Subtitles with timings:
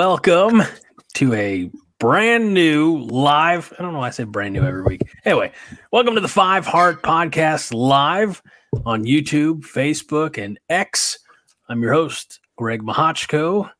[0.00, 0.62] welcome
[1.12, 3.70] to a brand new live.
[3.78, 5.02] I don't know why I say brand new every week.
[5.26, 5.52] Anyway,
[5.92, 8.40] welcome to the Five Heart Podcast live
[8.86, 11.18] on YouTube, Facebook, and X.
[11.68, 13.70] I'm your host, Greg Mahochko.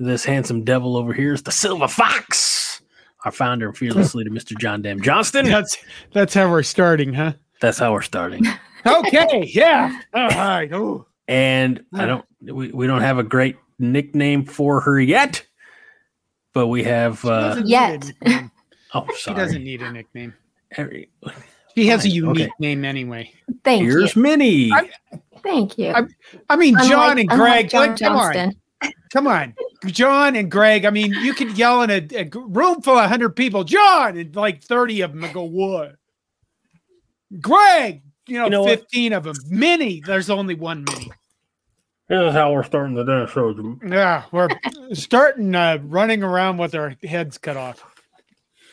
[0.00, 2.82] This handsome devil over here is the Silver Fox,
[3.24, 4.58] our founder and fearless leader, Mr.
[4.58, 5.46] John Dam Johnston.
[5.46, 5.78] That's
[6.12, 7.34] that's how we're starting, huh?
[7.60, 8.44] That's how we're starting.
[8.84, 9.96] Okay, yeah.
[10.12, 10.72] All right.
[10.72, 11.06] Oh.
[11.28, 15.46] And I don't we, we don't have a great nickname for her yet,
[16.52, 18.04] but we have uh Doesn't Yet.
[18.06, 18.50] nickname.
[18.94, 20.34] oh She doesn't need a nickname.
[20.76, 21.10] Every-
[21.74, 22.52] She has a unique okay.
[22.58, 23.32] name anyway.
[23.64, 24.22] Thank Here's you.
[24.22, 24.72] Minnie.
[24.72, 24.90] I-
[25.42, 25.88] Thank you.
[25.90, 26.02] I-
[26.50, 27.68] I mean, John and Greg.
[27.70, 28.54] John like, come on,
[29.12, 29.54] come on,
[29.86, 30.84] John and Greg.
[30.84, 34.62] I mean, you could yell in a room full of hundred people, John, and like
[34.62, 35.96] thirty of them go, "What?"
[37.40, 38.80] Greg, you know, You know what?
[38.80, 39.34] fifteen of them.
[39.48, 41.10] Minnie, there's only one Minnie.
[42.12, 43.78] This is how we're starting the dinner show.
[43.82, 44.50] Yeah, we're
[44.92, 47.82] starting uh, running around with our heads cut off.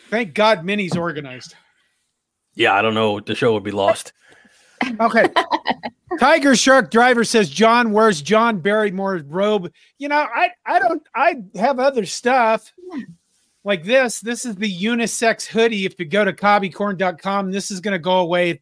[0.09, 1.55] Thank God, Minnie's organized.
[2.55, 3.21] Yeah, I don't know.
[3.21, 4.11] The show would be lost.
[4.99, 5.25] Okay.
[6.19, 9.71] Tiger Shark Driver says, John, where's John Barrymore's robe?
[9.99, 12.73] You know, I I don't I have other stuff
[13.63, 14.19] like this.
[14.19, 15.85] This is the unisex hoodie.
[15.85, 18.61] If you go to cobbycorn.com, this is gonna go away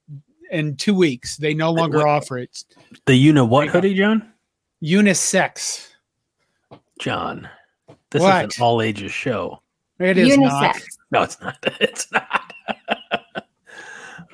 [0.51, 1.37] in two weeks.
[1.37, 2.63] They no longer what- offer it.
[3.07, 4.33] The you know what hoodie, John?
[4.83, 5.87] Unisex.
[6.99, 7.47] John.
[8.11, 8.49] This What?
[8.49, 9.61] is an all ages show.
[9.99, 10.77] It is not.
[11.11, 11.57] No, it's not.
[11.79, 12.53] It's not.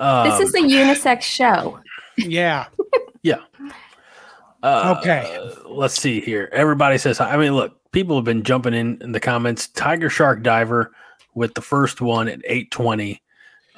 [0.00, 1.80] um, This is a unisex show.
[2.16, 2.66] Yeah.
[4.62, 5.50] uh, okay.
[5.66, 6.48] Let's see here.
[6.52, 7.30] Everybody says, hi.
[7.32, 9.68] I mean, look, people have been jumping in in the comments.
[9.68, 10.92] Tiger Shark Diver
[11.34, 13.20] with the first one at 820.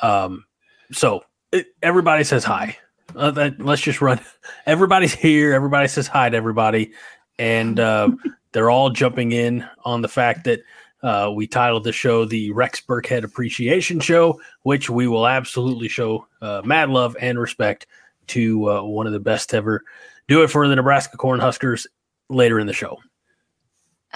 [0.03, 0.45] Um,
[0.93, 1.23] so
[1.53, 2.77] it, everybody says hi.
[3.15, 4.21] Uh, that, let's just run.
[4.67, 5.55] Everybody's here.
[5.55, 6.93] Everybody says hi to everybody.
[7.39, 8.11] And uh,
[8.53, 10.61] they're all jumping in on the fact that
[11.03, 16.27] uh, we titled the show the Rex Burkhead Appreciation Show, which we will absolutely show
[16.43, 17.87] uh, mad love and respect
[18.29, 19.85] to uh, one of the best ever
[20.27, 21.87] do it for the Nebraska Cornhuskers
[22.29, 22.99] later in the show.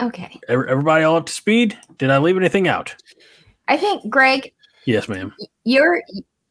[0.01, 0.41] Okay.
[0.49, 1.78] Everybody all up to speed?
[1.99, 2.95] Did I leave anything out?
[3.69, 4.53] I think Greg,
[4.84, 5.33] Yes, ma'am.
[5.65, 6.03] you're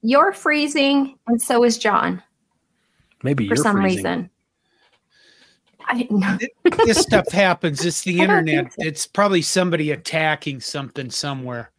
[0.02, 2.24] you're freezing, and so is John
[3.24, 3.98] Maybe for you're some freezing.
[4.06, 4.30] reason.
[5.88, 6.38] I didn't know.
[6.86, 7.84] this stuff happens.
[7.84, 8.74] It's the I internet.
[8.74, 8.86] so.
[8.86, 11.72] It's probably somebody attacking something somewhere,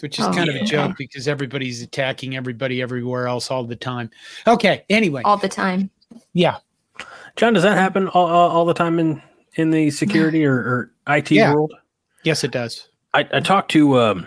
[0.00, 0.62] which is Oh, kind of yeah.
[0.62, 4.10] a joke because everybody's attacking everybody everywhere else all the time.
[4.46, 4.84] Okay.
[4.88, 5.90] Anyway, all the time.
[6.32, 6.56] yeah.
[7.36, 9.22] John, does that happen all, all, all the time in
[9.56, 11.52] in the security or, or IT Yeah.
[11.52, 11.74] world?
[12.24, 12.88] Yes, it does.
[13.14, 14.26] I, I talked to um,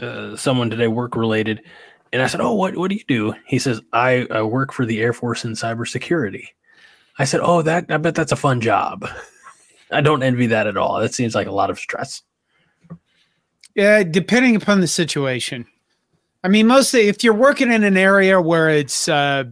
[0.00, 1.62] uh, someone today, work related,
[2.12, 4.86] and I said, "Oh, what what do you do?" He says, "I, I work for
[4.86, 6.48] the Air Force in cybersecurity."
[7.18, 9.08] I said, "Oh, that I bet that's a fun job."
[9.90, 11.00] I don't envy that at all.
[11.00, 12.22] That seems like a lot of stress.
[13.74, 15.66] Yeah, depending upon the situation.
[16.42, 19.44] I mean, mostly if you're working in an area where it's, uh,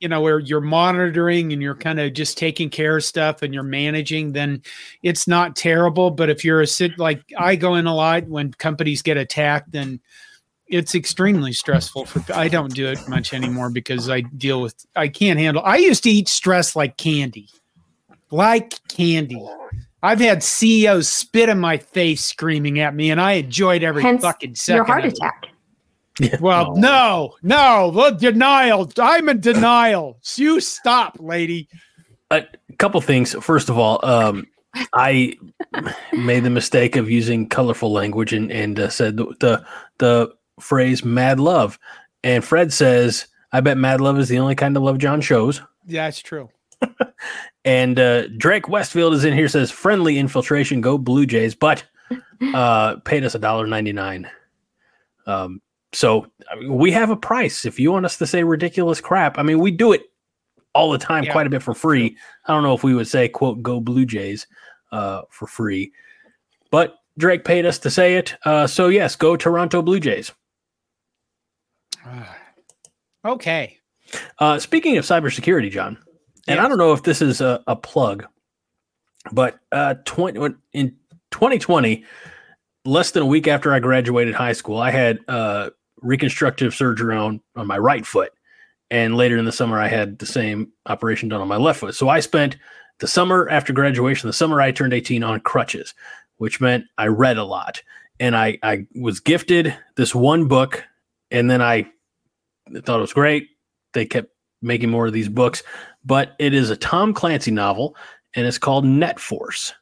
[0.00, 3.54] you know, where you're monitoring and you're kind of just taking care of stuff and
[3.54, 4.62] you're managing, then
[5.02, 6.10] it's not terrible.
[6.10, 9.72] But if you're a sit like I go in a lot when companies get attacked,
[9.72, 10.00] then
[10.72, 12.06] it's extremely stressful.
[12.06, 15.62] For I don't do it much anymore because I deal with I can't handle.
[15.64, 17.48] I used to eat stress like candy,
[18.30, 19.40] like candy.
[20.02, 24.22] I've had CEOs spit in my face screaming at me, and I enjoyed every Hence
[24.22, 24.76] fucking second.
[24.76, 25.46] Your heart of attack.
[26.18, 26.36] Yeah.
[26.40, 26.80] Well, Oh.
[26.80, 28.90] no, no, the denial.
[28.98, 30.18] I'm in denial.
[30.36, 31.68] You stop, lady.
[32.30, 32.44] a
[32.78, 33.32] couple things.
[33.40, 34.46] First of all, um,
[34.92, 35.34] I
[36.12, 39.64] made the mistake of using colorful language and and uh, said the, the
[39.98, 41.78] the phrase "mad love,"
[42.24, 45.60] and Fred says, "I bet mad love is the only kind of love John shows."
[45.86, 46.48] Yeah, it's true.
[47.64, 51.84] And uh, Drake Westfield is in here says, "Friendly infiltration, go Blue Jays," but
[52.54, 54.28] uh, paid us a dollar ninety nine.
[55.26, 55.62] Um,
[55.92, 57.64] so I mean, we have a price.
[57.64, 60.02] If you want us to say ridiculous crap, I mean, we do it
[60.74, 61.30] all the time, Yeah.
[61.30, 62.16] quite a bit for free.
[62.46, 64.48] I don't know if we would say "quote Go Blue Jays"
[64.90, 65.92] uh, for free,
[66.72, 68.34] but Drake paid us to say it.
[68.44, 70.32] Uh, so yes, go Toronto Blue Jays.
[73.24, 73.78] Okay.
[74.40, 75.96] Uh, speaking of cybersecurity, John,
[76.48, 78.26] and I don't know if this is a, a plug,
[79.30, 80.96] but uh, 20, in
[81.30, 82.04] 2020,
[82.84, 85.70] less than a week after I graduated high school, I had uh,
[86.00, 88.32] reconstructive surgery on, on my right foot.
[88.90, 91.94] And later in the summer, I had the same operation done on my left foot.
[91.94, 92.56] So I spent
[92.98, 95.94] the summer after graduation, the summer I turned 18 on crutches,
[96.36, 97.82] which meant I read a lot.
[98.20, 100.84] And I, I was gifted this one book,
[101.32, 101.86] and then I
[102.84, 103.48] thought it was great.
[103.94, 104.28] They kept
[104.62, 105.62] making more of these books,
[106.04, 107.96] but it is a Tom Clancy novel,
[108.34, 109.72] and it's called Net Force.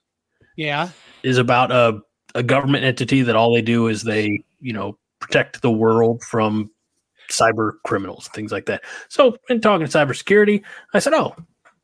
[0.56, 0.90] Yeah.
[1.22, 2.00] is about a
[2.34, 6.70] a government entity that all they do is they you know protect the world from
[7.30, 8.82] cyber criminals, things like that.
[9.08, 10.62] So, in talking to cybersecurity,
[10.94, 11.34] I said, "Oh,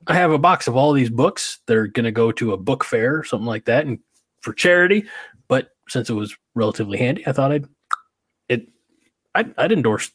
[0.06, 1.60] I have a box of all these books.
[1.66, 3.98] They're going to go to a book fair, or something like that, and
[4.40, 5.04] for charity."
[5.48, 7.66] But since it was relatively handy, I thought I'd
[9.36, 10.10] I'd, I'd endorse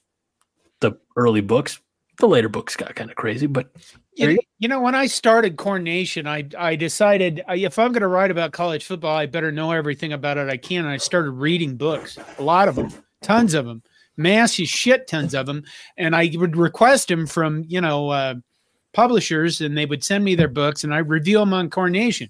[0.79, 1.79] the early books.
[2.19, 3.71] The later books got kind of crazy, but
[4.13, 8.07] You, you know, when I started Corn Nation, I I decided if I'm going to
[8.07, 10.85] write about college football, I better know everything about it I can.
[10.85, 12.91] And I started reading books, a lot of them,
[13.21, 13.81] tons of them,
[14.17, 15.63] massive shit tons of them,
[15.97, 18.35] and I would request them from you know uh,
[18.93, 22.29] publishers, and they would send me their books, and I review them on Corn Nation.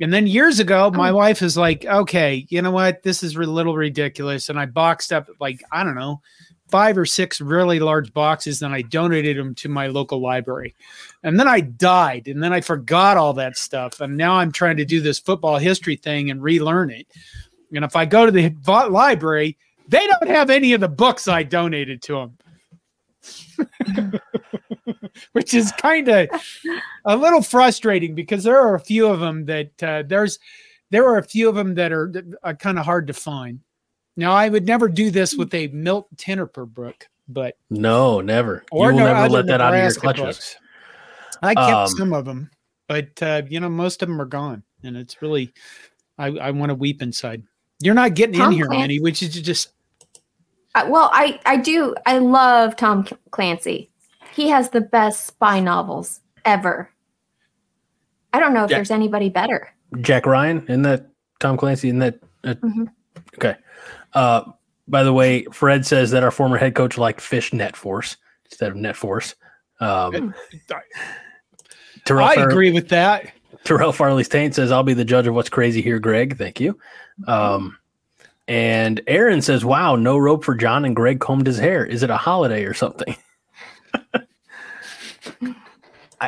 [0.00, 1.16] And then years ago, my Oh.
[1.16, 3.02] wife was like, "Okay, you know what?
[3.02, 6.20] This is a little ridiculous," and I boxed up like I don't know
[6.68, 10.74] five or six really large boxes and I donated them to my local library.
[11.22, 14.00] And then I died and then I forgot all that stuff.
[14.00, 17.06] And now I'm trying to do this football history thing and relearn it.
[17.72, 18.52] And if I go to the
[18.90, 19.56] library,
[19.88, 22.30] they don't have any of the books I donated to
[23.58, 24.20] them.
[25.32, 26.28] Which is kind of
[27.04, 30.38] a little frustrating because there are a few of them that uh, there's
[30.90, 32.12] there are a few of them that are,
[32.42, 33.60] are kind of hard to find.
[34.16, 38.64] Now I would never do this with a Milt Tenopir book, but no, never.
[38.70, 40.24] or you will no never let that out of your Nebraska clutches.
[40.24, 40.56] books.
[41.42, 42.50] I kept Um, some of them,
[42.88, 45.52] but uh, you know most of them are gone, and it's really
[46.18, 47.42] I, I want to weep inside.
[47.80, 49.72] You're not getting in here, Clancy- Minnie, which is just
[50.74, 51.94] Uh, well, I I do.
[52.06, 53.90] I love Tom Clancy.
[54.36, 56.90] He has the best spy novels ever.
[58.34, 58.76] I don't know if Yeah.
[58.76, 59.72] there's anybody better.
[60.02, 61.06] Jack Ryan, isn't that
[61.40, 61.88] Tom Clancy?
[61.88, 62.88] Isn't that uh, Mhm.
[63.36, 63.56] okay?
[64.12, 64.42] Uh,
[64.88, 68.70] by the way, Fred says that our former head coach liked fish net force instead
[68.70, 69.34] of net force.
[69.80, 70.34] Um,
[72.04, 73.32] Terrell, I Far- agree with that.
[73.64, 76.78] Terrell Farley's Taint says, "I'll be the judge of what's crazy here, Greg." Thank you.
[77.26, 77.78] Um,
[78.46, 81.84] and Aaron says, "Wow, no rope for John and Greg combed his hair.
[81.86, 83.16] Is it a holiday or something?"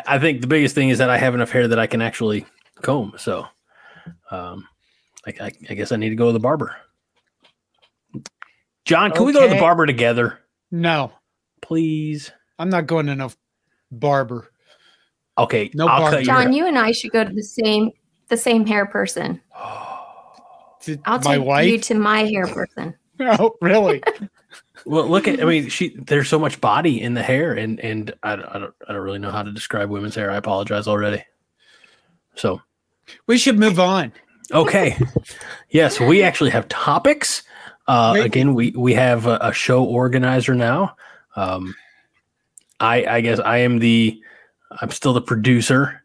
[0.06, 2.02] I, I think the biggest thing is that I have enough hair that I can
[2.02, 2.46] actually
[2.82, 3.14] comb.
[3.16, 3.46] So,
[4.30, 4.66] um,
[5.26, 6.74] I, I, I guess I need to go to the barber.
[8.84, 10.38] John, can we go to the barber together,
[10.70, 11.12] No,
[11.60, 12.30] please?
[12.58, 13.30] I'm not going to no
[13.90, 14.50] barber.
[15.36, 16.16] Okay, No I'll barber.
[16.16, 17.90] cut your John, you and I should go to the same
[18.28, 19.40] the same hair person.
[20.82, 21.68] To I'll my take wife.
[21.70, 22.94] you to my hair person.
[23.20, 24.02] oh, really?
[24.86, 28.12] Well, look at I mean, she there's so much body in the hair, and and
[28.22, 30.30] I, don't- I don't I don't really know how to describe women's hair.
[30.30, 31.24] I apologize already.
[32.34, 32.60] So
[33.26, 34.12] we should move on.
[34.52, 34.96] okay,
[35.70, 37.42] yes, we actually have topics.
[37.86, 38.24] Uh, Wait.
[38.26, 40.94] again, we we have a, a show organizer now.
[41.36, 41.74] Um,
[42.80, 44.20] I I guess I am the
[44.80, 46.02] I'm still the producer.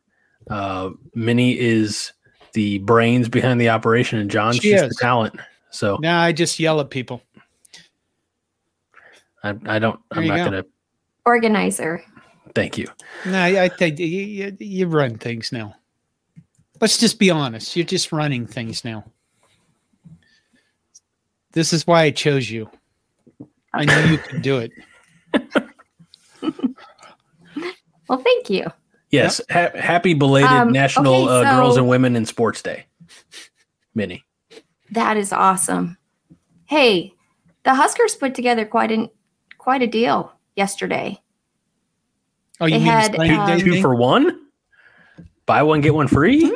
[0.50, 2.12] Uh, Minnie is
[2.54, 4.90] the brains behind the operation, and John's She just is.
[4.90, 5.36] the talent.
[5.70, 7.22] So Now I just yell at people.
[9.44, 10.00] I, I don't.
[10.12, 10.44] There I'm not go.
[10.46, 10.66] gonna.
[11.26, 12.04] Organizer.
[12.56, 12.88] Thank you.
[13.26, 15.76] No, I, I think you, you, you run things now.
[16.82, 17.76] Let's just be honest.
[17.76, 19.06] You're just running things now.
[21.54, 22.70] This is why I chose you.
[23.74, 24.72] I knew you could do it.
[28.10, 28.66] Well, thank you.
[29.12, 32.86] Yes, ha- happy belated Um, National okay, uh, Girls and Women in Sports Day.
[33.96, 34.24] Minnie.
[34.92, 35.98] That is awesome.
[36.66, 37.14] Hey,
[37.64, 39.10] the Huskers put together quite an
[39.64, 41.18] quite a deal yesterday.
[42.60, 44.42] Oh, you They mean had, the signing um, Two for one?
[45.46, 46.56] Buy one, get one free?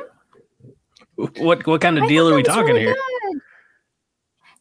[1.16, 2.94] What what kind of I deal are we talking really here?
[2.94, 3.42] good.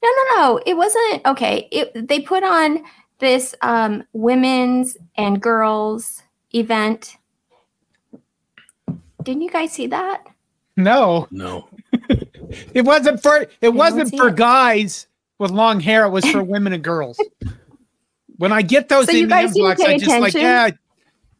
[0.02, 0.60] No, no, no.
[0.64, 1.68] It wasn't okay.
[1.70, 2.82] It they put on
[3.18, 6.22] this um, women's and girls
[6.54, 7.16] event.
[9.22, 10.24] Didn't you guys see that?
[10.76, 11.68] No, No.
[12.74, 14.36] it wasn't for it don't wasn't for it.
[14.36, 16.04] guys with long hair.
[16.04, 17.18] It was for women and girls.
[18.38, 20.70] When I get those So you in the inbox, I pay just like yeah.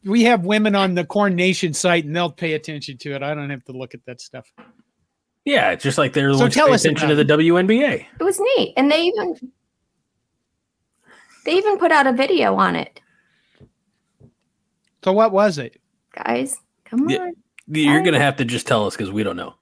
[0.05, 3.23] We have women on the Corn Nation site, and they'll pay attention to it.
[3.25, 4.47] I don't have to look at that stuff.
[5.45, 8.07] Yeah, it's just like they're So so tell pay us attention to the WNBA.
[8.21, 9.35] It was neat, and they even
[11.45, 13.01] they even put out a video on it.
[15.05, 15.81] So what was it?
[16.15, 17.19] Guys, come Yeah.
[17.19, 17.35] on.
[17.69, 19.55] You're gonna have to just tell us because we don't know.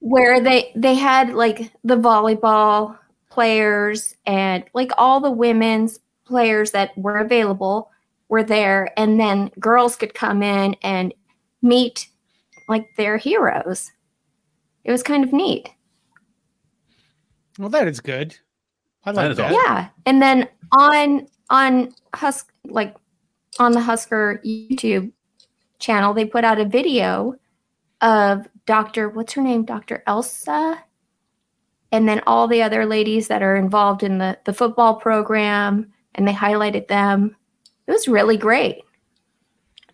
[0.00, 2.96] where they they had like the volleyball
[3.30, 7.90] players and like all the women's players that were available
[8.28, 11.14] were there and then girls could come in and
[11.62, 12.08] meet
[12.68, 13.90] like their heroes
[14.84, 15.68] it was kind of neat
[17.58, 18.36] Well, that is good.
[19.04, 19.52] I like is that.
[19.52, 22.94] yeah and then on on husk like
[23.58, 25.10] on the husker youtube
[25.78, 27.34] channel they put out a video
[28.00, 29.08] of Dr.
[29.08, 29.64] What's her name?
[29.64, 30.02] Dr.
[30.06, 30.84] Elsa.
[31.90, 36.26] And then all the other ladies that are involved in the, the football program, and
[36.26, 37.36] they highlighted them.
[37.86, 38.82] It was really great.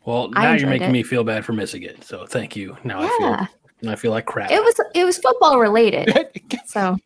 [0.04, 0.92] Well, now you're making it.
[0.92, 2.04] me feel bad for missing it.
[2.04, 2.76] So thank you.
[2.85, 3.49] Now I feel
[3.83, 4.50] now I feel like crap.
[4.50, 6.12] It was it was football related.
[6.66, 6.97] So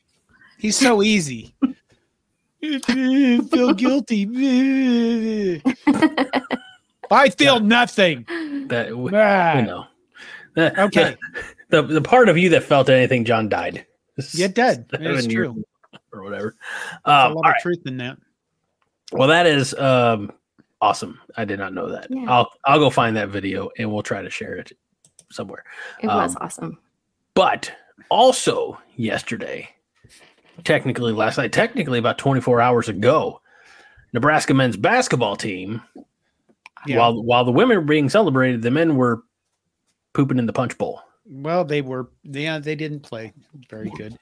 [0.58, 1.54] He's so easy.
[2.62, 5.62] feel guilty.
[7.10, 8.24] I feel nothing.
[8.68, 9.86] that we, Ah, you know.
[10.54, 11.16] The- Okay.
[11.70, 13.84] The, the part of you that felt anything, John died.
[14.16, 14.86] It dead.
[14.94, 15.62] It is true.
[16.14, 16.56] Or whatever.
[16.56, 17.56] There's Um, a all lot right.
[17.56, 18.16] of truth in that.
[19.12, 20.32] Well, that is um,
[20.80, 21.20] awesome.
[21.36, 22.06] I did not know that.
[22.10, 22.30] Yeah.
[22.30, 24.72] I'll I'll go find that video and we'll try to share it
[25.30, 25.64] somewhere.
[26.02, 26.78] it was Um, awesome.
[27.34, 27.72] But
[28.10, 29.68] also yesterday,
[30.64, 33.40] technically last night, technically about 24 hours ago,
[34.12, 35.82] Nebraska men's basketball team,
[36.86, 36.98] Yeah.
[36.98, 39.22] while while the women were being celebrated, the men were
[40.14, 41.02] pooping in the punch bowl.
[41.30, 42.10] Well, they were.
[42.24, 43.32] Yeah, they didn't play
[43.68, 44.16] very good.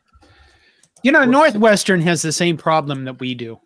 [1.02, 3.60] You know, Northwestern has the same problem that we do.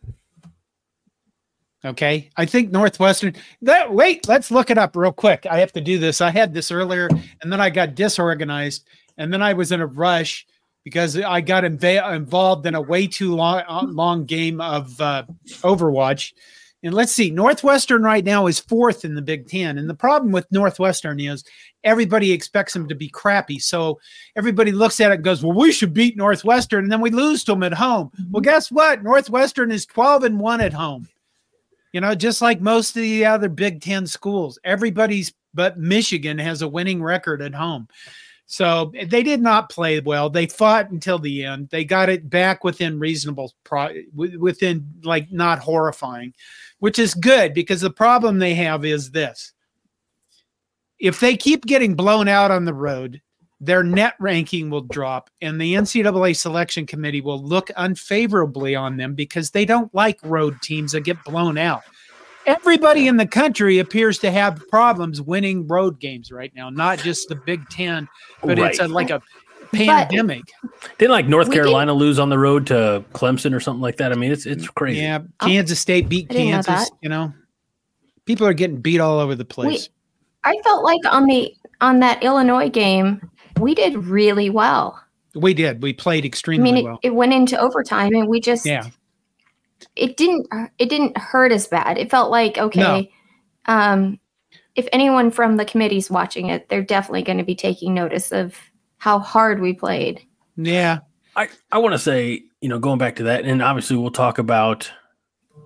[1.85, 3.35] Okay, I think Northwestern.
[3.63, 5.47] That wait, let's look it up real quick.
[5.51, 6.21] I have to do this.
[6.21, 7.09] I had this earlier,
[7.41, 10.47] and then I got disorganized, and then I was in a rush
[10.85, 15.25] because I got inva- involved in a way too long uh, long game of uh,
[15.63, 16.35] Overwatch.
[16.83, 20.33] And let's see, Northwestern right now is fourth in the Big Ten, and the problem
[20.33, 21.45] with Northwestern is
[21.85, 23.59] everybody expects them to be crappy.
[23.59, 24.01] So
[24.37, 27.43] everybody looks at it and goes, Well, we should beat Northwestern, and then we lose
[27.45, 28.11] to them at home.
[28.31, 29.03] Well, guess what?
[29.03, 31.09] Northwestern is 12 and 1 at home.
[31.93, 36.63] You know, just like most of the other Big Ten schools, everybody's but Michigan has
[36.63, 37.89] a winning record at home.
[38.47, 40.31] So eh, they did not play well.
[40.31, 41.69] They fought until the end.
[41.71, 46.35] They got it back within reasonable, pro- within like not horrifying,
[46.79, 49.53] which is good because the problem they have is this
[50.99, 53.23] if they keep getting blown out on the road,
[53.61, 59.15] their net ranking will drop, and the NCAA selection committee will look unfavorably on them
[59.15, 61.83] because they don't like road teams that get blown out.
[62.47, 67.29] Everybody in the country appears to have problems winning road games right now, not just
[67.29, 68.09] the Big Ten,
[68.43, 69.21] but it's a, like a
[69.73, 70.45] pandemic.
[70.99, 74.11] Didn't like North Carolina lose on the road to Clemson or something like that?
[74.11, 75.03] I mean, it's it's crazy.
[75.03, 76.91] Yeah, oh, Kansas State beat I didn't know Kansas.
[77.03, 77.33] You know,
[78.25, 79.91] people are getting beat all over the place.
[80.45, 83.21] I felt like on the on that Illinois game,
[83.59, 85.03] we did really well.
[85.35, 85.83] We did.
[85.83, 86.99] We played extremely I mean, it, well.
[87.03, 88.87] it went into overtime, and we just Yeah.
[89.97, 90.47] it didn't
[90.79, 91.99] it didn't hurt as bad.
[91.99, 93.13] It felt like okay,
[93.67, 94.19] um,
[94.75, 98.57] if anyone from the committee's watching it, they're definitely going to be taking notice of
[98.99, 100.21] how hard we played.
[100.57, 101.01] Yeah.
[101.37, 104.39] I, I want to say, you know, going back to that, and obviously we'll talk
[104.39, 104.91] about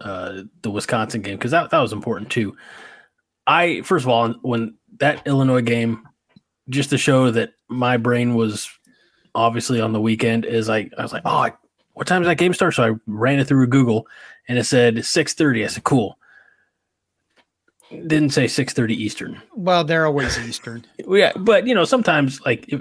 [0.01, 2.57] uh, the Wisconsin game because that, that was important too.
[3.47, 6.07] I, first of all, when that Illinois game,
[6.69, 8.71] just to show that my brain was
[9.35, 11.51] obviously on the weekend, is I, I was like, oh,
[11.95, 12.75] what time does that game start?
[12.75, 14.07] So I ran it through Google
[14.49, 15.65] and it said 6.30.
[15.65, 16.19] I said, cool.
[17.91, 19.43] Didn't say 6.30 Eastern.
[19.55, 20.85] Well, they're always Eastern.
[21.07, 22.81] Yeah, but you know, sometimes like if,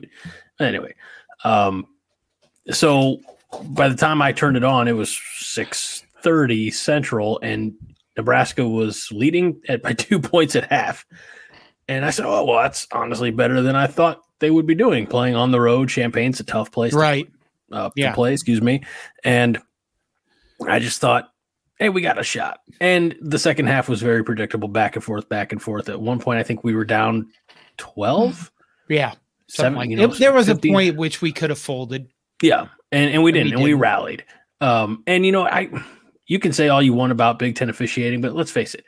[0.60, 0.96] anyway.
[1.44, 1.88] Um,
[2.72, 3.20] so
[3.70, 7.74] by the time I turned it on, it was six thirty Central, and
[8.18, 11.06] Nebraska was leading at by two points at half.
[11.94, 15.08] And I said, "Oh well, that's honestly better than I thought they would be doing.
[15.08, 17.28] Playing on the road, Champaign's a tough place, to- Right.
[17.72, 18.10] uh, Yeah.
[18.10, 18.34] to play.
[18.34, 18.84] Excuse me."
[19.24, 19.60] And
[20.68, 21.30] I just thought,
[21.80, 25.28] "Hey, we got a shot." And the second half was very predictable, back and forth,
[25.30, 25.90] back and forth.
[25.90, 27.28] At one point, I think we were down
[27.78, 28.52] twelve.
[28.90, 29.14] Yeah.
[29.48, 30.72] Seven, like you know, it- there was 15.
[30.72, 32.08] a point which we could have folded.
[32.42, 34.24] Yeah, and and we And we didn't, and we rallied.
[34.62, 35.70] Um, and you know, I
[36.26, 38.86] you can say all you want about Big Ten officiating, but let's face it,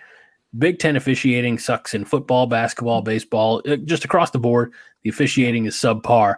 [0.57, 4.73] Big Ten officiating sucks in football, basketball, baseball, uh, just across the board.
[5.03, 6.35] The officiating is subpar.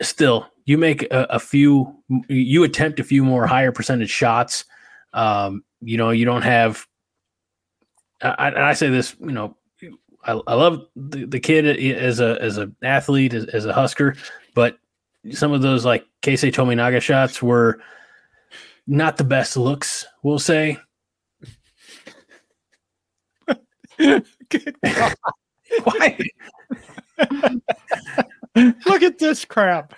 [0.00, 1.94] Still, you make a, a few,
[2.28, 4.64] you attempt a few more higher percentage shots.
[5.12, 6.86] Um, you know, you don't have.
[8.22, 9.56] I, I say this, you know,
[10.24, 14.14] I, I love the, the kid as a as an athlete, as, as a Husker,
[14.54, 14.78] but
[15.30, 17.80] some of those like Keisei Tominaga shots were
[18.86, 20.78] not the best looks, we'll say.
[24.48, 25.14] Good God.
[25.84, 26.18] Why?
[28.54, 29.94] Look at this crap.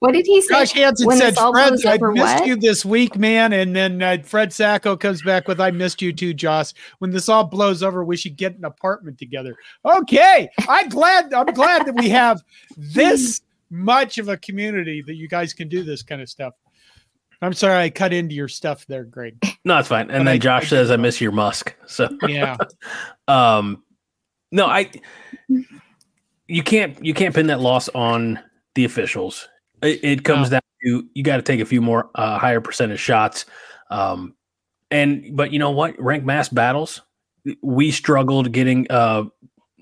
[0.00, 0.54] What did he say?
[0.54, 2.46] Josh Hansen when said, Fred, I missed what?
[2.46, 3.52] you this week, man.
[3.52, 6.72] And then uh, Fred Sacco comes back with, I missed you too, Josh.
[7.00, 9.54] When this all blows over, we should get an apartment together.
[9.84, 10.48] Okay.
[10.66, 11.34] I'm glad.
[11.34, 12.42] I'm glad that we have
[12.78, 16.54] this much of a community that you guys can do this kind of stuff.
[17.42, 19.36] I'm sorry I cut into your stuff there, Greg.
[19.64, 20.02] No, it's fine.
[20.02, 22.56] And But then I- Josh I says, "I miss your musk." So, Yeah.
[23.28, 23.82] um,
[24.52, 24.90] no, I,
[26.48, 28.38] you can't you can't pin that loss on
[28.74, 29.48] the officials.
[29.82, 30.54] It, it comes No.
[30.56, 33.46] down to you got to take a few more uh, higher percentage shots.
[33.90, 34.34] Um,
[34.90, 35.96] and but you know what?
[35.96, 37.00] Rienk Mast battles,
[37.62, 39.24] we struggled getting uh,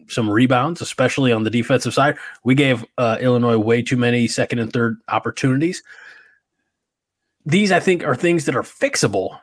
[0.09, 2.17] some rebounds, especially on the defensive side.
[2.45, 5.83] We gave uh, Illinois way too many second and third opportunities.
[7.49, 9.39] These, I think, are things that are fixable.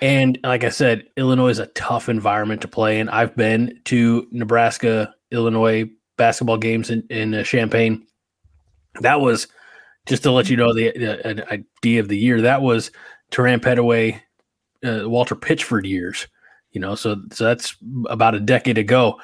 [0.00, 3.10] And like I said, Illinois is a tough environment to play in.
[3.10, 8.06] I've been to Nebraska, Illinois basketball games in, in uh, Champaign.
[9.00, 9.48] That was
[10.06, 12.40] just to let you know the, the idea of the year.
[12.40, 12.90] That was
[13.30, 14.18] Terran Petteway,
[14.82, 16.26] uh, Walter Pitchford years.
[16.70, 17.76] You know, so so that's
[18.08, 19.20] about a decade ago.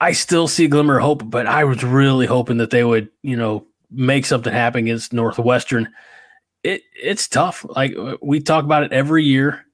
[0.00, 3.36] I still see glimmer of hope, but I was really hoping that they would, you
[3.36, 5.88] know, make something happen against Northwestern.
[6.62, 7.64] It it's tough.
[7.68, 9.64] Like we talk about it every year.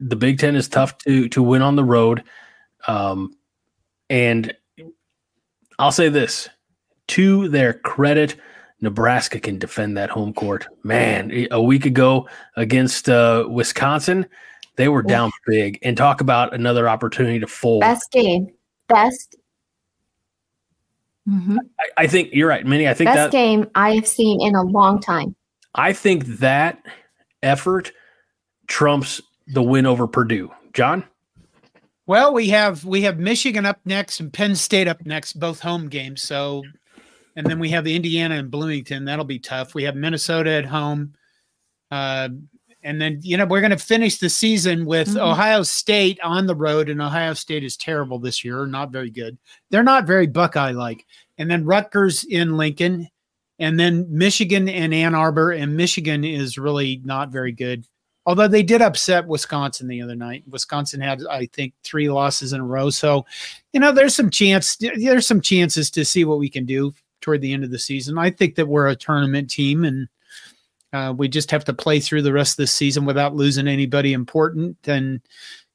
[0.00, 2.24] The Big Ten is tough to to win on the road,
[2.86, 3.36] um,
[4.10, 4.54] and
[5.78, 6.48] I'll say this:
[7.08, 8.36] to their credit,
[8.80, 10.66] Nebraska can defend that home court.
[10.82, 14.26] Man, a week ago against uh, Wisconsin,
[14.76, 15.78] they were down big.
[15.82, 17.82] And talk about another opportunity to fold.
[17.82, 18.48] Best game.
[18.88, 19.36] Best.
[21.28, 21.56] Mhm.
[21.78, 22.88] I, I think you're right, Minnie.
[22.88, 25.36] I think Best that game I have seen in a long time.
[25.74, 26.82] I think that
[27.42, 27.92] effort
[28.66, 30.50] trumps the win over Purdue.
[30.72, 31.04] John,
[32.06, 35.88] Well, we have we have Michigan up next and Penn State up next, both home
[35.88, 36.22] games.
[36.22, 36.62] So,
[37.36, 39.04] and then we have the Indiana and Bloomington.
[39.04, 39.74] That'll be tough.
[39.74, 41.14] We have Minnesota at home,
[41.90, 42.30] uh,
[42.82, 45.20] and then you know we're going to finish the season with Mhm.
[45.32, 49.38] Ohio State on the road, and Ohio State is terrible this year, not very good.
[49.70, 51.06] They're not very Buckeye like.
[51.38, 53.08] And then Rutgers in Lincoln,
[53.58, 57.84] and then Michigan and Ann Arbor, and Michigan is really not very good.
[58.24, 60.44] Although they did upset Wisconsin the other night.
[60.48, 62.88] Wisconsin had, I think, three losses in a row.
[62.88, 63.26] So,
[63.72, 64.76] you know, there's some chance.
[64.76, 68.18] There's some chances to see what we can do toward the end of the season.
[68.18, 70.06] I think that we're a tournament team, and
[70.92, 74.12] uh, we just have to play through the rest of the season without losing anybody
[74.12, 75.20] important, and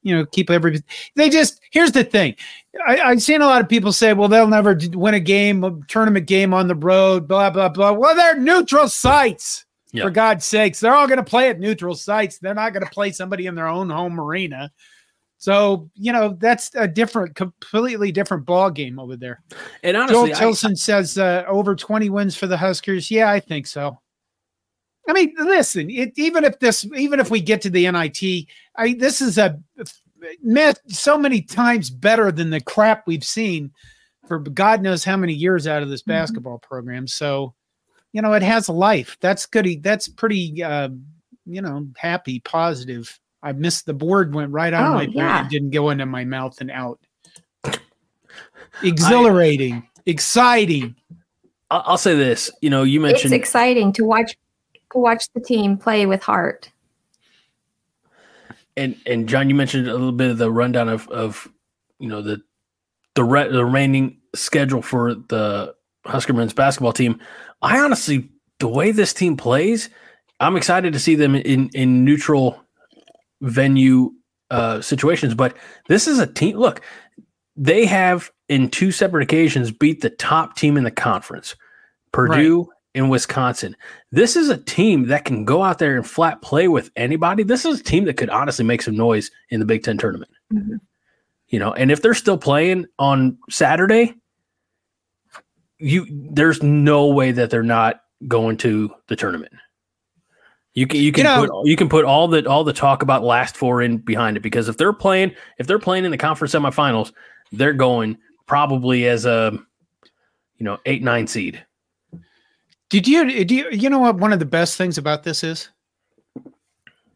[0.03, 0.81] you know, keep every.
[1.15, 2.35] They just here's the thing.
[2.87, 5.77] I, I've seen a lot of people say, "Well, they'll never win a game, a
[5.87, 7.91] tournament game on the road." Blah blah blah.
[7.91, 9.65] Well, they're neutral sites.
[9.93, 10.03] Yeah.
[10.03, 12.39] For God's sakes, they're all going to play at neutral sites.
[12.39, 14.71] They're not going to play somebody in their own home arena.
[15.39, 19.41] So you know that's a different, completely different ball game over there.
[19.83, 23.09] and Joel honestly, I, Tilson says uh, over 20 wins for the Huskers.
[23.09, 23.99] Yeah, I think so.
[25.07, 28.93] I mean, listen, it, even if this, even if we get to the NIT, I
[28.93, 29.59] this is a
[30.43, 33.71] met so many times better than the crap we've seen
[34.27, 36.07] for God knows how many years out of this Mhm.
[36.07, 37.07] basketball program.
[37.07, 37.53] So,
[38.11, 39.15] you know, it has a life.
[39.21, 39.81] That's good.
[39.81, 40.89] That's pretty, uh,
[41.45, 43.17] you know, happy, positive.
[43.41, 45.15] I missed the board went right out of Oh, my brain.
[45.17, 45.45] yeah.
[45.45, 46.99] It didn't go into my mouth and out.
[48.83, 50.95] Exhilarating, exciting.
[51.71, 52.51] I'll, I'll say this.
[52.61, 54.37] You know, you mentioned It's exciting to watch to
[54.93, 56.71] watch the team play with heart.
[58.77, 61.47] and and John, you mentioned a little bit of the rundown of of
[61.99, 62.41] you know the
[63.15, 65.73] the, re- the remaining schedule for the
[66.05, 67.19] Husker men's basketball team.
[67.63, 69.89] I honestly, the way this team plays,
[70.39, 72.63] I'm excited to see them in in neutral
[73.41, 74.11] venue
[74.51, 75.33] uh, situations.
[75.33, 76.57] But this is a team.
[76.57, 76.81] Look,
[77.55, 81.55] they have in two separate occasions beat the top team in the conference,
[82.11, 83.75] Purdue and Wisconsin.
[84.11, 87.43] This is a team that can go out there and flat play with anybody.
[87.43, 90.31] This is a team that could honestly make some noise in the Big Ten tournament.
[90.53, 90.79] Mhm.
[91.49, 94.13] You know, and if they're still playing on Saturday,
[95.79, 99.53] you there's no way that they're not going to the tournament.
[100.73, 103.01] You can you can You know- put you can put all the all the talk
[103.03, 106.17] about last four in behind it because if they're playing if they're playing in the
[106.17, 107.11] conference semifinals,
[107.51, 109.57] they're going probably as a
[110.57, 111.63] you know eight nine seed.
[112.89, 115.69] Did you do you, you know what one of the best things about this is?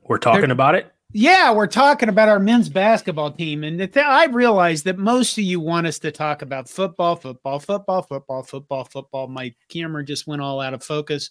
[0.03, 0.91] We're talking They're- about it.
[1.13, 5.43] Yeah, we're talking about our men's basketball team, and th- I realize that most of
[5.43, 9.27] you want us to talk about football, football, football, football, football, football.
[9.27, 11.29] My camera just went all out of focus.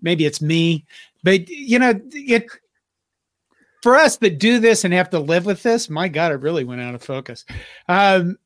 [0.00, 0.86] Maybe it's me,
[1.22, 2.46] but you know, it
[3.82, 5.90] for us that do this and have to live with this.
[5.90, 7.44] My God, it really went out of focus.
[7.88, 8.38] Um,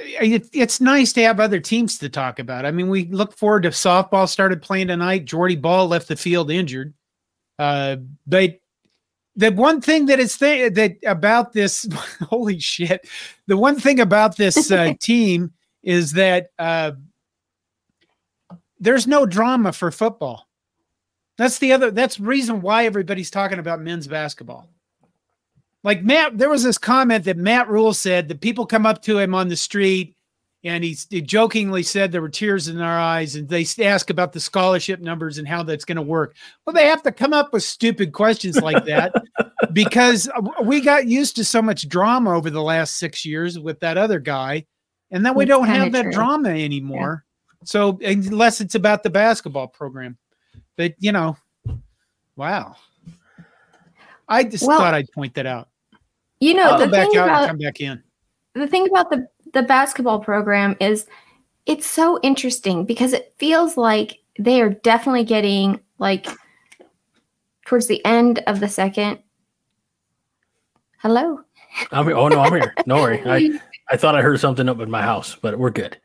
[0.00, 2.64] it, it's nice to have other teams to talk about.
[2.64, 5.24] I mean, we look forward to softball started playing tonight.
[5.24, 6.94] Jordy Bahl left the field injured,
[7.58, 8.60] uh, but
[9.38, 11.88] the one thing that is th- that about this
[12.28, 13.08] holy shit
[13.46, 16.90] the one thing about this uh, team is that uh,
[18.80, 20.48] there's no drama for football
[21.38, 24.68] that's the other that's reason why everybody's talking about men's basketball
[25.84, 29.18] like matt there was this comment that matt rhule said that people come up to
[29.18, 30.16] him on the street
[30.64, 34.32] and he, he jokingly said there were tears in their eyes, and they ask about
[34.32, 36.34] the scholarship numbers and how that's going to work.
[36.66, 39.12] Well, they have to come up with stupid questions like that
[39.72, 40.28] because
[40.62, 44.18] we got used to so much drama over the last six years with that other
[44.18, 44.66] guy,
[45.10, 46.12] and then we That's don't have that true.
[46.12, 47.24] drama anymore.
[47.64, 50.18] So unless it's about the basketball program,
[50.76, 51.36] but you know,
[52.36, 52.76] wow.
[54.28, 55.68] I just Well, thought I'd point that out.
[56.40, 58.02] You know, I'll the back thing out and about come back in.
[58.54, 61.06] the thing about the the basketball program is
[61.66, 66.26] it's so interesting because it feels like they are definitely getting like
[67.66, 69.18] towards the end of the second.
[70.98, 71.40] Hello.
[71.92, 72.16] I'm here.
[72.16, 72.74] Oh no, I'm here.
[72.86, 73.22] No worry.
[73.26, 73.58] I,
[73.90, 75.96] I thought I heard something up in my house, but we're good.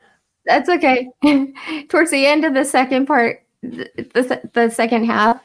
[0.45, 1.09] That's okay.
[1.89, 5.41] towards the end of the second part, the, the, the second half,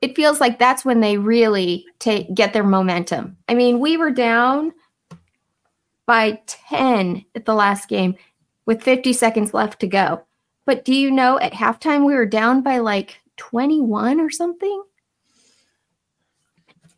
[0.00, 3.36] it feels like that's when they really take get their momentum.
[3.48, 4.72] I mean, we were down
[6.06, 8.16] by 10 at the last game
[8.66, 10.22] with 50 seconds left to go.
[10.66, 14.82] But do you know at halftime we were down by like 21 or something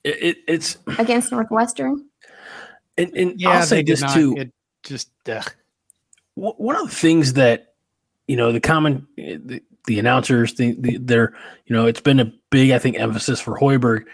[0.04, 2.06] It, it, it's against Northwestern?
[2.98, 4.14] and, and Yeah, I'll say this not.
[4.14, 4.34] too.
[4.36, 5.52] It just ugh.
[6.34, 7.74] Wh- one of the things that
[8.26, 11.34] you know the common eh, the, the announcers the, the they're
[11.66, 14.04] you know it's been a big i think emphasis for hoiberg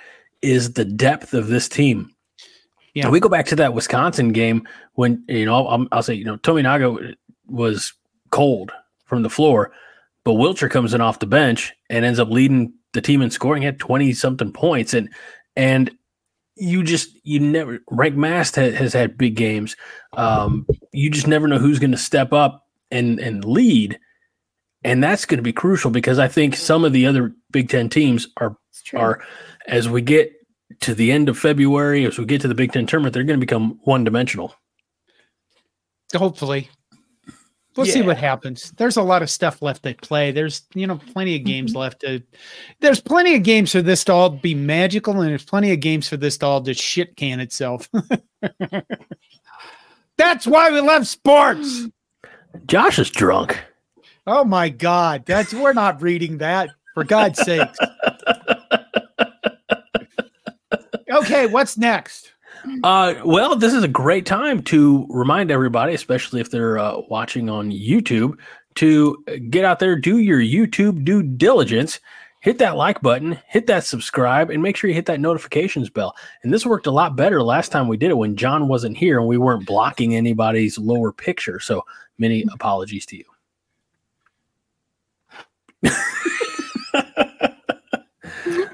[0.40, 2.12] is the depth of this team.
[2.94, 3.04] Yeah.
[3.04, 6.24] and we go back to that wisconsin game when you know I'll, I'll say you
[6.24, 7.14] know Tominaga
[7.46, 7.92] was
[8.30, 8.72] cold
[9.04, 9.72] from the floor
[10.24, 13.64] but wilcher comes in off the bench and ends up leading the team in scoring
[13.64, 14.94] at 20 something points.
[14.94, 15.08] And
[15.56, 15.90] and
[16.56, 19.76] you just you never Rienk Mast ha, has had big games.
[20.14, 23.98] Um, you just never know who's going to step up and and lead
[24.88, 27.88] and that's going to be crucial because i think some of the other big 10
[27.88, 28.56] teams are
[28.94, 29.22] are
[29.66, 30.32] as we get
[30.80, 33.38] to the end of february as we get to the big 10 tournament they're going
[33.38, 34.54] to become one dimensional
[36.16, 36.70] hopefully.
[37.76, 38.72] We'll see what happens.
[38.72, 40.32] There's a lot of stuff left to play.
[40.32, 41.78] There's, you know, plenty of games mm-hmm.
[41.78, 42.20] left to
[42.80, 46.08] there's plenty of games for this to all be magical, and there's plenty of games
[46.08, 47.88] for this to all just shit can itself.
[50.16, 51.86] That's why we love sports.
[52.66, 53.60] josh is drunk
[54.30, 55.24] Oh my god.
[55.24, 57.78] That's we're not reading that, for God's sakes.
[61.10, 62.32] Okay, what's next?
[62.84, 67.48] Uh, well, this is a great time to remind everybody, especially if they're uh, watching
[67.48, 68.36] on YouTube,
[68.74, 69.16] to
[69.48, 71.98] get out there, do your YouTube due diligence,
[72.40, 76.14] hit that like button, hit that subscribe, and make sure you hit that notifications bell.
[76.42, 79.18] And this worked a lot better last time we did it when John wasn't here
[79.18, 81.60] and we weren't blocking anybody's lower picture.
[81.60, 81.86] So
[82.18, 83.24] many apologies to you.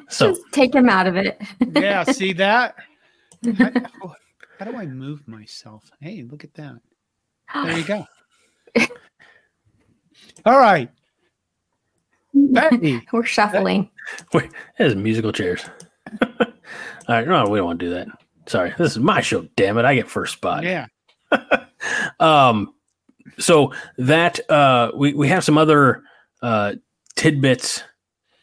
[0.09, 1.41] so Just take him out of it.
[1.75, 2.77] Yeah, see that?
[3.59, 3.71] How,
[4.59, 5.91] how do I move myself?
[6.01, 6.81] Hey, look at that.
[7.53, 8.07] There you go.
[10.47, 10.89] All right.
[12.33, 13.03] Becky.
[13.13, 13.91] We're shuffling.
[14.33, 15.65] Wait, there's musical chairs.
[16.23, 16.29] All
[17.09, 18.09] right, no, we don't want to do that.
[18.47, 19.47] Sorry, this is my show.
[19.57, 20.63] Damn it, I get first spot.
[20.63, 20.87] Yeah.
[22.21, 22.75] Um,
[23.39, 26.03] so that uh, we we have some other
[26.43, 26.75] uh,
[27.17, 27.83] tidbits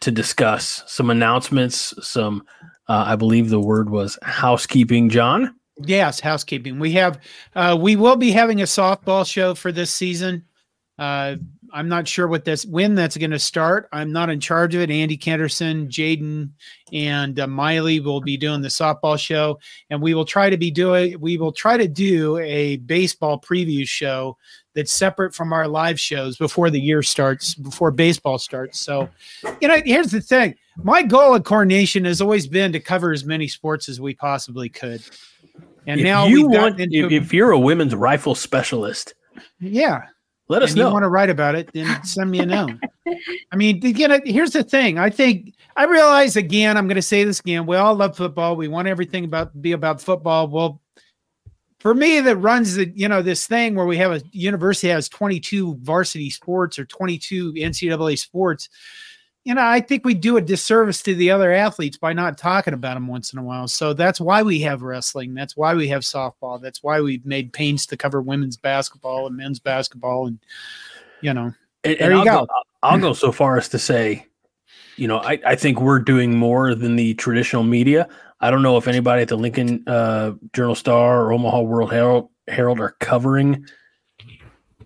[0.02, 2.44] to discuss, some announcements, some.
[2.88, 5.10] Uh, I believe the word was housekeeping.
[5.10, 5.56] John.
[5.86, 6.80] Yes, housekeeping.
[6.80, 7.20] We have
[7.56, 10.46] uh we will be having a softball show for this season.
[11.00, 11.36] Uh
[11.74, 13.88] I'm not sure what this when that's going to start.
[13.92, 14.92] I'm not in charge of it.
[14.92, 16.50] Andy Kenderson, Jaden,
[16.94, 20.72] and uh, Miley will be doing the softball show, and we will try to be
[20.72, 21.20] doing.
[21.20, 24.38] We will try to do a baseball preview show
[24.74, 28.80] that's separate from our live shows before the year starts, before baseball starts.
[28.80, 29.10] So,
[29.60, 33.12] you know, here's the thing: my goal at Corn Nation has always been to cover
[33.12, 35.02] as many sports as we possibly could.
[35.88, 39.16] And if now you want, into, if, if you're a women's rifle specialist,
[39.60, 40.04] yeah,
[40.52, 40.92] let us and you know.
[40.92, 42.78] want to write about it, then send me a note.
[43.52, 45.00] I mean, again, here's the thing.
[45.00, 47.66] I think I realize again, I'm going to say this again.
[47.66, 48.58] We all love football.
[48.58, 50.50] We want everything about be about football.
[50.50, 50.82] Well,
[51.80, 55.08] for me, that runs the you know this thing where we have a university has
[55.08, 58.68] 22 varsity sports or 22 NCAA sports.
[59.43, 62.75] You know, I think we do a disservice to the other athletes by not talking
[62.75, 63.67] about them once in a while.
[63.67, 65.34] So that's why we have wrestling.
[65.34, 66.62] That's why we have softball.
[66.62, 70.38] That's why we've made pains to cover women's basketball and men's basketball, and
[71.21, 72.54] you know, And, There and you I'll go.
[72.84, 74.27] I'll go so far as to say,
[74.95, 78.08] you know, I, I think we're doing more than the traditional media.
[78.41, 82.30] I don't know if anybody at the Lincoln uh, Journal Star or Omaha World Herald,
[82.47, 83.65] Herald are covering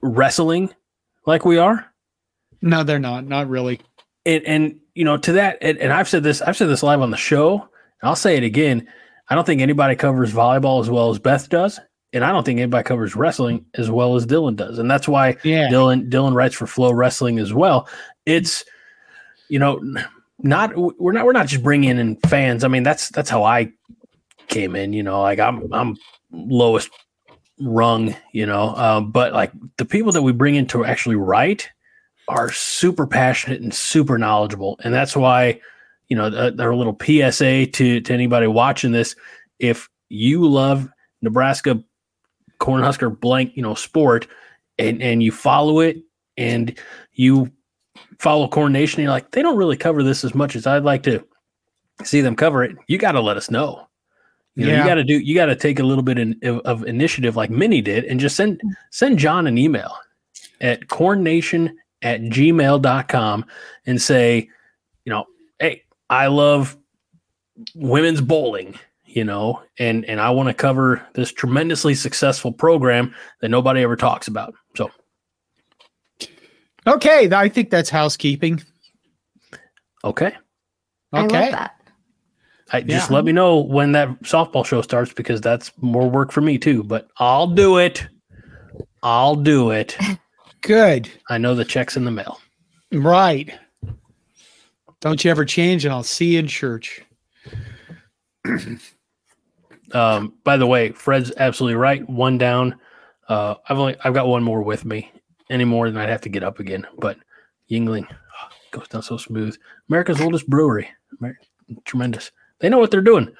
[0.01, 0.73] wrestling
[1.25, 1.91] like we are.
[2.61, 3.25] no, they're not.
[3.25, 3.79] Not really.
[4.25, 7.01] And, and you know, to that, and, and I've said this, I've said this live
[7.01, 7.53] on the show.
[8.01, 8.87] And I'll say it again.
[9.29, 11.79] I don't think anybody covers volleyball as well as Beth does.
[12.13, 15.35] and I don't think anybody covers wrestling as well as Dylan does, and that's why
[15.43, 15.67] Yeah.
[15.69, 17.87] Dylan Dylan writes for FloWrestling as well.
[18.25, 18.63] It's
[19.49, 19.81] you know
[20.39, 22.63] not we're not we're not just bringing in fans.
[22.63, 23.71] I mean that's that's how I
[24.47, 24.93] came in.
[24.93, 25.97] You know, like I'm I'm
[26.31, 26.89] lowest
[27.59, 28.15] rung.
[28.31, 31.69] You know, um, but like the people that we bring in to actually write
[32.27, 35.59] are super passionate and super knowledgeable, and that's why
[36.07, 39.15] you know th- their little PSA to to anybody watching this:
[39.59, 40.89] if you love
[41.21, 41.83] Nebraska
[42.59, 44.27] Cornhusker blank, you know, sport,
[44.79, 45.97] and and you follow it,
[46.37, 46.77] and
[47.13, 47.51] you
[48.19, 51.03] follow Corn Nation, you're like, they don't really cover this as much as I'd like
[51.03, 51.23] to
[52.03, 52.75] see them cover it.
[52.87, 53.87] You got to let us know.
[54.55, 54.79] You know, Yeah.
[54.83, 55.19] you got to do.
[55.19, 58.19] You got to take a little bit in, of, of initiative, like Minnie did, and
[58.19, 58.61] just send
[58.91, 59.95] send John an email
[60.61, 63.45] at cornnation at gmail.com
[63.87, 64.47] and say,
[65.03, 65.25] you know,
[65.59, 66.77] hey, I love
[67.73, 73.49] women's bowling, you know, and and I want to cover this tremendously successful program that
[73.49, 74.53] nobody ever talks about.
[74.77, 74.91] So
[76.87, 78.61] Okay, I think that's housekeeping.
[80.03, 80.35] okay.
[81.11, 81.51] I love Okay.
[81.51, 81.71] that.
[82.71, 86.41] I just let me know when that softball show starts because that's more work for
[86.41, 86.83] me too.
[86.83, 88.07] But I'll do it.
[89.01, 89.97] I'll do it.
[90.65, 91.11] Good.
[91.29, 92.41] I know the check's in the mail.
[92.91, 93.53] Right.
[94.99, 97.03] Don't you ever change, and I'll see you in church.
[99.91, 102.07] Um, by the way, Fred's absolutely right.
[102.09, 102.79] One down.
[103.29, 105.11] Uh, I've only I've got one more with me.
[105.51, 106.87] Any more than I'd have to get up again.
[106.97, 107.17] But
[107.69, 109.55] Yuengling oh, goes down so smooth.
[109.87, 110.89] America's oldest brewery.
[111.21, 111.39] Amer-
[111.83, 112.31] Tremendous.
[112.59, 113.31] They know what they're doing.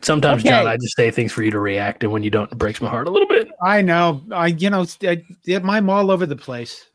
[0.05, 2.59] Sometimes, John, I just say things for you to react, and when you don't, it
[2.59, 3.49] breaks my heart a little bit.
[3.63, 4.21] I know.
[4.31, 6.85] I, you know, I, I'm all over the place.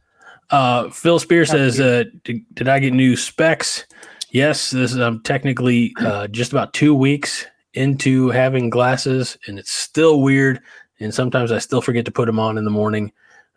[0.50, 3.84] Uh, Phil Spear says, uh, did, did I get new specs?
[4.30, 9.72] Yes, this is I'm technically uh, just about two weeks into having glasses, and it's
[9.72, 10.60] still weird.
[11.00, 13.10] And sometimes I still forget to put them on in the morning,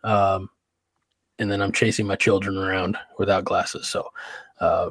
[0.04, 0.50] um,
[1.38, 3.88] and then I'm chasing my children around without glasses.
[3.88, 4.10] So,
[4.60, 4.90] uh,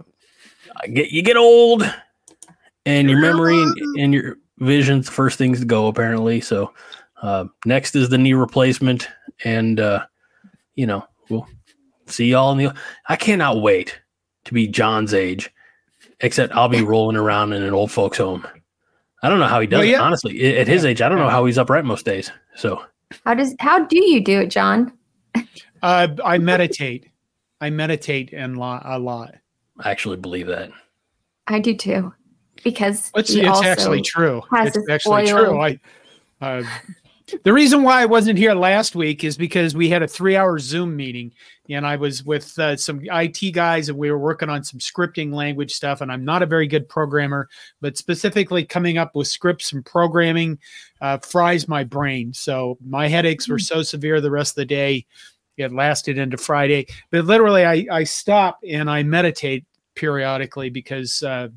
[0.81, 1.83] I get you get old,
[2.87, 5.87] and your memory and, and your vision's the first things to go.
[5.88, 6.72] Apparently, so
[7.22, 9.09] uh, next is the knee replacement,
[9.44, 10.05] and uh,
[10.75, 11.46] you know we'll
[12.07, 12.75] see y'all in the.
[13.09, 13.98] I cannot wait
[14.44, 15.51] to be John's age,
[16.20, 18.46] except I'll be rolling around in an old folks' home.
[19.22, 20.01] I don't know how he does Well, it.
[20.01, 22.31] Honestly, I- at his age, I don't know how he's upright most days.
[22.57, 22.83] So
[23.25, 24.92] How does how do you do it, John?
[25.83, 27.09] Uh, I meditate.
[27.61, 29.35] I meditate and lo- a lot.
[29.79, 30.70] I actually believe that.
[31.46, 32.12] I do too,
[32.62, 34.42] because It's, it's actually true.
[34.53, 35.44] It's actually oil.
[35.44, 35.61] true.
[35.61, 35.81] I,
[36.40, 36.62] uh,
[37.44, 40.96] the reason why I wasn't here last week is because we had a three-hour Zoom
[40.96, 41.33] meeting,
[41.70, 45.33] and I was with uh, some IT guys, and we were working on some scripting
[45.33, 46.01] language stuff.
[46.01, 47.48] And I'm not a very good programmer,
[47.81, 50.59] but specifically coming up with scripts and programming
[51.01, 52.33] uh, fries my brain.
[52.35, 55.07] So my headaches were so severe the rest of the day,
[55.57, 56.87] it lasted into Friday.
[57.11, 61.22] But literally, I I stop and I meditate periodically because.
[61.22, 61.48] Uh,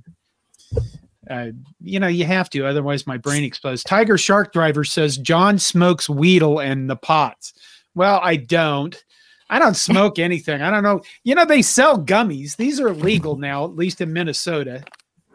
[1.29, 1.47] uh,
[1.81, 3.83] you know, you have to, otherwise my brain explodes.
[3.83, 7.53] Tiger Shark Driver says John smokes Weedle and the pots.
[7.95, 9.01] Well, I don't.
[9.49, 10.61] I don't smoke anything.
[10.61, 11.01] I don't know.
[11.23, 12.55] You know, they sell gummies.
[12.57, 14.83] These are legal now, at least in Minnesota.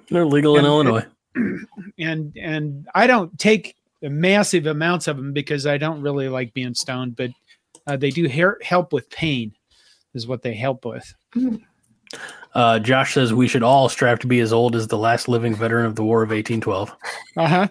[0.08, 1.06] They're legal in And- Illinois.
[1.98, 6.74] And and I don't take massive amounts of them because I don't really like being
[6.74, 7.30] stoned, but
[7.86, 9.52] uh, they do hair, help with pain,
[10.14, 11.14] is what they help with.
[12.54, 15.54] Uh, Josh says we should all strive to be as old as the last living
[15.54, 16.92] veteran of the War of 1812.
[17.36, 17.68] Uh huh.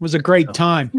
[0.00, 0.90] was a great time.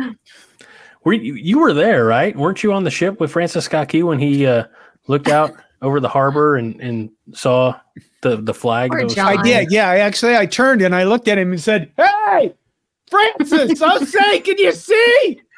[1.04, 2.36] Were you, you were there, right?
[2.36, 4.66] Weren't you on the ship with Francis Scott Key when he uh,
[5.08, 7.78] looked out over the harbor and, and saw
[8.22, 8.92] the the flag?
[8.92, 9.72] That was- I did.
[9.72, 12.54] Yeah, I actually I turned and I looked at him and said, "Hey,
[13.10, 15.42] Francis, I'm saying, can you see?"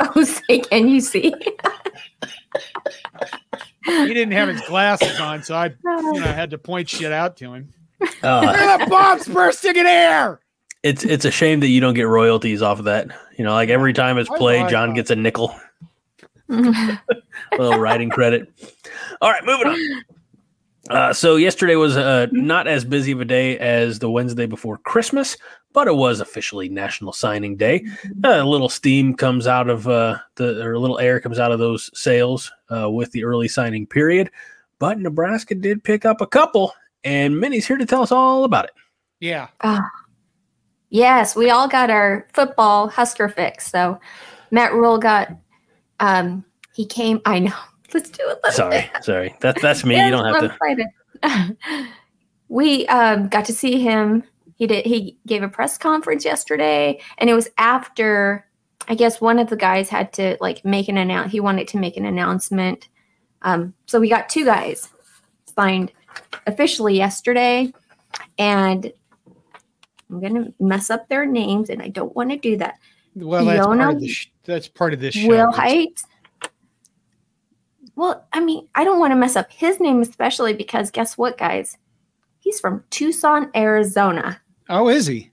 [0.00, 1.32] Oh, say, can you see?
[3.84, 7.36] He didn't have his glasses on, so I, you know, had to point shit out
[7.38, 7.68] to him.
[8.22, 10.40] Uh, Look at the bombs bursting in air.
[10.82, 13.08] it's it's a shame that you don't get royalties off of that.
[13.38, 15.54] You know, like every time it's played, John gets a nickel,
[16.48, 16.98] a
[17.58, 18.52] little writing credit.
[19.20, 20.04] All right, moving on.
[20.90, 24.78] Uh, so yesterday was uh, not as busy of a day as the Wednesday before
[24.78, 25.36] Christmas,
[25.72, 27.86] but it was officially National Signing Day.
[28.22, 31.52] Uh, a little steam comes out of uh, the, or a little air comes out
[31.52, 34.30] of those sales uh, with the early signing period.
[34.78, 38.66] But Nebraska did pick up a couple, and Minnie's here to tell us all about
[38.66, 38.72] it.
[39.20, 39.48] Yeah.
[40.90, 43.70] yes, we all got our football Husker fix.
[43.70, 43.98] So
[44.50, 45.30] Matt Rhule got
[46.00, 46.44] um
[46.74, 47.54] he came I know.
[47.94, 48.40] Let's do it.
[48.42, 49.36] Let's Sorry, sorry.
[49.40, 50.04] That, that's me.
[50.04, 50.76] You don't have to.
[51.22, 51.56] to.
[52.48, 54.24] we um, got to see him
[54.56, 54.84] He did.
[54.84, 58.46] He gave a press conference yesterday, and it was after.
[58.86, 61.32] I guess one of the guys had to like make an announce.
[61.32, 62.88] He wanted to make an announcement.
[63.40, 64.90] Um, so we got two guys
[65.54, 65.92] signed
[66.46, 67.72] officially yesterday,
[68.38, 68.92] and
[70.10, 72.74] I'm gonna mess up their names, and I don't want to do that.
[73.14, 75.28] Well, that's part Fiona- of the sh- that's part of this show.
[75.28, 76.02] Will It's- Height.
[77.96, 81.38] Well, I mean, I don't want to mess up his name, especially because guess what,
[81.38, 81.76] guys?
[82.40, 84.40] He's from Tucson, Arizona.
[84.68, 85.30] Oh, is he?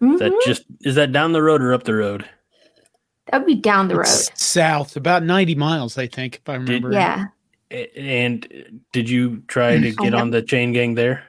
[0.00, 0.14] Mm-hmm.
[0.14, 2.28] Is that just is that down the road or up the road?
[3.26, 4.02] That would be down the road.
[4.02, 6.90] It's south, about 90 miles, I think, if I remember.
[6.90, 7.26] right.
[7.70, 7.84] Yeah.
[7.96, 11.24] And did you try to get on the chain gang there?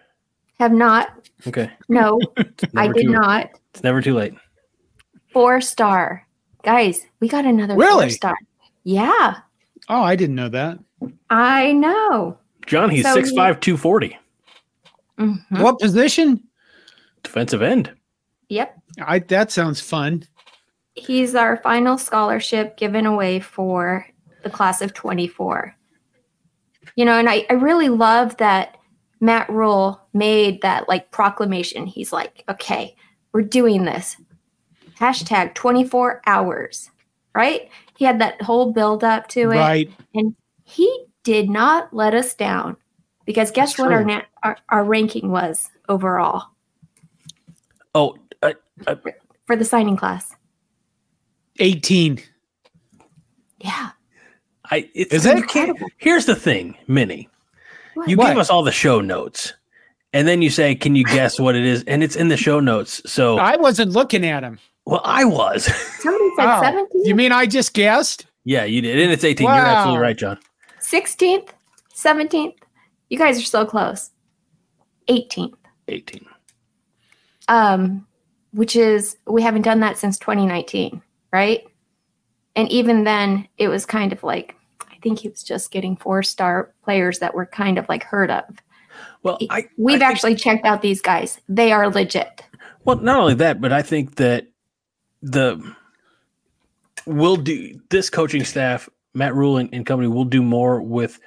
[0.59, 1.09] Have not.
[1.47, 2.19] Okay, No,
[2.75, 3.49] I did too- not.
[3.73, 4.33] It's never too late.
[5.31, 6.25] Four star.
[6.63, 8.05] Guys, we got another Really?
[8.05, 8.35] four star.
[8.83, 9.37] Yeah,
[9.89, 10.79] Oh, I didn't know that.
[11.29, 12.37] I know.
[12.65, 14.17] John, he's So six he- five, two forty,
[15.19, 15.39] Mhm.
[15.61, 16.41] What position?
[17.23, 17.91] defensive end.
[18.49, 18.77] Yep.
[19.03, 20.23] I that sounds fun.
[20.93, 24.05] He's our final scholarship given away for
[24.43, 25.75] the class of 24.
[26.95, 28.77] You know, and I, I really love that
[29.19, 31.87] Matt Rhule made that like proclamation.
[31.87, 32.95] He's like, okay,
[33.33, 34.17] we're doing this.
[34.99, 36.91] Hashtag 24 hours,
[37.33, 37.69] right?
[37.97, 39.57] He had that whole build up to it.
[39.57, 39.91] Right.
[40.13, 42.77] And he did not let us down
[43.25, 46.43] because guess That's what our, na- our our ranking was overall
[47.93, 48.53] Oh, uh,
[49.47, 50.35] for the signing class.
[51.59, 52.19] 18.
[53.61, 53.91] Yeah.
[54.69, 55.37] I it's, Is it?
[55.37, 57.29] you can't- Here's the thing, Minnie.
[57.93, 58.09] What?
[58.09, 58.27] You What?
[58.27, 59.53] give us all the show notes,
[60.11, 62.59] and then you say, "Can you guess what it is?" And it's in the show
[62.59, 63.01] notes.
[63.09, 64.59] So, I wasn't looking at him.
[64.85, 65.65] Well, I was.
[65.99, 66.61] Somebody said Wow.
[66.61, 68.25] 17th, You mean I just guessed?
[68.43, 69.45] yeah, you did, and it's 18.
[69.45, 70.37] You're absolutely right, John.
[70.81, 71.49] 16th,
[71.95, 72.53] 17th.
[73.09, 74.11] You guys are so close.
[75.09, 75.53] 18th.
[75.87, 76.25] 18.
[77.47, 78.07] Um,
[78.53, 81.63] which is we haven't done that since 2019, right?
[82.55, 84.55] And even then, it was kind of like
[84.89, 88.31] I think he was just getting four star players that were kind of like heard
[88.31, 88.43] of.
[89.23, 92.41] Well, I We've I think- actually checked out these guys; they are legit.
[92.85, 94.47] Well, not only that, but I think that
[95.25, 95.75] the
[97.07, 101.19] will do this coaching staff, Matt Rhule and, and company will do more with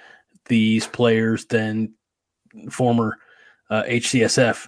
[0.46, 1.92] these players than
[2.70, 3.18] former
[3.70, 4.66] uh, HCSF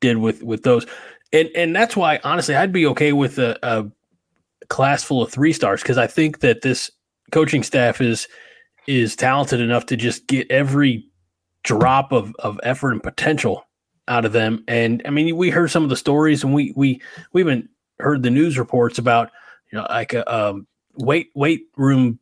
[0.00, 0.86] did with with those,
[1.32, 3.90] and and that's why honestly I'd be okay with a, a
[4.68, 6.90] class full of three stars because I think that this
[7.32, 8.28] coaching staff is
[8.86, 11.04] is talented enough to just get every
[11.64, 13.64] drop of of effort and potential
[14.06, 14.62] out of them.
[14.68, 17.68] And I mean, we heard some of the stories, and we we we even
[18.00, 19.30] heard the news reports about
[19.72, 22.18] you know like a um, weight weight room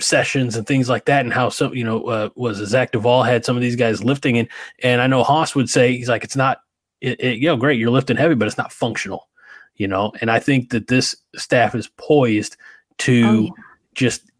[0.00, 3.44] sessions and things like that, and how some you know uh, was Zach Duvall had
[3.44, 4.48] some of these guys lifting, and
[4.82, 6.62] and I know Haas would say he's like it's not
[7.00, 9.28] it, it, you know great you're lifting heavy, but it's not functional,
[9.76, 10.12] you know.
[10.20, 12.56] And I think that this staff is poised
[12.98, 13.50] to Oh, yeah.
[13.94, 14.30] just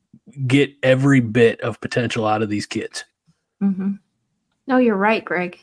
[0.46, 3.04] get every bit of potential out of these kids.
[3.60, 3.92] hmm
[4.66, 5.58] No, you're right, Greg.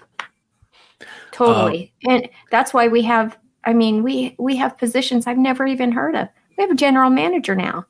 [1.32, 3.38] Totally, and that's why we have.
[3.66, 6.28] I mean, we we have positions I've never even heard of.
[6.58, 7.86] We have a general manager now,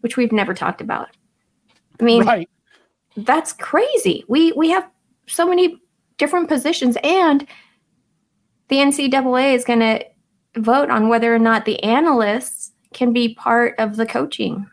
[0.00, 1.08] which we've never talked about.
[2.00, 2.48] I mean, Right.
[3.16, 4.24] that's crazy.
[4.28, 4.88] We we have
[5.26, 5.80] so many
[6.18, 7.46] different positions, and
[8.68, 10.04] the NCAA is going to
[10.56, 14.66] vote on whether or not the analysts can be part of the coaching.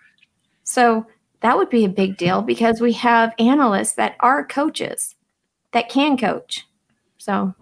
[0.63, 1.05] So
[1.41, 5.15] that would be a big deal because we have analysts that are coaches
[5.71, 6.67] that can coach.
[7.17, 7.53] So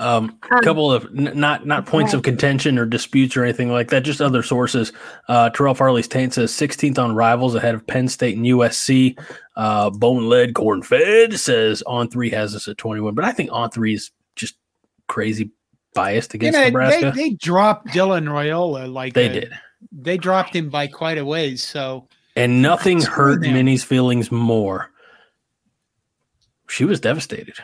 [0.00, 3.70] Um, a Um, couple of n- not not points of contention or disputes or anything
[3.70, 4.92] like that, just other sources.
[5.28, 9.18] Uh, Terrell Farley's taint says 16th on rivals ahead of Penn State and USC.
[9.56, 13.50] Uh, Bone Led Corn Fed says on three has us at 21, but I think
[13.52, 14.54] on three is just
[15.06, 15.50] crazy
[15.94, 17.12] biased You against know, they, Nebraska.
[17.14, 19.52] they dropped Dylan Raiola like They a- did,
[19.92, 21.62] They dropped him by quite a ways.
[21.62, 23.40] So and nothing Screw hurt.
[23.42, 24.90] Minnie's feelings more.
[26.68, 27.56] She was devastated.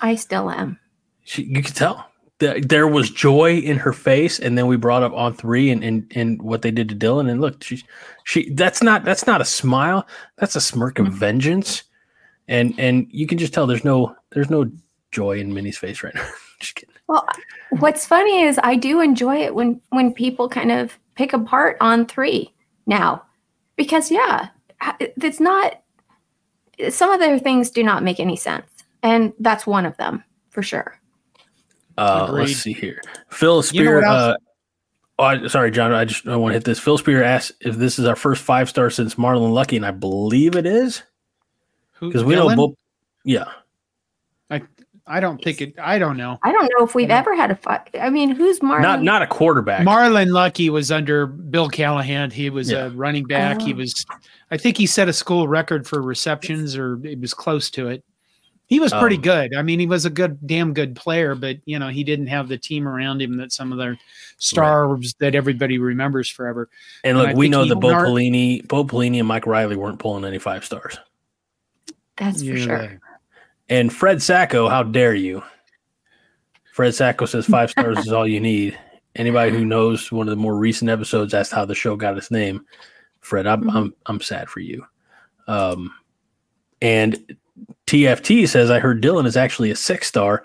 [0.00, 0.78] I still am.
[1.24, 2.06] She, you could tell
[2.42, 5.82] that there was joy in her face, and then we brought up on three and,
[5.84, 7.30] and and what they did to Dylan.
[7.30, 7.82] And look, she
[8.24, 10.06] she that's not that's not a smile.
[10.38, 11.16] That's a smirk of mm-hmm.
[11.16, 11.84] vengeance,
[12.48, 14.70] and and you can just tell there's no there's no
[15.12, 16.28] joy in Minnie's face right now.
[16.60, 16.94] just kidding.
[17.06, 17.26] Well,
[17.78, 22.06] what's funny is I do enjoy it when when people kind of pick apart on
[22.06, 22.52] three
[22.86, 23.22] now,
[23.76, 24.48] because yeah,
[24.98, 25.78] it's not.
[26.90, 28.66] Some of their things do not make any sense,
[29.04, 30.98] and that's one of them for sure.
[32.02, 32.40] Uh, Agreed.
[32.48, 33.00] let's see here.
[33.28, 34.04] Phil You know Spear.
[34.06, 34.34] uh,
[35.18, 35.92] oh, I, sorry, John.
[35.92, 36.78] I just I want to hit this.
[36.78, 39.90] Phil Spear asked if this is our first five star since Marlon Lucky, and I
[39.92, 41.02] believe it is
[42.00, 42.56] because we know Dylan?
[42.56, 42.74] both.
[43.24, 43.44] Yeah,
[44.50, 44.62] I
[45.06, 45.74] I don't think it.
[45.78, 46.38] I don't know.
[46.42, 47.88] I don't know if we've ever had a fight.
[48.00, 48.82] I mean, who's Marlon?
[48.82, 49.86] Not not a quarterback.
[49.86, 52.30] Marlon Lucky was under Bill Callahan.
[52.30, 52.86] He was Yeah.
[52.86, 53.60] a running back.
[53.60, 53.76] He Oh.
[53.76, 54.04] was,
[54.50, 58.02] I think he set a school record for receptions, or it was close to it.
[58.72, 59.54] He was pretty Um, good.
[59.54, 62.48] I mean, he was a good, damn good player, but you know, he didn't have
[62.48, 63.98] the team around him that some of the
[64.38, 66.70] stars that everybody remembers forever.
[67.04, 69.46] and and look, I we know he that Bo nar- Pelini, Bo Pelini, and Mike
[69.46, 70.98] Riley weren't pulling any five stars.
[72.16, 73.00] That's for Yeah, sure.
[73.68, 75.42] And Fred Sacco, how dare you?
[76.72, 78.78] Fred Sacco says five stars is all you need.
[79.16, 82.30] Anybody who knows one of the more recent episodes asked how the show got its
[82.30, 82.64] name.
[83.20, 83.76] Fred, I'm Mhm.
[83.76, 84.86] I'm I'm sad for you.
[85.46, 85.92] Um,
[86.80, 87.36] and
[87.86, 90.42] TFT says I heard Dylan is actually a six star.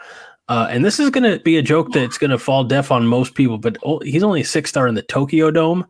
[0.49, 3.05] Uh, and this is going to be a joke that's going to fall deaf on
[3.05, 5.86] most people, but oh, he's only a six star in the Tokyo Dome.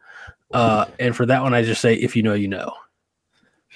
[0.52, 2.74] Uh, and for that one, I just say, if you know, you know.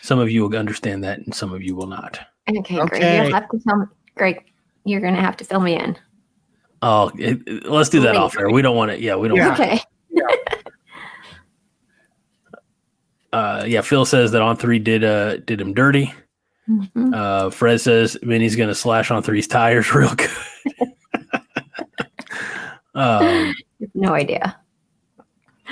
[0.02, 2.20] Some of you will understand that, and some of you will not.
[2.50, 3.24] Okay, Greg, Okay.
[3.24, 3.86] you'll have to tell me.
[4.16, 4.44] Greg,
[4.84, 5.96] you're going to have to fill me in.
[6.82, 8.50] Oh, it, it- let's do that off air.
[8.50, 9.00] We don't want it.
[9.02, 9.38] Yeah, we don't.
[9.38, 9.50] Yeah.
[9.50, 9.80] Want Okay.
[13.34, 13.82] uh, yeah.
[13.82, 16.12] Phil says that on three did uh did him dirty.
[16.72, 17.14] Mhm.
[17.14, 20.30] Uh, Fred says Vinny's gonna slash on three's tires real good.
[22.96, 23.54] um,
[23.94, 24.58] No idea.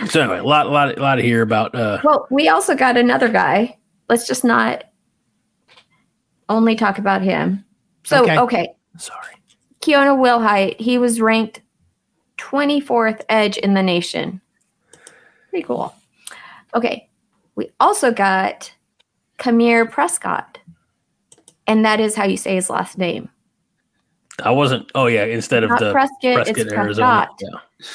[0.08, 1.74] so anyway, a lot, a lot, a lot to hear about.
[1.76, 3.78] Uh, Well, we also got another guy.
[4.10, 4.84] Let's just not
[6.48, 7.64] only talk about him.
[8.04, 8.38] So, Okay.
[8.40, 9.36] okay, sorry.
[9.82, 11.62] Keona Wilhite, he was ranked
[12.38, 14.42] 24th edge in the nation.
[15.50, 15.94] Pretty cool.
[16.74, 17.10] Okay,
[17.56, 18.74] we also got
[19.38, 20.49] Kamir Prescott,
[21.70, 23.30] and that is how you say his last name.
[24.44, 24.90] I wasn't.
[24.96, 27.28] Oh yeah, instead of Not the Prescott, Prescott, it's Arizona.
[27.28, 27.30] Prescott.
[27.42, 27.88] Yeah.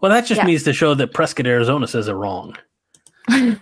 [0.00, 0.46] Well, that just Yeah.
[0.46, 2.56] means to show that Prescott, Arizona says it wrong.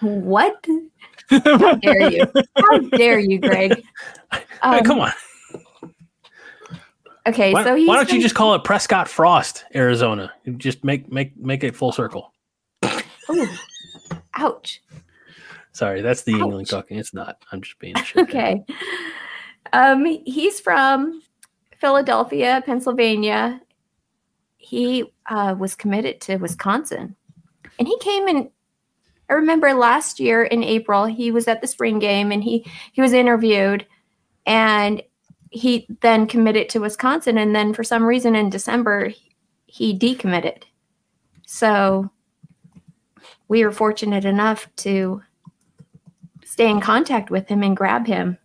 [0.00, 0.64] What?
[1.28, 2.24] How dare you?
[2.56, 3.82] How dare you, Greg?
[4.32, 5.10] hey, Um, come on.
[7.26, 10.32] Okay, Why, so he's why don't you just call it Prescott Frost, Arizona?
[10.44, 12.32] You Just make make make it full circle.
[13.30, 13.48] Ooh,
[14.34, 14.80] ouch.
[15.78, 16.98] Sorry, that's the England talking.
[16.98, 17.44] It's not.
[17.52, 18.28] I'm just being shit.
[18.28, 18.64] Okay.
[19.72, 21.22] Um, he's from
[21.76, 23.60] Philadelphia, Pennsylvania.
[24.56, 27.14] He uh, was committed to Wisconsin,
[27.78, 28.50] and he came in.
[29.30, 33.00] I remember last year in April, he was at the spring game, and he he
[33.00, 33.86] was interviewed,
[34.46, 35.00] and
[35.50, 39.12] he then committed to Wisconsin, and then for some reason in December,
[39.66, 40.64] he decommitted.
[41.46, 42.10] So
[43.46, 45.22] we were fortunate enough to
[46.58, 48.36] stay in contact with him and grab him.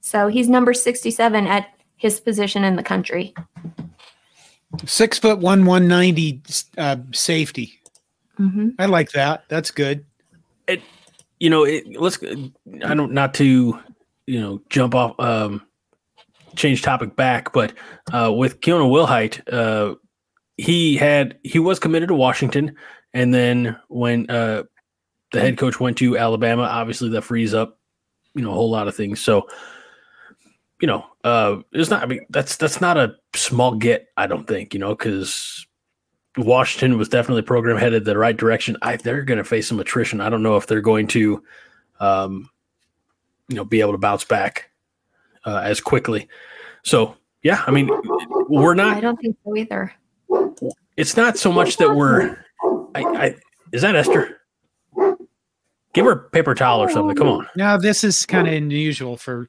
[0.00, 3.34] So he's number 67 at his position in the country.
[4.86, 6.40] Six foot one, one ninety
[6.78, 7.78] uh, safety.
[8.38, 9.44] hmm I like that.
[9.48, 10.06] That's good.
[10.66, 10.80] It,
[11.38, 12.18] you know, it, let's.
[12.22, 13.78] I don't not to,
[14.26, 15.60] you know, jump off, um,
[16.56, 17.74] change topic back, but
[18.14, 19.94] uh, with Keona Wilhite, uh,
[20.56, 22.76] he had he was committed to Washington,
[23.12, 24.62] and then when uh,
[25.32, 27.78] the head coach went to Alabama, obviously that frees up,
[28.34, 29.20] you know, a whole lot of things.
[29.20, 29.48] So,
[30.80, 32.02] you know, uh, it's not.
[32.02, 34.08] I mean, that's that's not a small get.
[34.16, 35.66] I don't think you know because
[36.36, 38.76] Washington was definitely a program headed the right direction.
[38.82, 40.20] I they're going to face some attrition.
[40.20, 41.42] I don't know if they're going to,
[42.00, 42.48] um,
[43.48, 44.70] you know, be able to bounce back
[45.44, 46.28] uh, as quickly.
[46.84, 47.90] So yeah, I mean,
[48.48, 48.96] we're not.
[48.96, 49.92] I don't think so either.
[50.96, 52.44] It's not so much that we're.
[52.94, 53.34] I, I
[53.72, 54.37] is that Esther?
[55.98, 57.16] Give her a paper towel or something.
[57.16, 59.48] Come on, Now this is kind of unusual for.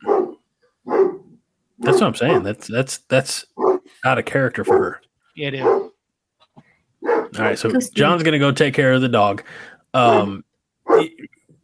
[1.78, 2.42] that's what I'm saying.
[2.42, 3.46] That's that's that's
[4.04, 5.02] out of character for her.
[5.36, 5.64] Yeah it is.
[5.64, 5.92] All
[7.38, 9.44] right, so John's gonna go take care of the dog.
[9.94, 10.44] Um,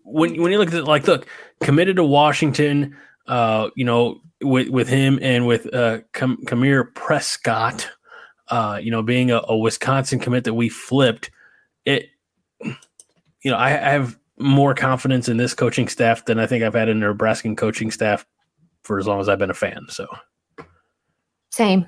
[0.04, 1.28] when when you look at it, like, look,
[1.64, 7.90] committed to Washington, uh, you know, with with him and with uh, Kam- Kamir Prescott,
[8.50, 11.32] uh, you know, being a, a Wisconsin commit that we flipped,
[11.86, 12.06] it,
[12.62, 16.74] you know, I, I have more confidence in this coaching staff than I think I've
[16.74, 18.26] had in the Nebraskan coaching staff
[18.84, 19.86] for as long as I've been a fan.
[19.90, 20.08] So
[21.52, 21.88] Same.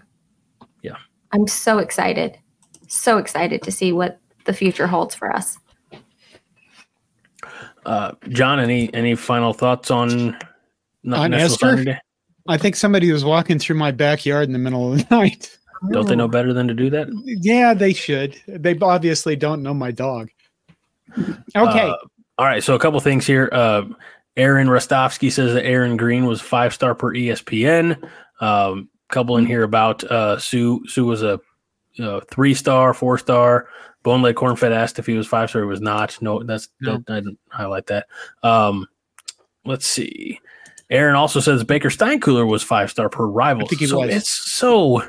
[0.81, 0.95] Yeah.
[1.33, 2.37] I'm so excited.
[2.87, 5.57] So excited to see what the future holds for us.
[7.85, 10.37] Uh, John, any any final thoughts on
[11.03, 11.67] Na- On National Esther?
[11.67, 11.99] Signing Day?
[12.49, 15.57] I think somebody was walking through my backyard in the middle of the night.
[15.91, 17.07] Don't they know better than to do that?
[17.25, 18.41] Yeah, they should.
[18.47, 20.29] They obviously don't know my dog.
[21.55, 21.89] Okay.
[21.89, 21.95] Uh,
[22.37, 22.63] all right.
[22.63, 23.49] So a couple things here.
[23.51, 23.83] Uh,
[24.35, 28.09] Aaron Rostovsky says that Aaron Green was five star per ESPN.
[28.39, 30.83] Um, couple in here about uh, Sue.
[30.87, 31.39] Sue was a
[31.99, 33.67] uh, three star, four star.
[34.03, 35.63] Bone Leg Cornfed asked if he was five star.
[35.63, 36.17] He was not.
[36.21, 36.97] No, that's No.
[37.07, 38.05] that, I didn't highlight that.
[38.43, 38.87] Um,
[39.65, 40.39] let's see.
[40.89, 43.65] Aaron also says Baker Steinkuhler was five star per rival.
[43.65, 44.13] I think he so was.
[44.13, 44.99] It's so.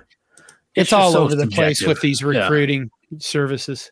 [0.74, 2.28] It's, just all so over the place with these Yeah.
[2.42, 3.90] recruiting services.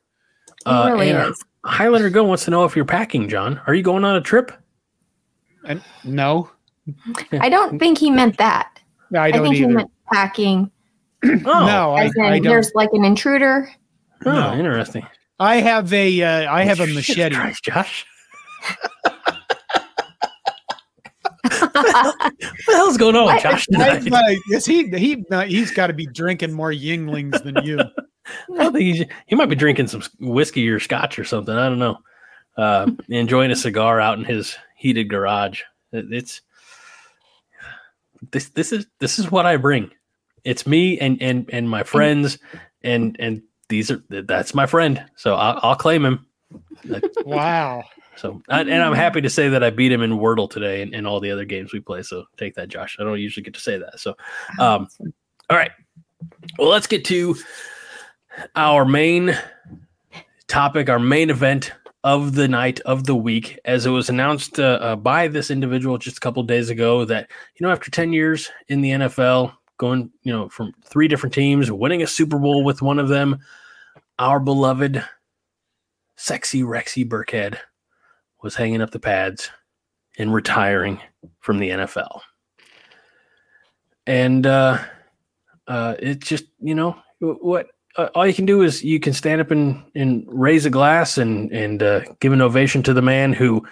[0.49, 1.45] It Uh, really and is.
[1.67, 3.61] Highlander Go wants to know if you're packing, John.
[3.67, 4.53] Are you going on a trip?
[5.67, 6.51] And no,
[7.33, 8.81] I don't think he meant that.
[9.15, 10.71] I I, don't think he meant packing.
[11.25, 12.45] Oh, no, I, in, I don't.
[12.45, 13.69] there's like an intruder.
[14.27, 14.55] oh, no.
[14.55, 15.05] interesting.
[15.41, 17.35] I have a uh, I have a machete.
[17.35, 18.07] Christ, Josh.
[21.43, 22.33] what the
[22.69, 23.43] hell's going on with What?
[23.43, 24.13] Josh I, tonight?
[24.13, 27.79] uh, is he he uh, he's got to be drinking more Yuenglings than you.
[28.55, 31.55] I don't think he's, he might be drinking some whiskey or scotch or something.
[31.55, 31.99] I don't know.
[32.57, 35.63] Uh, enjoying a cigar out in his heated garage.
[35.93, 36.41] It- It's
[38.31, 38.49] this.
[38.51, 39.91] This is this is what I bring.
[40.45, 42.39] It's me and and and my friends,
[42.83, 45.05] and and these are that's my friend.
[45.17, 46.27] So I'll, I'll claim him.
[47.25, 47.85] Wow.
[48.17, 50.95] So and and I'm happy to say that I beat him in Wordle today and,
[50.95, 52.03] and all the other games we play.
[52.03, 52.97] So take that, Josh.
[52.99, 53.99] I don't usually get to say that.
[54.01, 54.15] So
[54.59, 54.89] um,
[55.51, 55.73] all right.
[56.59, 57.37] Well, let's get to
[58.55, 59.37] our main
[60.49, 61.73] topic, our main event
[62.05, 65.99] of the night of the week, as it was announced uh, uh, by this individual
[65.99, 70.11] just a couple days ago that you know after ten years in the NFL, going
[70.23, 73.39] you know from three different teams, winning a Super Bowl with one of them,
[74.19, 75.05] our beloved,
[76.17, 77.59] sexy Rexy Burkhead
[78.43, 79.51] was hanging up the pads
[80.19, 81.01] and retiring
[81.41, 82.21] from the NFL.
[84.07, 84.79] And uh,
[85.67, 87.67] uh, it's just you know what
[87.97, 91.19] uh, all you can do is you can stand up and, and raise a glass
[91.19, 93.67] and and uh, give an ovation to the man who,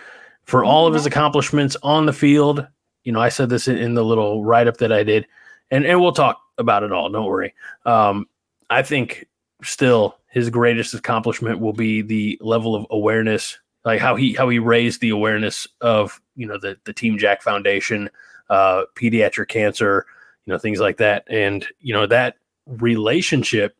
[0.44, 2.66] for all of his accomplishments on the field,
[3.04, 5.26] you know I said this in, in the little write up that I did,
[5.70, 7.10] and and we'll talk about it all.
[7.10, 7.54] Don't worry.
[7.84, 8.26] Um,
[8.70, 9.26] I think
[9.62, 14.58] still his greatest accomplishment will be the level of awareness, like how he how he
[14.58, 18.08] raised the awareness of you know the the Team Jack Foundation,
[18.48, 20.06] uh, pediatric cancer,
[20.46, 23.76] you know things like that, and you know that relationship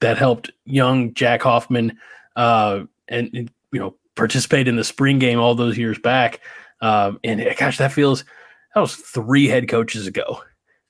[0.00, 1.98] that helped young Jack Hoffman
[2.36, 6.40] uh, and, and, you know participate in the spring game all those years back.
[6.80, 8.24] Um, and gosh, that feels
[8.74, 10.42] that was three head coaches ago.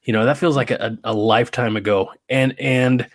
[0.03, 2.11] You know that feels like a, a lifetime ago.
[2.29, 3.07] And and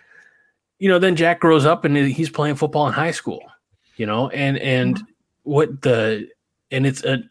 [0.78, 3.42] you know then Jack grows up and he's playing football in high school.
[3.96, 5.02] You know and and
[5.42, 6.28] what the
[6.70, 7.22] and it's a.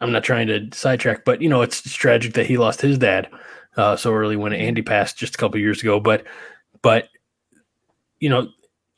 [0.00, 2.98] I'm not trying to sidetrack, but you know it's, it's tragic that he lost his
[2.98, 3.28] dad
[3.76, 5.98] uh, so early when Andy passed just a couple years ago.
[5.98, 6.24] But
[6.82, 7.08] but
[8.20, 8.48] you know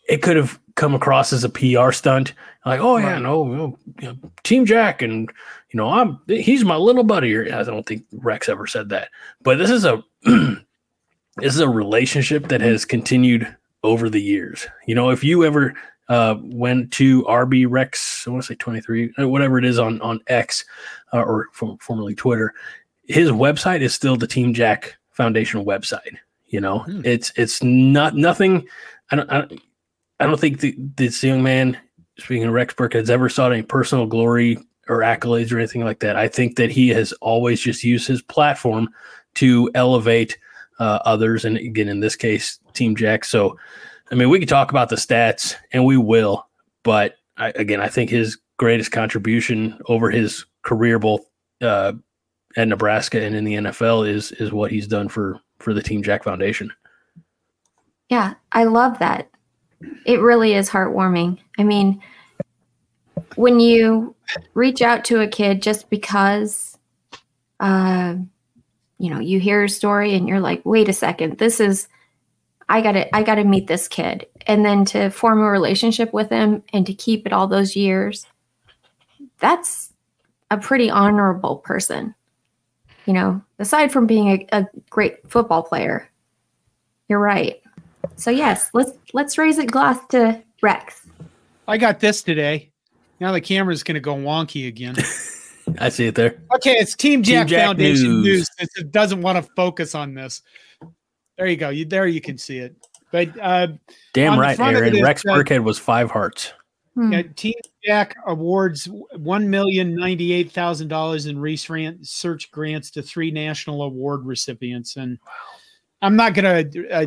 [0.09, 2.35] it could have come across as a PR stunt,
[2.67, 5.31] like oh yeah no, no you know, Team Jack and
[5.71, 7.35] you know I'm he's my little buddy.
[7.35, 9.09] Or I don't think Rex ever said that,
[9.43, 14.67] but this is a this is a relationship that has continued over the years.
[14.87, 15.75] You know if you ever
[16.09, 20.01] uh, went to RB Rex, I want to say 23, uh, whatever it is on
[20.01, 20.65] on X
[21.13, 22.53] uh, or from, formerly Twitter.
[23.05, 26.17] His website is still the Team Jack Foundation website.
[26.51, 27.01] You know, Hmm.
[27.05, 28.67] it's it's not nothing.
[29.11, 29.61] I don't I don't,
[30.21, 31.79] I don't think the, this young man,
[32.19, 36.01] speaking of Rex Burke, has ever sought any personal glory or accolades or anything like
[36.01, 36.17] that.
[36.17, 38.89] I think that he has always just used his platform
[39.37, 40.37] to elevate
[40.81, 43.25] uh, others, and again, in this case, Team Jack.
[43.25, 43.57] So,
[44.11, 46.47] I mean, we could talk about the stats, and we will,
[46.83, 51.23] but I, again, I think his greatest contribution over his career, both
[51.63, 51.93] uh,
[52.57, 56.03] at Nebraska and in the NFL, is is what he's done for for the Team
[56.03, 56.73] Jack Foundation.
[58.09, 59.31] Yeah, I love that.
[60.05, 61.39] It really is heartwarming.
[61.59, 62.03] I mean,
[63.37, 64.15] when you
[64.55, 66.77] reach out to a kid just because,
[67.61, 68.17] uh,
[68.99, 71.89] you know, you hear a story and you're like, wait a second, this is,
[72.69, 76.63] I gotta, I gotta meet this kid, and then to form a relationship with him
[76.73, 78.27] and to keep it all those years,
[79.39, 79.93] that's
[80.51, 82.15] a pretty honorable person.
[83.11, 86.09] You know, aside from being a, a great football player,
[87.09, 87.61] you're right.
[88.15, 91.09] So yes, let's let's raise a glass to Rex.
[91.67, 92.71] I got this today.
[93.19, 94.95] Now the camera's going to go wonky again.
[95.81, 96.41] I see it there.
[96.55, 98.49] Okay, it's Team Team Jack, Jack Foundation News.
[98.61, 98.71] News.
[98.77, 100.43] It doesn't want to focus on this.
[101.37, 101.71] There you go.
[101.71, 102.77] You there you can see it.
[103.11, 103.67] But uh,
[104.13, 104.97] Damn right, front of it Aaron.
[104.99, 106.53] is, Rex uh, Burkhead was five hearts.
[107.01, 107.13] Hmm.
[107.15, 108.87] yeah, Team Jack awards
[109.17, 115.19] one million ninety eight thousand dollars in research grants to three national award recipients, and
[116.03, 117.07] I'm not going to uh,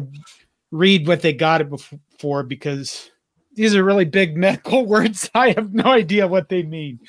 [0.72, 3.12] read what they got it bef- for because
[3.54, 5.30] these are really big medical words.
[5.36, 7.00] I have no idea what they mean.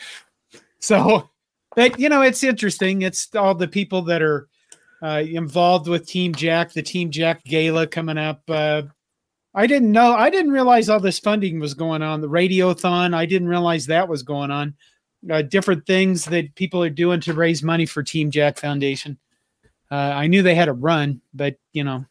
[0.79, 1.31] So,
[1.75, 3.01] but you know, it's interesting.
[3.01, 4.47] It's all the people that are
[5.03, 8.43] uh, involved with Team Jack, the Team Jack Gala coming up.
[8.47, 8.83] Uh,
[9.55, 10.13] I didn't know.
[10.15, 12.21] I didn't realize all this funding was going on.
[12.21, 13.15] The radiothon.
[13.15, 14.75] I didn't realize that was going on.
[15.31, 19.19] uh, different things that people are doing to raise money for Team Jack Foundation.
[19.91, 22.05] Uh, I knew they had a run, but you know,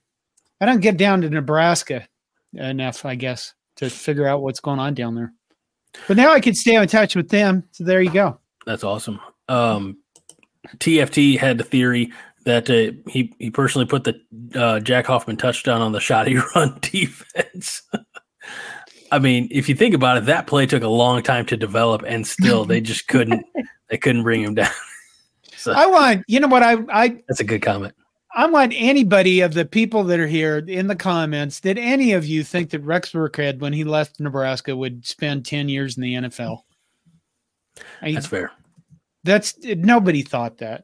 [0.61, 2.07] I don't get down to Nebraska
[2.53, 5.33] enough, I guess, to figure out what's going on down there.
[6.07, 7.63] But now I can stay in touch with them.
[7.71, 8.39] So there you go.
[8.65, 9.19] That's awesome.
[9.49, 9.97] Um,
[10.77, 12.11] TFT had the theory
[12.45, 14.19] that uh, he he personally put the
[14.55, 17.83] uh, Jack Hoffman touchdown on the shoddy run defense.
[19.11, 22.03] I mean, if you think about it, that play took a long time to develop,
[22.05, 23.45] and still they just couldn't
[23.89, 24.71] they couldn't bring him down.
[25.55, 27.93] so I want, you know what, I I that's a good comment.
[28.35, 31.59] I want anybody of the people that are here in the comments.
[31.59, 35.69] Did any of you think that Rex Burkhead, when he left Nebraska, would spend ten
[35.69, 36.63] years in the NFL?
[38.01, 38.51] I, That's fair.
[39.23, 40.83] That's nobody thought that.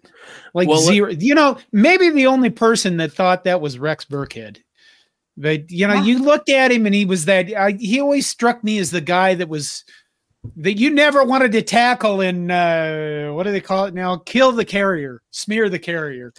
[0.54, 1.10] Like Well, zero.
[1.12, 4.60] you know, maybe the only person that thought that was Rex Burkhead.
[5.36, 6.04] But you know, Yeah.
[6.04, 7.54] you looked at him and he was that.
[7.54, 9.84] I, he always struck me as the guy that was
[10.56, 14.16] that you never wanted to tackle and uh, what do they call it now?
[14.18, 16.34] Kill the carrier, smear the carrier.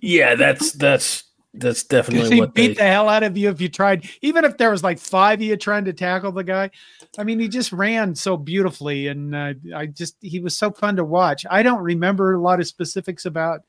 [0.00, 1.24] Yeah, that's that's
[1.58, 2.74] that's Because definitely he what beat they.
[2.74, 5.42] the hell out of you if you tried, even if there was like five of
[5.42, 6.70] you trying to tackle the guy.
[7.18, 10.96] I mean, he just ran so beautifully, and uh, I just he was so fun
[10.96, 11.44] to watch.
[11.50, 13.60] I don't remember a lot of specifics about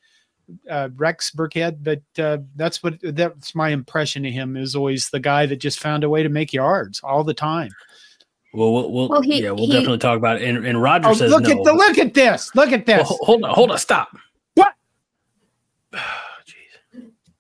[0.70, 5.20] uh, Rex Burkhead, but uh, that's what that's my impression of him is always the
[5.20, 7.70] guy that just found a way to make yards all the time.
[8.54, 10.48] Well, we'll, we'll, Well, he- yeah, we'll he- definitely talk about it.
[10.48, 11.52] And, and Roger Oh, says look no.
[11.52, 12.50] at the look at this!
[12.56, 13.08] Look at this!
[13.08, 14.10] ho- hold on, hold on, stop.
[14.56, 14.74] What?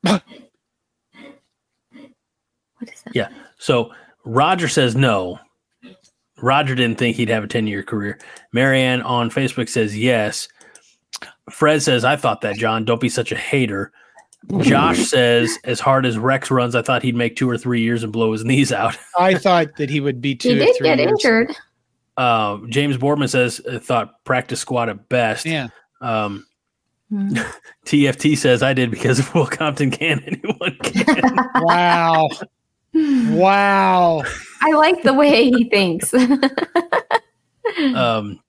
[0.07, 0.21] Jeez.
[2.79, 3.15] What is that?
[3.15, 3.29] Yeah.
[3.57, 3.91] So
[4.25, 5.39] Roger says no.
[6.41, 8.19] Roger didn't think he'd have a 10 year career.
[8.53, 10.47] Marianne on Facebook says yes.
[11.49, 12.85] Fred says, I thought that, John.
[12.85, 13.91] Don't be such a hater.
[14.59, 18.03] Josh says, as hard as Rex runs, I thought he'd make two or three years
[18.03, 18.95] and blow his knees out.
[19.17, 20.49] I thought that he would be two.
[20.49, 21.11] He or did three get years.
[21.11, 21.55] injured.
[22.17, 25.45] Uh, James Boardman says, thought practice squad at best.
[25.45, 25.67] Yeah,
[26.01, 26.45] Um,
[27.85, 31.35] TFT says, I did because if Will Compton can, anyone can.
[31.55, 32.29] wow,
[32.93, 34.23] wow.
[34.61, 36.13] I like the way he thinks.
[37.95, 38.39] um,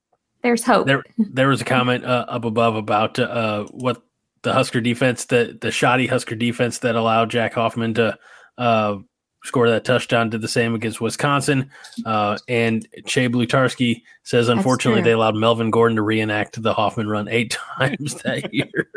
[0.42, 0.86] There's hope.
[0.86, 4.02] there there was a comment uh, up above about uh, what
[4.42, 8.18] the Husker defense, the the shoddy Husker defense that allowed Jack Hoffman to
[8.56, 8.96] uh,
[9.44, 11.70] score that touchdown, did the same against Wisconsin.
[12.04, 17.28] Uh, and Che Blutarski says, unfortunately, they allowed Melvin Gordon to reenact the Hoffman run
[17.28, 18.90] eight times that year.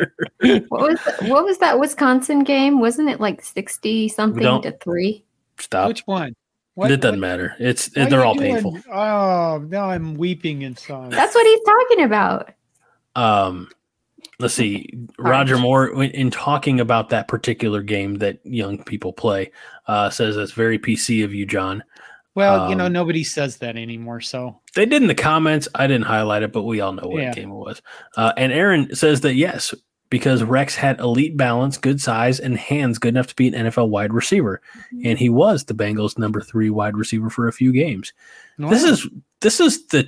[0.70, 2.80] what was what was that Wisconsin game?
[2.80, 5.24] Wasn't it like sixty something Don't- to three?
[5.58, 5.90] Stop.
[5.90, 6.34] Which one?
[6.78, 7.56] it doesn't matter.
[7.60, 8.80] It's Why they're all doing- painful.
[8.92, 11.12] Oh, now I'm weeping inside.
[11.12, 12.50] That's what he's talking about.
[13.16, 13.70] Um,
[14.42, 14.90] let's see.
[15.20, 19.52] Roger Moore, in talking about that particular game that young people play,
[19.88, 21.84] uh, says that's very PC of you, John.
[22.34, 24.22] Well, you know, Um, nobody says that anymore.
[24.22, 25.68] So They did in the comments.
[25.76, 27.34] I didn't highlight it, but we all know what Yeah.
[27.34, 27.82] game it was.
[28.16, 29.74] Uh, and Aaron says that yes,
[30.10, 33.90] because Rex had elite balance, good size, and hands good enough to be an NFL
[33.90, 34.62] wide receiver,
[35.04, 38.14] and he was the Bengals' number three wide receiver for a few games.
[38.58, 39.08] This is
[39.42, 40.08] this is the.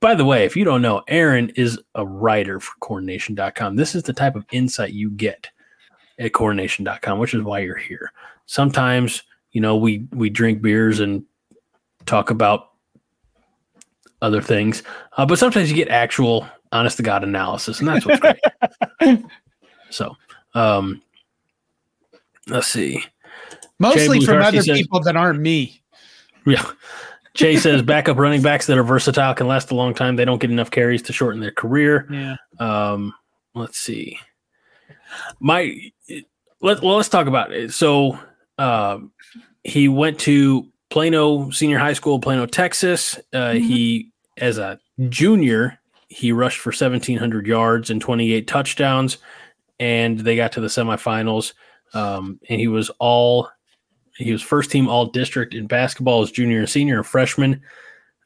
[0.00, 3.76] By the way, if you don't know, Aaron is a writer for CornNation.com.
[3.76, 5.48] This is the type of insight you get
[6.18, 8.12] at CornNation.com, which is why you're here.
[8.46, 9.22] Sometimes,
[9.52, 11.24] you know, we we drink beers and
[12.04, 12.70] talk about
[14.22, 14.82] other things,
[15.16, 19.24] uh, but sometimes you get actual, honest to god analysis, and that's what's great.
[19.90, 20.16] so,
[20.54, 21.00] um,
[22.48, 23.04] let's see.
[23.78, 25.80] mostly from other says- people that aren't me.
[26.44, 26.64] Yeah.
[27.36, 30.16] Jay says backup running backs that are versatile can last a long time.
[30.16, 32.06] They don't get enough carries to shorten their career.
[32.10, 32.36] Yeah.
[32.58, 33.12] Um,
[33.54, 34.18] let's see.
[35.40, 35.78] My
[36.60, 37.72] let well, let's talk about it.
[37.72, 38.18] So
[38.58, 38.98] uh,
[39.64, 43.18] he went to Plano Senior High School, Plano, Texas.
[43.32, 43.60] Uh, Mhm.
[43.60, 44.78] He as a
[45.08, 45.78] junior,
[46.08, 49.18] he rushed for 1,700 yards and 28 touchdowns,
[49.78, 51.52] and they got to the semifinals.
[51.94, 53.48] Um, and he was all
[54.16, 57.62] he was first team all district in basketball as junior and senior and freshman,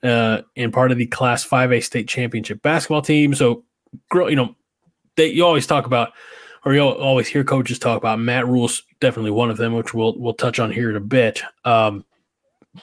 [0.02, 3.34] uh, and part of the Class 5A state championship basketball team.
[3.34, 3.64] So,
[4.14, 4.54] you know,
[5.16, 6.12] they you always talk about,
[6.64, 8.20] or you always hear coaches talk about.
[8.20, 11.42] Matt Rhule's definitely one of them, which we'll we'll touch on here in a bit.
[11.64, 12.04] Um,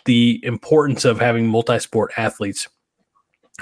[0.06, 2.68] the importance of having multi-sport athletes.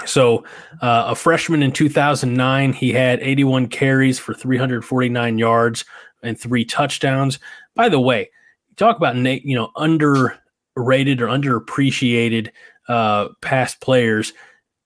[0.04, 0.44] So,
[0.82, 5.84] uh, a freshman in 2009, he had 81 carries for 349 yards
[6.22, 7.38] and three touchdowns.
[7.74, 8.30] By the way,
[8.76, 12.50] talk about na- you know underrated or underappreciated
[12.88, 14.32] uh, past players.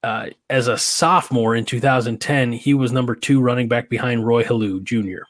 [0.03, 4.83] Uh, as a sophomore in 2010, he was number two running back behind Roy Helu
[4.83, 5.25] Jr.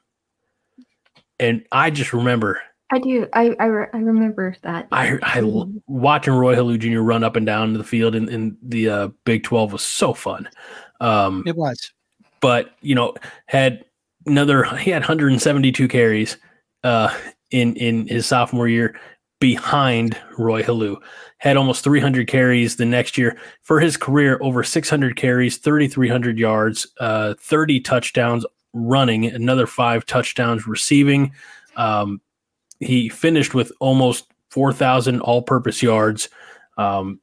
[1.41, 3.27] And I just remember I do.
[3.33, 4.87] I I, re- I remember that.
[4.93, 5.43] I, I
[5.89, 7.01] watching Roy Helu Jr.
[7.01, 10.49] run up and down the field in, in the uh, Big Twelve was so fun.
[11.01, 11.93] Um, It was.
[12.41, 13.15] but you know
[13.47, 13.85] had
[14.27, 16.37] another he had 172 carries
[16.85, 17.17] uh
[17.51, 18.99] in in his sophomore year
[19.41, 20.97] behind Roy Helu
[21.39, 26.87] had almost 300 carries the next year for his career over 600 carries 3300 yards
[27.01, 28.45] uh 30 touchdowns
[28.75, 31.33] running another 5 touchdowns receiving
[31.77, 32.21] um
[32.81, 36.29] he finished with almost 4000 all-purpose yards
[36.77, 37.19] um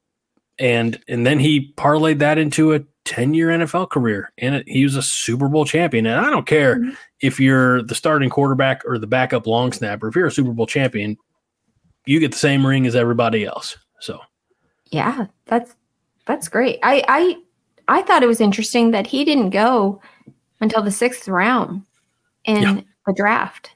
[0.59, 4.84] and and then he parlayed that into a 10 year NFL career and it, he
[4.84, 6.05] was a Super Bowl champion.
[6.05, 6.97] And I don't care Mhm.
[7.22, 10.68] If you're the starting quarterback or the backup long snapper, if you're a Super Bowl
[10.68, 11.18] champion,
[12.05, 13.78] you get the same ring as everybody else.
[13.99, 14.20] So
[14.91, 15.76] Yeah, that's
[16.26, 16.80] that's great.
[16.84, 17.38] I I
[17.88, 20.01] I thought it was interesting that he didn't go
[20.61, 21.84] until the sixth round
[22.45, 22.82] in Yeah.
[23.05, 23.72] the draft.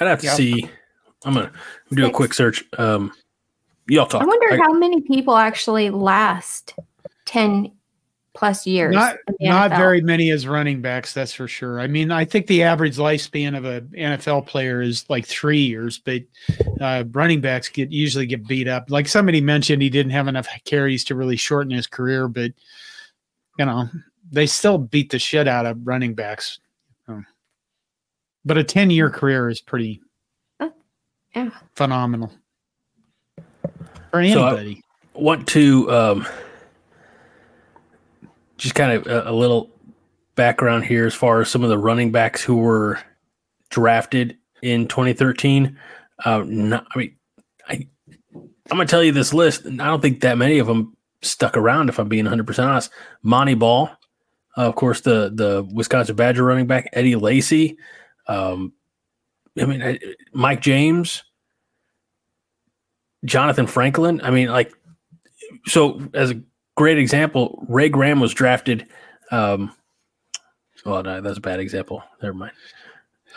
[0.00, 0.36] I'd have to Yep.
[0.36, 0.68] see.
[1.24, 1.52] I'm gonna
[1.92, 2.64] do a quick search.
[2.78, 3.12] Um,
[3.88, 4.22] y'all talk.
[4.22, 6.74] I wonder I- how many people actually last
[7.24, 7.72] ten
[8.34, 8.94] plus years.
[8.94, 11.80] Not not very many as running backs, that's for sure.
[11.80, 15.98] I mean, I think the average lifespan of a NFL player is like three years,
[15.98, 16.22] but
[16.80, 18.90] uh, running backs get usually get beat up.
[18.90, 22.52] Like somebody mentioned, he didn't have enough carries to really shorten his career, but
[23.58, 23.88] you know
[24.32, 26.58] they still beat the shit out of running backs.
[28.46, 30.02] But a ten year career is pretty
[31.34, 31.50] Yeah.
[31.74, 32.30] phenomenal
[33.36, 33.42] for
[34.12, 34.20] So, uh,
[34.50, 34.82] anybody.
[35.14, 36.26] want to um,
[38.56, 39.70] just kind of a, a little
[40.34, 42.98] background here as far as some of the running backs who were
[43.70, 45.78] drafted in 2013.
[46.24, 47.16] Uh, not, I mean,
[47.68, 47.88] I,
[48.34, 50.96] I'm going to tell you this list, and I don't think that many of them
[51.22, 51.88] stuck around.
[51.88, 52.90] If I'm being 100 percent honest,
[53.22, 53.90] Montee Ball,
[54.56, 57.76] uh, of course, the the Wisconsin Badger running back, Eddie Lacy.
[58.26, 58.72] Um,
[59.60, 60.00] I mean, I-
[60.32, 61.22] Mike James,
[63.24, 64.20] Jonathan Franklin.
[64.22, 64.72] I mean, like,
[65.66, 66.42] so as a
[66.76, 68.86] great example, Ray Graham was drafted.
[69.30, 69.72] Um,
[70.84, 72.02] well, no, that's a bad example.
[72.22, 72.52] Never mind.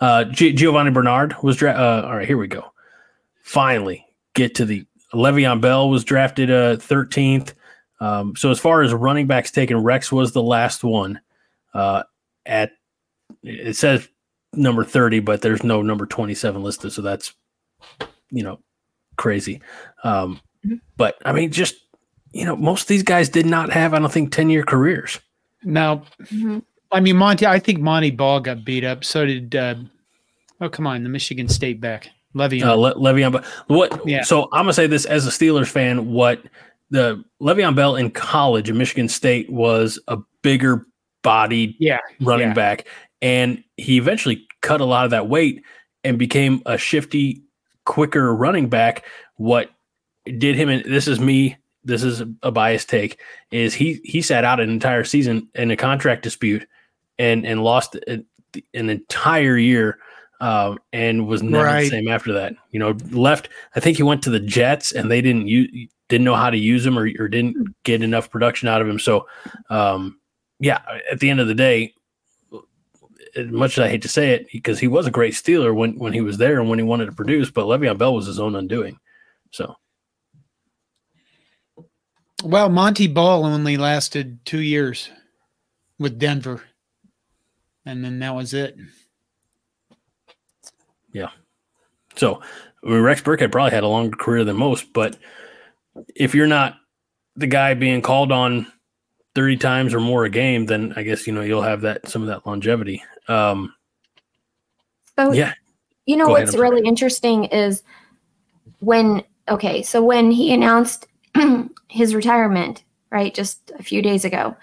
[0.00, 1.82] uh, G- Giovani Bernard was drafted.
[1.82, 2.72] Uh, all right, here we go.
[3.42, 4.04] Finally,
[4.34, 7.54] get to the Le'Veon Bell was drafted uh, 13th.
[8.00, 11.20] Um, so as far as running backs taken, Rex was the last one.
[11.72, 12.02] Uh,
[12.46, 12.72] at
[13.42, 14.08] it says
[14.52, 17.34] number 30, but there's no number 27 listed, so that's
[18.30, 18.60] you know
[19.16, 19.60] crazy.
[20.02, 20.80] Um, Mhm.
[20.96, 21.74] but I mean, just
[22.32, 25.20] you know, most of these guys did not have, I don't think, 10 year careers.
[25.62, 26.02] Now,
[26.32, 26.62] Mhm.
[26.90, 29.04] I mean, Montee, I think Montee Ball got beat up.
[29.04, 29.76] So did, uh,
[30.60, 32.64] oh, come on, the Michigan State back, Le'Veon.
[32.66, 33.44] Uh, Le- Le'Veon, Bell.
[33.68, 34.00] what?
[34.04, 34.22] Yeah.
[34.22, 36.10] So I'm gonna say this as a Steelers fan.
[36.10, 36.42] What
[36.90, 40.84] the Le'Veon Bell in college at Michigan State was a bigger
[41.22, 41.98] bodied yeah.
[42.20, 42.54] running Yeah.
[42.54, 42.84] back,
[43.22, 45.62] and he eventually cut a lot of that weight
[46.02, 47.42] and became a shifty,
[47.84, 49.04] quicker running back.
[49.36, 49.70] What
[50.24, 50.68] did him?
[50.68, 51.56] And this is me.
[51.84, 53.20] This is a biased take.
[53.50, 56.66] Is he he sat out an entire season in a contract dispute,
[57.18, 58.24] and and lost an
[58.72, 59.98] an entire year,
[60.40, 61.82] um, and was never Right.
[61.84, 62.54] the same after that.
[62.70, 63.48] You know, left.
[63.76, 66.58] I think he went to the Jets, and they didn't use didn't know how to
[66.58, 68.98] use him or, or didn't get enough production out of him.
[68.98, 69.26] So,
[69.70, 70.18] um,
[70.60, 71.94] yeah, at the end of the day,
[73.36, 75.98] as much as I hate to say it, because he was a great Steeler when
[75.98, 78.38] when he was there and when he wanted to produce, but Le'Veon Bell was his
[78.38, 78.98] own undoing.
[79.50, 79.74] So
[82.44, 85.08] Well, Montee Ball only lasted two years
[85.98, 86.62] with Denver.
[87.86, 88.76] And then that was it.
[91.12, 91.30] Yeah.
[92.16, 92.42] So
[92.84, 95.16] I mean, Rex Burkhead probably had a longer career than most, but
[96.14, 96.76] if you're not
[97.34, 98.66] the guy being called on
[99.34, 102.20] 30 times or more a game, then I guess you know you'll have that some
[102.20, 103.02] of that longevity.
[103.26, 103.74] Um,
[105.18, 105.54] So yeah,
[106.04, 107.82] You know Go what's I'm really interesting is
[108.80, 111.06] when okay, so when he announced
[111.88, 114.56] his retirement, right, just a few days ago,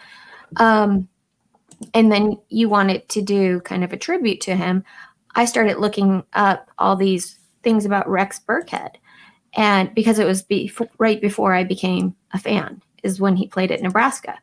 [0.58, 1.08] um,
[1.94, 4.84] and then you wanted to do kind of a tribute to him,
[5.36, 8.96] I started looking up all these things about Rex Burkhead,
[9.54, 10.46] and because it was
[10.98, 14.38] right before I became a fan, is when he played at Nebraska,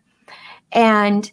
[0.72, 1.30] and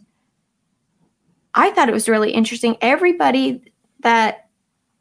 [1.53, 2.77] I thought it was really interesting.
[2.81, 3.71] Everybody
[4.01, 4.49] that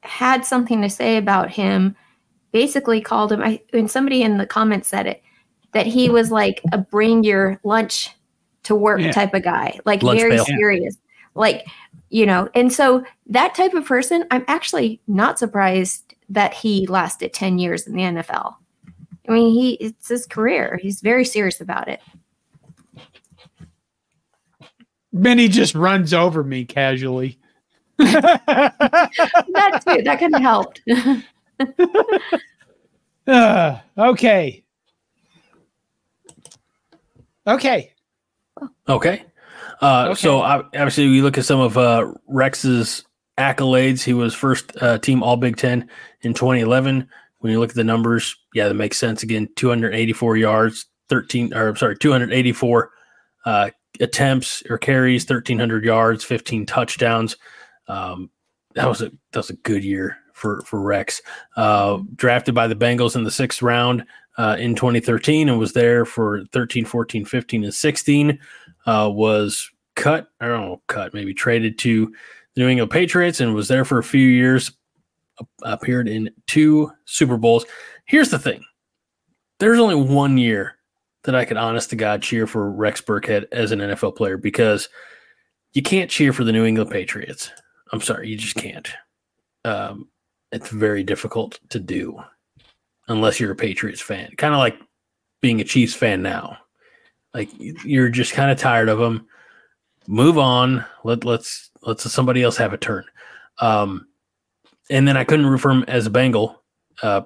[0.04, 1.96] had something to say about him
[2.52, 5.22] basically called him I and somebody in the comments said it
[5.74, 8.10] that he was like a bring your lunch
[8.62, 9.12] to work Yeah.
[9.12, 10.44] type of guy like Lunch very pail.
[10.44, 10.96] serious
[11.34, 11.66] like
[12.08, 17.32] you know and so that type of person i'm actually not surprised that he lasted
[17.34, 18.54] 10 years in the nfl
[19.28, 22.00] i mean he it's his career he's very serious about it
[25.16, 27.38] Then he just runs over me casually.
[27.98, 30.02] that too.
[30.02, 30.82] That kind of helped.
[33.26, 34.63] Uh, okay.
[37.46, 37.92] Okay.
[38.88, 39.24] Okay.
[39.80, 40.14] Uh, Okay.
[40.14, 43.04] So obviously, we look at some of uh, Rex's
[43.38, 44.02] accolades.
[44.02, 45.88] He was first uh, team All Big Ten
[46.22, 47.08] in 2011.
[47.38, 49.22] When you look at the numbers, yeah, that makes sense.
[49.22, 52.90] Again, 284 yards, 13 or sorry, 284
[53.44, 53.70] uh,
[54.00, 57.36] attempts or carries, 1300 yards, 15 touchdowns.
[57.86, 58.30] Um,
[58.74, 61.20] that was a that was a good year for for Rex.
[61.56, 64.06] Uh, drafted by the Bengals in the sixth round
[64.38, 68.38] uh, in 2013 and was there for 13, 14, 15, and 16
[68.86, 70.28] uh, was cut.
[70.40, 72.12] I don't know, cut, maybe traded to
[72.54, 74.72] the New England Patriots and was there for a few years.
[75.64, 77.66] Appeared in two Super Bowls.
[78.04, 78.64] Here's the thing:
[79.58, 80.76] there's only one year
[81.24, 84.88] that I could, honest to God, cheer for Rex Burkhead as an NFL player because
[85.72, 87.50] you can't cheer for the New England Patriots.
[87.92, 88.88] I'm sorry, you just can't.
[89.64, 90.08] Um,
[90.52, 92.22] it's very difficult to do
[93.08, 94.30] unless you're a Patriots fan.
[94.36, 94.78] Kind of like
[95.40, 96.58] being a Chiefs fan now.
[97.32, 99.26] Like you're just kind of tired of them.
[100.06, 100.84] Move on.
[101.02, 103.04] Let let's let's somebody else have a turn.
[103.58, 104.06] Um,
[104.90, 106.62] and then I couldn't for him as a Bengal.
[107.02, 107.22] Uh,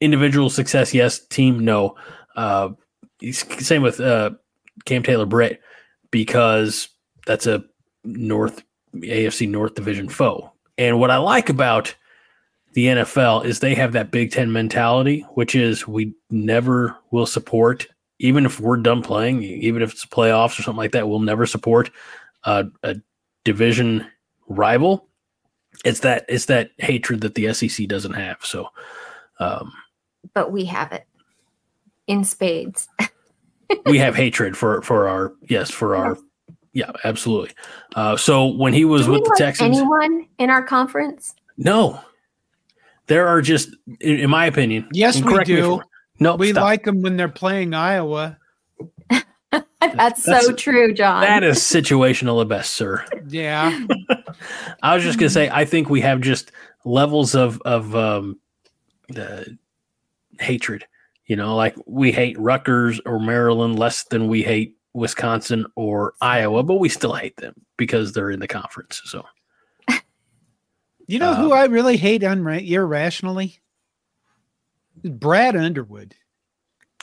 [0.00, 1.24] individual success, yes.
[1.26, 1.96] Team, no.
[2.36, 2.70] Uh,
[3.30, 4.30] same with uh,
[4.84, 5.60] Cam Taylor Britt
[6.10, 6.88] because
[7.26, 7.64] that's a
[8.04, 8.62] North
[8.94, 10.52] AFC North Division foe.
[10.76, 11.94] And what I like about
[12.72, 17.86] the NFL is they have that Big Ten mentality, which is we never will support,
[18.18, 21.44] even if we're done playing, even if it's playoffs or something like that, we'll never
[21.44, 21.90] support
[22.44, 22.96] uh, a
[23.44, 24.06] division
[24.48, 25.06] rival.
[25.84, 28.38] It's that it's that hatred that the SEC doesn't have.
[28.44, 28.68] So,
[29.38, 29.72] um,
[30.34, 31.06] but we have it
[32.06, 32.88] in spades.
[33.86, 36.16] we have hatred for for our yes for our
[36.72, 37.50] yeah absolutely.
[37.96, 41.34] Uh, so when he was Do with the like Texans, anyone in our conference?
[41.56, 42.00] no,
[43.06, 44.88] there are just in, in my opinion.
[44.92, 45.74] Yes, we correct me if do.
[45.76, 45.84] I'm-
[46.20, 46.64] No, We stop.
[46.64, 48.38] like them when they're playing Iowa.
[49.10, 49.64] That's,
[50.24, 51.22] That's- so true, John.
[51.22, 53.04] that is situational at best, sir.
[53.28, 53.86] Yeah.
[54.82, 56.52] I was just gonna say, I think we have just
[56.84, 58.38] levels of of um,
[59.16, 59.44] uh,
[60.40, 60.84] hatred.
[61.26, 66.62] You know, like we hate Rutgers or Maryland less than we hate Wisconsin or Iowa,
[66.62, 69.00] but we still hate them because they're in the conference.
[69.04, 69.24] So
[71.06, 73.60] You know who um, I really hate unra- irrationally?
[75.04, 76.14] Brad Underwood.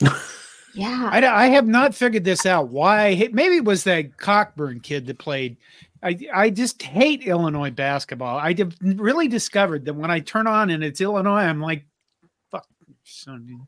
[0.74, 1.10] yeah.
[1.12, 2.68] I, I have not figured this out.
[2.68, 3.28] Why?
[3.32, 5.58] Maybe it was that Cockburn kid that played.
[6.02, 8.38] I, I just hate Illinois basketball.
[8.38, 11.84] I have really discovered that when I turn on and it's Illinois, I'm like,
[12.50, 12.66] fuck.
[13.04, 13.66] son."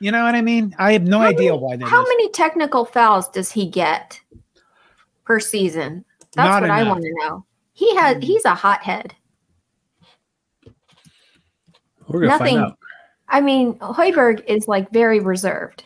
[0.00, 0.74] You know what I mean?
[0.78, 1.90] I have no How idea many- why that is.
[1.90, 4.18] How many technical fouls does he get
[5.24, 6.06] per season?
[6.34, 7.44] That's Not what I want to know.
[7.74, 8.22] He has mm.
[8.22, 9.14] he's a hothead.
[12.10, 12.54] We're gonna Nothing.
[12.56, 12.78] find out.
[13.28, 15.84] I mean, Hoiberg is like very reserved.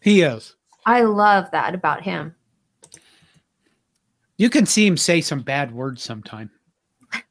[0.00, 0.54] He is.
[0.86, 2.34] I love that about him.
[4.36, 6.50] You can see him say some bad words sometime.
[7.12, 7.22] I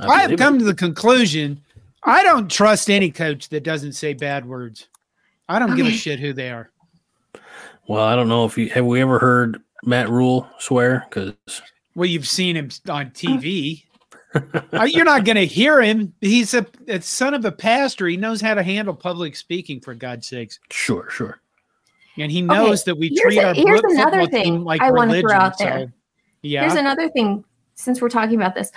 [0.00, 1.60] I've come to the conclusion
[2.04, 4.88] I don't trust any coach that doesn't say bad words.
[5.48, 6.70] I don't give a shit who they are.
[7.86, 11.34] Well, I don't know if you have we ever heard Matt Rhule swear because
[11.94, 13.84] Well, you've seen him on TV.
[14.34, 16.12] Uh, You're not going to hear him.
[16.20, 18.06] He's a, a son of a pastor.
[18.08, 20.58] He knows how to handle public speaking, for God's sakes.
[20.70, 21.40] sure, sure.
[22.18, 24.80] And he knows that we here's treat a- our here's football another team thing like
[24.82, 25.28] I wanna religion.
[25.30, 25.78] throw out there.
[25.86, 25.92] So,
[26.42, 26.60] yeah.
[26.62, 27.44] Here's another thing
[27.76, 28.72] since we're talking about this.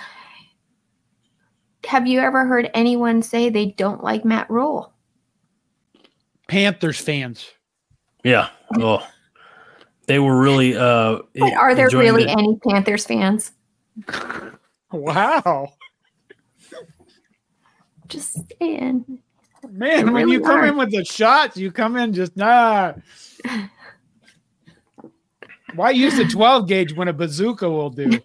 [1.86, 4.92] Have you ever heard anyone say they don't like Matt Rhule?
[6.48, 7.46] Panthers fans.
[8.24, 8.48] Yeah.
[8.80, 9.06] Oh,
[10.06, 10.74] they were really.
[10.76, 13.52] Uh, But are there really the- any Panthers fans?
[14.92, 15.72] Wow.
[18.08, 19.04] Just saying.
[19.70, 20.66] Man, They when really you come are.
[20.66, 22.94] in with the shots, you come in just nah.
[25.74, 28.20] Why use the 12 gauge when a bazooka will do?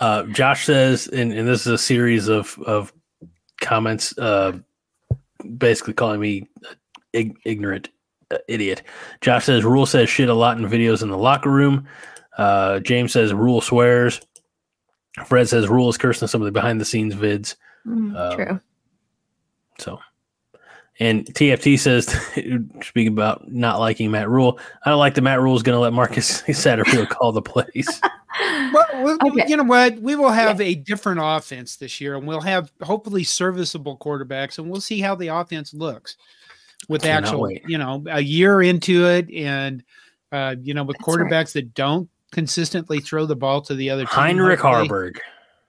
[0.00, 2.92] Uh, Josh says, and, and this is a series of of
[3.60, 4.56] comments, uh,
[5.58, 6.48] basically calling me
[7.12, 7.88] ig- ignorant
[8.30, 8.82] uh, idiot.
[9.20, 11.88] Josh says, "Rhule says shit a lot in videos in the locker room."
[12.38, 14.20] Uh, James says, "Rhule swears."
[15.24, 17.56] Fred says, "Rhule is cursing some of the behind the scenes vids."
[17.86, 18.60] Mm, Um, true.
[19.78, 20.00] So,
[20.98, 22.06] and TFT says,
[22.82, 25.80] speaking about not liking Matt Rhule, I don't like that Matt Rhule is going to
[25.80, 27.88] let Marcus Satterfield call the plays.
[28.72, 29.46] Well, Okay.
[29.48, 29.98] you know what?
[30.00, 34.70] We will have a different offense this year, and we'll have hopefully serviceable quarterbacks, and
[34.70, 36.16] we'll see how the offense looks
[36.88, 37.64] with Cannot actual, wait.
[37.66, 39.82] you know, a year into it, and
[40.30, 41.26] uh, you know, with That's right.
[41.26, 44.14] quarterbacks that don't consistently throw the ball to the other team.
[44.14, 44.88] Heinrich hopefully.
[44.88, 45.16] Haarberg.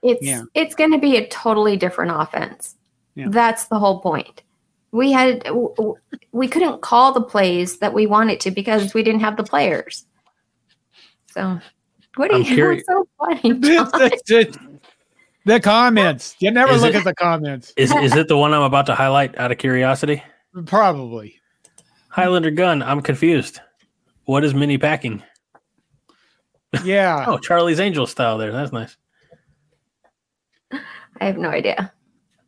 [0.02, 0.42] It's Yeah.
[0.54, 2.76] it's going to be a totally different offense.
[3.14, 3.26] Yeah.
[3.28, 4.42] That's the whole point.
[4.92, 5.96] We had w- w-
[6.32, 10.06] we couldn't call the plays that we wanted to because we didn't have the players.
[11.32, 11.60] So,
[12.16, 13.40] what are I'm you curious- so funny?
[13.50, 13.60] It's-
[13.92, 14.02] John?
[14.02, 14.58] it's- it's-
[15.46, 16.36] the comments.
[16.40, 17.72] You never Is look it- at the comments.
[17.76, 20.22] Is is it the one I'm about to highlight out of curiosity?
[20.66, 21.40] Probably.
[22.08, 22.82] Highlander gun.
[22.82, 23.60] I'm confused.
[24.24, 25.22] What is mini packing?
[26.84, 27.24] Yeah.
[27.26, 28.52] Oh, Charlie's Angel style there.
[28.52, 28.96] That's nice.
[30.72, 31.92] I have no idea.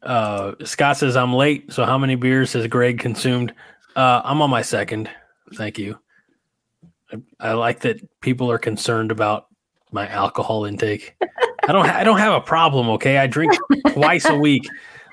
[0.03, 1.73] Uh, Scott says I'm late.
[1.73, 3.53] So how many beers has Greg consumed?
[3.95, 5.11] Uh, I'm on my second.
[5.55, 5.99] Thank you.
[7.13, 9.47] I, I like that people are concerned about
[9.91, 11.15] my alcohol intake.
[11.69, 11.85] I don't.
[11.87, 12.89] Ha- I don't have a problem.
[12.91, 13.53] Okay, I drink
[13.89, 14.69] twice a week.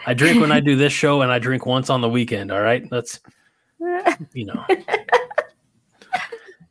[0.07, 2.51] I drink when I do this show, and I drink once on the weekend.
[2.51, 3.19] All right, that's
[4.33, 4.65] you know.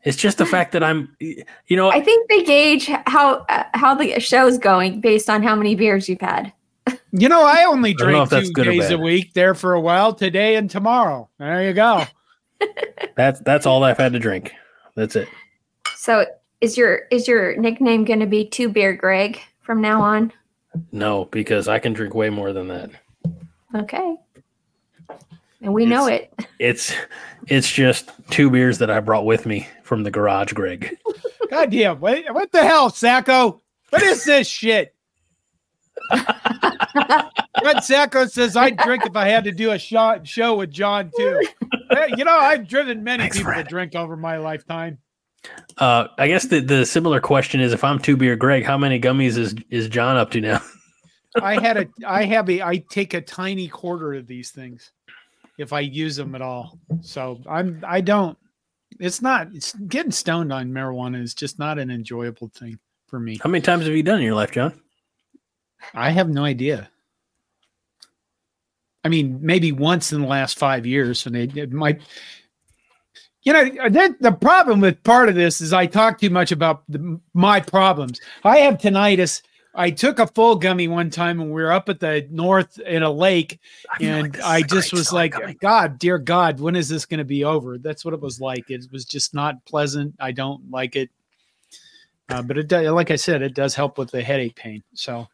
[0.09, 3.95] It's just the fact that I'm, you know, I think they gauge how uh, how
[3.95, 6.51] the show's going based on how many beers you've had.
[7.13, 9.81] You know, I only drink if that's two good days a week there for a
[9.81, 11.29] while, today and tomorrow.
[11.39, 12.05] There you go.
[13.17, 14.55] that's that's all I've had to drink.
[14.95, 15.29] That's it.
[15.95, 16.25] So,
[16.63, 20.33] is your is your nickname going to be Two Beer Greg from now on?
[20.91, 22.91] No, because I can drink way more than that.
[23.75, 24.17] Okay.
[25.61, 26.33] And we know it.
[26.59, 26.95] It's
[27.49, 30.97] it's just two beers that I brought with me from the garage, Greg.
[31.51, 32.01] God damn.
[32.01, 33.63] What, what the hell, Sacco?
[33.91, 34.95] What is this shit?
[37.65, 41.11] Red Sacco says I'd drink if I had to do a shot show with John
[41.17, 41.43] too.
[42.17, 43.65] You know, I've driven many Thanks, people Fred.
[43.65, 44.99] to drink over my lifetime.
[45.79, 49.01] Uh, I guess the, the similar question is if I'm two beer Greg, how many
[49.01, 50.61] gummies is is John up to now?
[51.41, 54.93] I had a I have a I take a tiny quarter of these things
[55.59, 56.79] if I use them at all.
[57.03, 58.39] So I'm I don't
[58.99, 63.39] it's not it's getting stoned on marijuana is just not an enjoyable thing for me.
[63.43, 64.81] How many times have you done in your life, John?
[65.95, 66.89] I have no idea.
[69.05, 72.01] I mean, maybe once in the last five years, and it, it might.
[73.43, 76.83] You know, that, the problem with part of this is I talk too much about
[76.89, 78.21] the, my problems.
[78.45, 79.43] I have tinnitus.
[79.79, 83.03] I took a full gummy one time when we were up at the north in
[83.03, 83.61] a lake,
[83.95, 85.57] I feel like and this is I a just was like, coming.
[85.61, 87.79] God, dear God, when is this going to be over?
[87.79, 88.69] That's what it was like.
[88.71, 90.15] It was just not pleasant.
[90.21, 91.11] I don't like it.
[92.29, 94.83] Uh, but it does, like I said, it does help with the headache pain.
[94.95, 95.27] So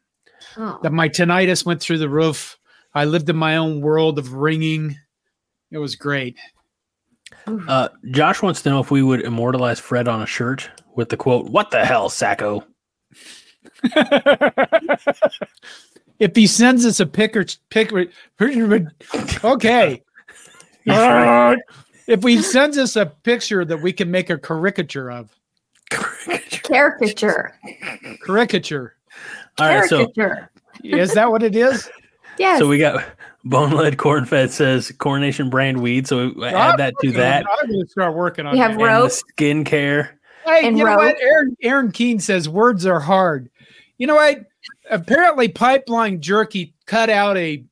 [0.59, 0.79] Oh.
[0.83, 2.59] that my tinnitus went through the roof.
[2.93, 4.95] I lived in my own world of ringing.
[5.71, 6.37] It was great.
[7.47, 11.17] Uh, Josh wants to know if we would immortalize Fred on a shirt with the
[11.17, 12.63] quote, "What the hell, Sacco?"
[16.21, 17.93] If he sends us a pic or pic,
[19.45, 20.03] okay.
[20.85, 21.57] He's right.
[22.07, 25.31] if he sends us a picture that we can make a caricature of,
[25.91, 27.59] Caricature.
[28.25, 28.95] caricature.
[29.59, 30.07] All right, so
[30.85, 31.91] Is that what it is?
[32.39, 32.59] yes.
[32.59, 33.05] so we got
[33.45, 37.15] Bone Lead Corn Fed says Corn Nation brand weed, so we add that to I'm
[37.15, 37.45] that.
[37.45, 38.81] going to start working on We have that.
[38.81, 39.11] And rope.
[39.11, 40.11] the skincare.
[40.45, 41.17] Hey, and you know what?
[41.21, 43.49] Aaron Aaron Keene says words are hard.
[44.05, 44.45] You know what?
[44.91, 47.65] Apparently, Pipeline Jerky cut out a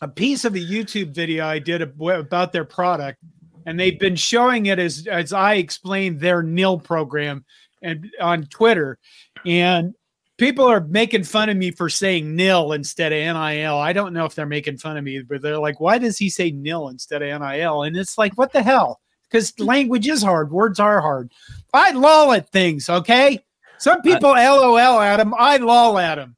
[0.00, 3.18] a piece of a YouTube video I did about their product,
[3.66, 7.44] and they've been showing it as as I explained their nil program
[7.82, 8.98] and on Twitter,
[9.44, 9.94] and
[10.38, 13.76] people are making fun of me for saying nil instead of nil.
[13.76, 16.30] I don't know if they're making fun of me, but they're like, "Why does he
[16.30, 19.02] say nil instead of nil?" And it's like, what the hell?
[19.24, 21.30] Because language is hard, words are hard.
[21.74, 23.44] I lol at things, okay?
[23.82, 25.34] Some people LOL at them.
[25.36, 26.36] I lol at them.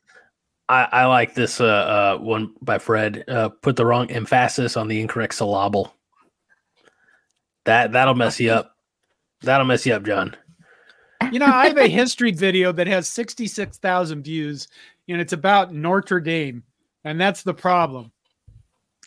[0.70, 3.22] I, I like this uh, uh, one by Fred.
[3.28, 5.95] Uh, put the wrong emphasis on the incorrect syllable.
[7.66, 8.74] That that'll mess you up.
[9.42, 10.34] That'll mess you up, John.
[11.32, 14.68] You know, I have a history video that has 66,000 views,
[15.07, 16.62] and it's about Notre Dame.
[17.05, 18.11] And that's the problem.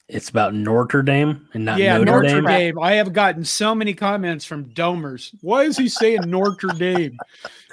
[0.09, 2.75] It's about Notre Dame and not yeah, Notre, Notre Dame.
[2.75, 2.79] Dame.
[2.79, 5.33] I have gotten so many comments from domers.
[5.41, 7.17] Why is he saying Notre Dame?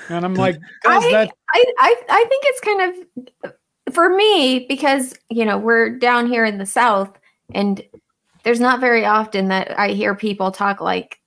[0.09, 2.97] And I'm like, I, that I, I, I think it's kind
[3.45, 7.17] of for me because you know we're down here in the south
[7.53, 7.81] and
[8.43, 11.21] there's not very often that I hear people talk like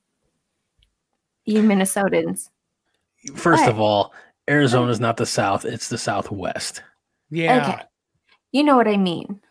[1.46, 2.50] you Minnesotans.
[3.36, 3.70] First What?
[3.70, 4.14] of all,
[4.50, 6.84] Arizona's not the South; it's the Southwest.
[7.30, 7.84] yeah, Okay.
[8.52, 9.42] You know what I mean.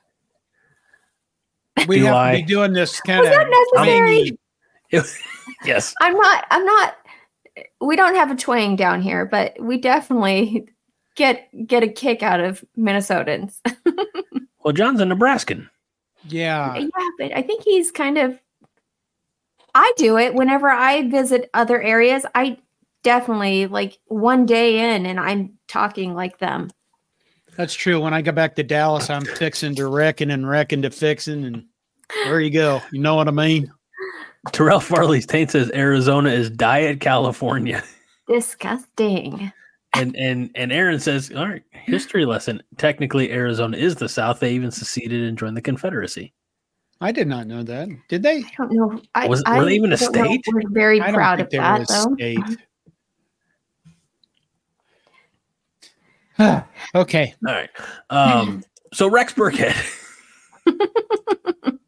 [1.88, 4.38] We Do have I- to be doing this kind Was of that necessary?
[5.64, 6.96] yes, I'm not I'm not
[7.80, 10.68] we don't have a twang down here, but we definitely
[11.14, 13.60] get get a kick out of Minnesotans.
[14.62, 15.68] well, John's a Nebraskan.
[16.28, 16.76] yeah.
[16.76, 18.38] yeah, but I think he's kind of.
[19.74, 22.24] I do it whenever I visit other areas.
[22.34, 22.58] I
[23.02, 26.70] definitely like one day in, and I'm talking like them.
[27.56, 28.00] That's true.
[28.00, 31.64] When I go back to Dallas, I'm fixing to wrecking and wrecking to fixing, and
[32.24, 32.80] there you go.
[32.92, 33.72] You know what I mean?
[34.52, 37.82] Terrell Farley's taint says Arizona is diet California.
[38.28, 39.52] Disgusting.
[39.94, 42.62] And and and Aaron says, all right, history lesson.
[42.76, 44.40] Technically, Arizona is the South.
[44.40, 46.34] They even seceded and joined the Confederacy.
[47.00, 47.88] I did not know that.
[48.08, 48.38] Did they?
[48.38, 49.00] I don't know.
[49.14, 50.44] I, Was- were I they even a don't know state?
[50.52, 52.14] We're very I don't proud think of they that, were a though.
[52.14, 52.58] state.
[56.94, 57.34] Okay.
[57.46, 57.70] All right.
[58.10, 58.62] Um,
[58.92, 59.74] so Rex Burkhead,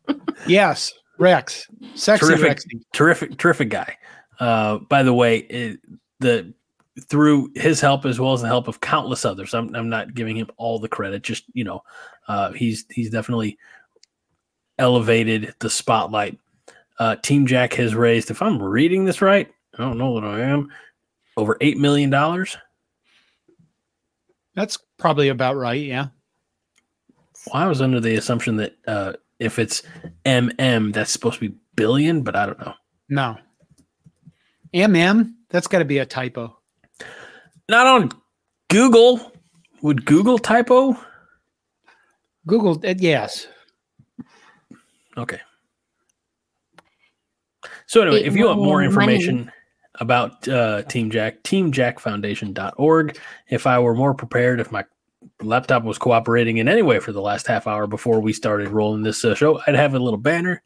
[0.47, 0.93] Yes.
[1.19, 1.67] Rex.
[1.95, 2.59] Sexy Terrific.
[2.59, 2.81] Rexy.
[2.93, 3.97] terrific, terrific guy.
[4.41, 5.81] Uh, by the way, it,
[6.21, 6.53] the
[7.09, 9.55] through his help as well as the help of countless others.
[9.55, 11.23] I'm, I'm not giving him all the credit.
[11.23, 11.83] Just you know,
[12.29, 13.59] uh, he's he's definitely
[14.79, 16.39] elevated the spotlight.
[16.99, 20.41] Uh, Team Jack has raised, if I'm reading this right, I don't know that I
[20.41, 20.69] am,
[21.37, 22.57] over eight million dollars.
[24.59, 25.81] That's probably about right.
[25.81, 26.09] Yeah.
[27.47, 29.85] Well, I was under the assumption that uh, if it's
[30.27, 32.75] MM, that's supposed to be billion, but I don't know.
[33.09, 33.39] No.
[34.75, 35.35] MM.
[35.49, 36.59] That's got to be a typo.
[37.69, 38.11] Not on
[38.69, 39.33] Google.
[39.83, 40.97] Would Google typo?
[42.49, 42.81] Google.
[42.85, 43.47] uh, yes.
[45.17, 45.41] Okay.
[47.87, 49.51] So anyway, Eight if you want more information, money.
[50.01, 53.19] Information about uh, Team Jack, teamjackfoundation.org.
[53.49, 54.85] If I were more prepared, if my
[55.43, 59.03] laptop was cooperating in any way for the last half hour before we started rolling
[59.03, 60.63] this uh, show, I'd have a little banner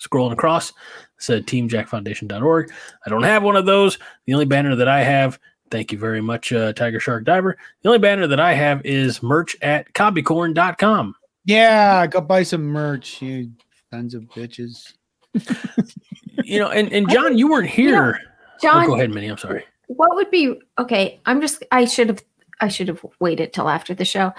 [0.00, 0.72] scrolling across
[1.18, 2.72] said teamjackfoundation.org.
[3.04, 3.98] I don't have one of those.
[4.26, 5.38] The only banner that I have,
[5.70, 7.58] thank you very much, uh, Tiger Shark Diver.
[7.82, 11.14] The only banner that I have is merch at cobbycorn.com.
[11.44, 12.06] Yeah.
[12.06, 13.50] Go buy some merch, you
[13.90, 14.92] sons of bitches.
[16.48, 18.18] You know, and, and John, you weren't here.
[18.18, 19.28] Oh, Oh, John, go ahead, Minnie.
[19.28, 19.64] I'm sorry.
[19.86, 21.20] what would be okay?
[21.26, 21.64] I'm just.
[21.70, 22.22] I should have.
[22.60, 24.32] I should have waited till after the show.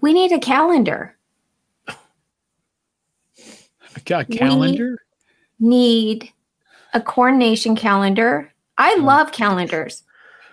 [0.00, 1.16] We need a calendar.
[4.04, 4.98] Got a calendar.
[5.58, 6.32] Need
[6.94, 8.52] a Corn Nation calendar.
[8.78, 9.04] I hmm.
[9.04, 10.02] love calendars.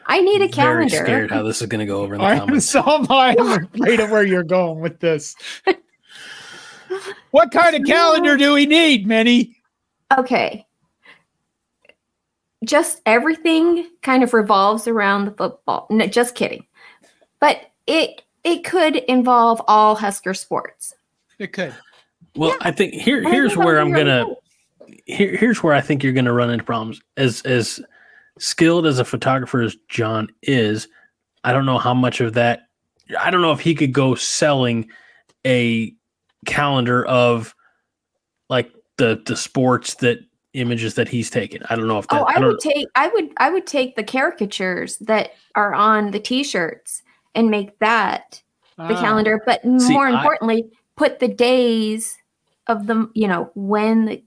[0.08, 0.96] I need a Very calendar.
[0.96, 2.66] scared how this is going to go over in the I am comments.
[2.68, 5.36] so I'm afraid of where you're going with this.
[7.32, 9.56] What kind of calendar do we need, Minnie?
[10.18, 10.66] okay.
[12.66, 15.88] Just everything kind of revolves around the football.
[15.90, 16.66] No, just kidding.
[17.40, 20.94] But it it could involve all Husker sports.
[21.38, 21.74] It could.
[22.36, 24.44] Well, I think here here's think where I'm really gonna cool.
[25.06, 27.02] here here's where I think you're gonna run into problems.
[27.18, 27.82] As as
[28.38, 30.88] skilled as a photographer as John is,
[31.44, 32.68] I don't know how much of that.
[33.20, 34.90] I don't know if he could go selling
[35.46, 35.94] a
[36.46, 37.56] calendar of
[38.50, 40.20] like the the sports that
[40.54, 41.62] images that he's taken.
[41.70, 42.22] I don't know if that.
[42.22, 42.48] Oh, I, I don't.
[42.50, 47.04] would take I would I would take the caricatures that are on the t-shirts
[47.36, 48.42] and make that
[48.78, 52.18] the Ah, calendar, but See, more I- importantly, put the days
[52.68, 54.24] of the you know when the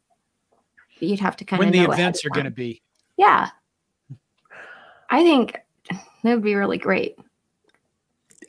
[1.01, 2.81] you'd have to kind When of when the know events are going to be.
[3.17, 3.49] Yeah.
[5.11, 5.57] I think
[6.23, 7.17] that would be really great.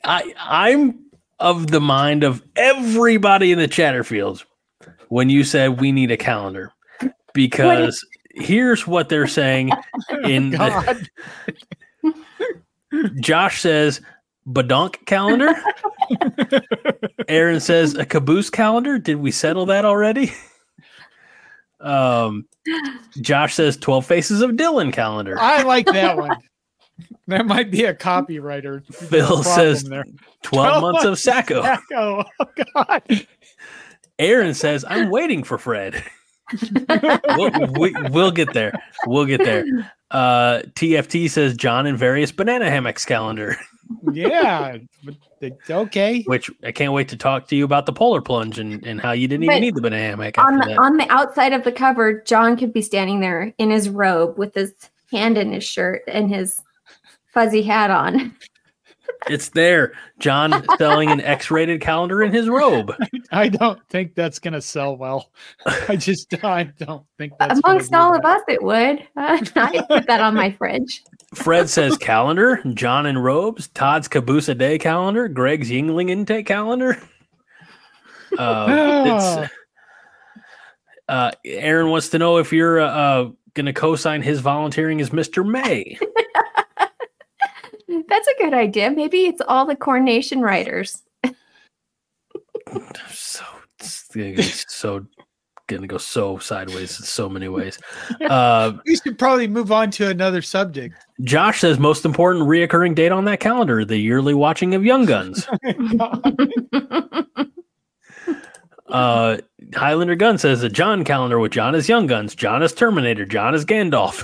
[0.04, 1.00] I I'm
[1.40, 4.44] of the mind of everybody in the Chatterfields
[5.08, 6.72] when you said we need a calendar
[7.34, 9.70] because here's what they're saying
[10.24, 11.10] in the, God.
[13.20, 14.00] Josh says
[14.48, 15.54] badonk calendar.
[17.28, 18.98] Aaron says a caboose calendar.
[18.98, 20.32] Did we settle that already?
[21.80, 22.46] Um,
[23.20, 25.38] Josh says 12 faces of Dylan calendar.
[25.38, 26.36] I like that one.
[27.26, 28.84] That might be a copywriter.
[28.94, 30.04] Phil says there.
[30.42, 31.62] 12 months of Sacco.
[31.62, 32.24] Sacco.
[32.38, 33.26] Oh, God.
[34.18, 36.02] Aaron says, I'm waiting for Fred.
[37.36, 38.72] We'll, we, we'll get there.
[39.06, 39.64] We'll get there.
[40.10, 43.56] Uh, TFT says John and various banana hammocks calendar,
[44.12, 44.78] Yeah.
[45.68, 46.22] Okay.
[46.22, 49.12] which I can't wait to talk to you about the polar plunge and, and how
[49.12, 50.78] you didn't But even need the banana hammock On the that.
[50.78, 54.54] on the outside of the cover, John could be standing there in his robe with
[54.54, 54.72] his
[55.10, 56.60] hand in his shirt and his
[57.32, 58.34] fuzzy hat on.
[59.28, 59.92] It's there.
[60.18, 62.92] John selling an X-rated calendar in his robe.
[63.32, 65.30] I don't think that's going to sell well.
[65.88, 68.20] I just, I don't think that's Amongst all that.
[68.20, 69.06] of us, it would.
[69.16, 71.02] I'd put that on my fridge.
[71.34, 72.60] Fred says calendar.
[72.74, 73.68] John in robes.
[73.68, 75.28] Todd's caboose a day calendar.
[75.28, 77.00] Greg's Yuengling intake calendar.
[78.38, 79.52] Uh, it's,
[81.08, 85.10] uh, Aaron wants to know if you're uh, uh, going to co-sign his volunteering as
[85.10, 85.48] Mr.
[85.48, 85.98] May.
[88.08, 88.90] That's a good idea.
[88.90, 91.02] Maybe it's all the Corn Nation writers.
[93.10, 93.44] so
[93.80, 95.06] it's so
[95.66, 97.78] gonna go so sideways in so many ways.
[98.28, 100.94] Uh, We should probably move on to another subject.
[101.22, 105.46] Josh says most important reoccurring date on that calendar: the yearly watching of Young Guns.
[108.86, 109.38] Uh,
[109.74, 113.54] Highlander Gun says the John calendar with John is Young Guns, John is Terminator, John
[113.54, 114.22] is Gandalf,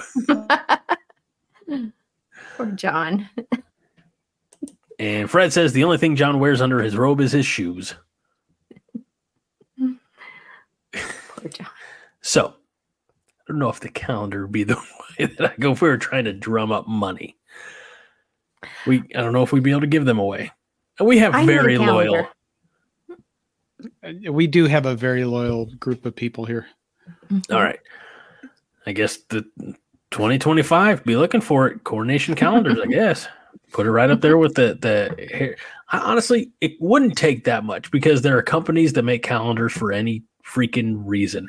[2.60, 3.26] Poor John.
[4.98, 7.94] and Fred says the only thing John wears under his robe is his shoes.
[9.78, 11.68] Poor John.
[12.20, 14.76] So I don't know if the calendar would be the
[15.18, 17.34] way that I go if we were trying to drum up money.
[18.86, 20.52] We I don't know if we'd be able to give them away.
[20.98, 22.28] And we have I very loyal.
[24.30, 26.66] We do have a very loyal group of people here.
[27.50, 27.80] All right.
[28.84, 29.46] I guess the
[30.10, 31.84] 2025 be looking for it.
[31.84, 33.28] Corn Nation calendars, I guess.
[33.72, 35.56] Put it right up there with the the
[35.92, 40.22] honestly, it wouldn't take that much because there are companies that make calendars for any
[40.44, 41.48] freaking reason.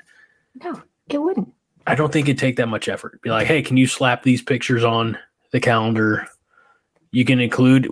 [0.64, 1.52] No, it wouldn't.
[1.88, 3.22] I don't think it'd take that much effort.
[3.22, 5.18] Be like, hey, can you slap these pictures on
[5.52, 6.28] the calendar?
[7.12, 7.88] You can include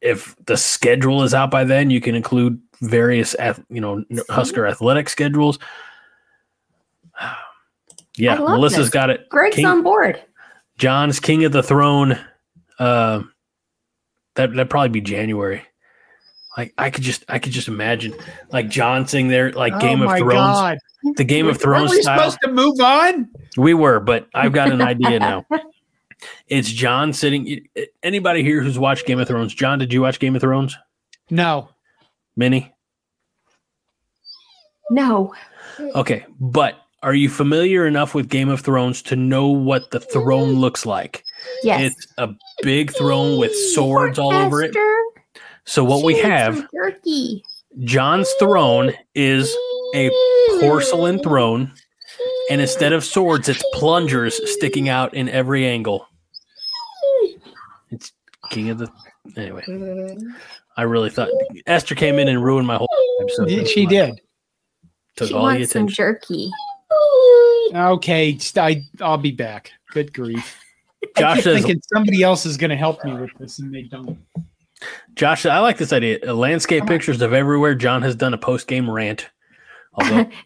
[0.00, 1.90] if the schedule is out by then.
[1.90, 3.36] You can include various,
[3.68, 5.58] you know, Husker athletic schedules.
[8.20, 8.90] Yeah, I love Melissa's this.
[8.90, 9.28] got it.
[9.28, 10.22] Greg's King- on board.
[10.78, 12.18] John's King of the Throne.
[12.78, 13.22] Uh,
[14.36, 15.62] that that'd probably be January.
[16.56, 18.14] Like I could just I could just imagine
[18.50, 20.78] like John sitting there like Game oh of Thrones, God.
[21.16, 22.18] the Game of Weren't Thrones we style.
[22.18, 23.28] supposed to move on?
[23.56, 25.46] We were, but I've got an idea now.
[26.48, 27.66] It's John sitting.
[28.02, 29.54] Anybody here who's watched Game of Thrones?
[29.54, 30.76] John, did you watch Game of Thrones?
[31.30, 31.68] No.
[32.36, 32.72] Minnie?
[34.90, 35.34] No.
[35.78, 40.56] Okay, but are you familiar enough with Game of Thrones to know what the throne
[40.56, 40.58] mm.
[40.58, 41.24] looks like?
[41.62, 41.92] Yes.
[41.92, 42.28] It's a
[42.62, 44.76] big throne with swords all over it.
[45.64, 47.42] So what we she needs have, some Turkey.
[47.84, 49.54] John's throne is
[49.94, 50.10] a
[50.60, 51.72] porcelain throne,
[52.50, 56.06] and instead of swords, it's plungers sticking out in every angle.
[57.90, 58.12] It's
[58.50, 58.90] King of the.
[59.36, 59.64] Anyway,
[60.76, 61.28] I really thought
[61.66, 62.88] Esther came in and ruined my whole
[63.22, 63.68] episode.
[63.68, 64.16] She did.
[64.16, 66.50] She Took all the wants some jerky.
[67.74, 68.58] Okay, st-
[69.00, 69.72] I, I'll be back.
[69.90, 70.58] Good grief.
[71.16, 74.18] Josh I'm thinking somebody else is going to help me with this, and they don't.
[75.14, 76.18] Josh, I like this idea.
[76.26, 77.74] Uh, Landscape pictures of everywhere.
[77.74, 79.28] John has done a post game rant.
[79.94, 80.28] Although,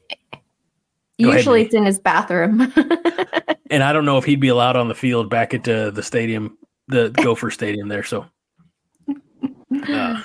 [1.23, 2.61] Go ahead, Usually it's in his bathroom.
[3.71, 6.03] and I don't know if he'd be allowed on the field back at uh, the
[6.03, 6.59] stadium,
[6.89, 8.03] the Gopher Stadium there.
[8.03, 8.27] So,
[9.89, 10.21] uh,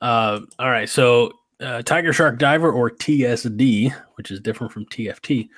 [0.00, 0.88] uh, all right.
[0.88, 1.32] So,
[1.62, 5.48] uh, Tiger Shark Diver or TSD, which is different from TFT.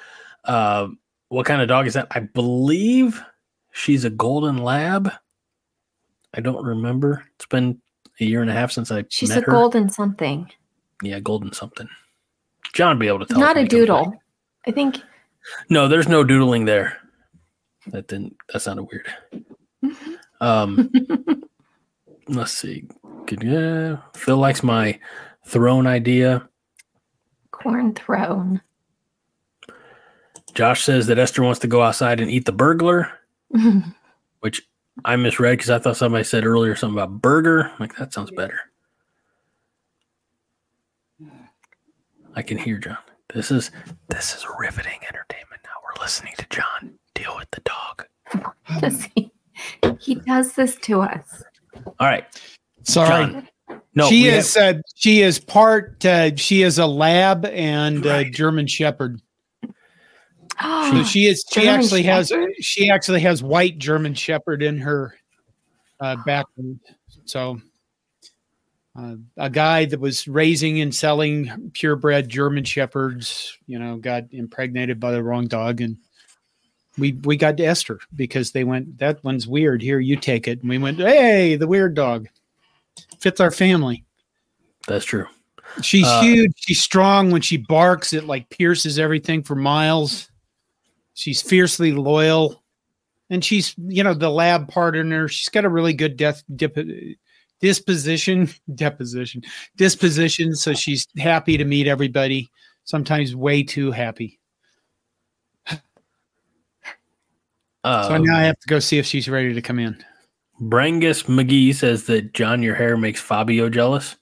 [0.44, 0.88] Uh,
[1.28, 2.08] what kind of dog is that?
[2.10, 3.22] I believe
[3.72, 5.10] she's a golden lab.
[6.34, 7.24] I don't remember.
[7.36, 7.80] It's been
[8.20, 9.50] a year and a half since I She's a her.
[9.50, 10.50] golden something.
[11.02, 11.88] Yeah, golden something.
[12.72, 13.38] John be able to tell.
[13.40, 14.14] Not a doodle.
[14.66, 15.00] I think
[15.68, 16.96] No, there's no doodling there.
[17.88, 18.36] That didn't.
[18.52, 19.08] That sounded weird.
[20.40, 20.90] Um,
[22.28, 22.84] let's see.
[23.26, 23.42] Good.
[23.42, 24.98] Yeah, Phil likes my
[25.46, 26.48] throne idea.
[27.50, 28.60] corn throne.
[30.54, 33.10] Josh says that Esther wants to go outside and eat the burglar,
[34.40, 34.62] which
[35.04, 37.72] I misread because I thought somebody said earlier something about burger.
[37.80, 38.58] Like that sounds better.
[42.36, 42.98] I can hear John.
[43.32, 43.70] This is
[44.08, 45.60] this is riveting entertainment.
[45.64, 48.06] Now we're listening to John deal with the dog.
[48.80, 49.32] Does he,
[50.00, 51.42] he does this to us.
[51.98, 52.24] All right,
[52.82, 53.08] Sorry.
[53.32, 53.48] John.
[53.94, 54.56] No, she we have- is.
[54.56, 56.04] uh, she is part.
[56.04, 58.32] Uh, she is a lab and uh, Right.
[58.32, 59.20] German Shepherd.
[59.62, 59.70] So
[60.60, 61.44] Oh, she is.
[61.52, 62.32] She German actually has.
[62.60, 65.16] She actually has white German Shepherd in her
[66.00, 66.78] uh, background.
[67.24, 67.60] So,
[68.96, 75.00] uh, a guy that was raising and selling purebred German Shepherds, you know, got impregnated
[75.00, 75.96] by the wrong dog, and
[76.98, 78.98] we we got to Esther because they went.
[78.98, 79.82] That one's weird.
[79.82, 80.60] Here, you take it.
[80.60, 80.98] And we went.
[80.98, 82.28] Hey, the weird dog
[83.24, 84.04] fits our family.
[84.86, 85.26] that's true.
[85.82, 86.52] She's Uh, huge.
[86.56, 87.30] She's strong.
[87.30, 90.30] When she barks, it like pierces everything for miles.
[91.14, 92.62] She's fiercely loyal,
[93.30, 95.26] and she's you know the lab partner.
[95.26, 96.76] She's got a really good death dip,
[97.60, 99.42] disposition, deposition,
[99.76, 100.54] disposition.
[100.54, 102.50] So she's happy to meet everybody.
[102.84, 104.38] Sometimes way too happy.
[107.82, 110.02] Uh, So now I have to go see if she's ready to come in.
[110.60, 114.16] Brangus McGee says that John, your hair makes Fabio jealous.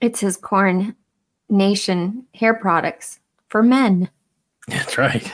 [0.00, 0.94] it's his corn
[1.48, 3.18] nation hair products
[3.48, 4.08] for men.
[4.68, 5.32] That's right.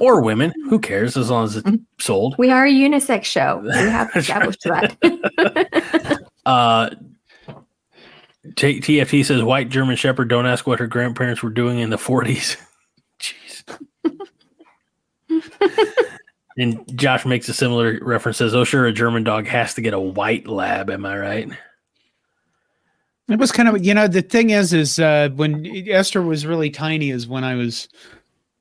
[0.00, 0.52] or women.
[0.68, 2.34] Who cares as long as it's sold?
[2.38, 3.60] We are a unisex show.
[3.62, 6.22] We have established that.
[6.44, 6.90] Uh,
[8.56, 10.28] T- TFT says white German Shepherd.
[10.28, 12.56] Don't ask what her grandparents were doing in the 40s.
[13.18, 13.64] Jeez.
[16.56, 18.38] And Josh makes a similar reference.
[18.38, 21.50] Says, "Oh, sure, a German dog has to get a white lab." Am I right?
[23.28, 26.70] It was kind of, you know, the thing is, is uh, when Esther was really
[26.70, 27.88] tiny, is when I was,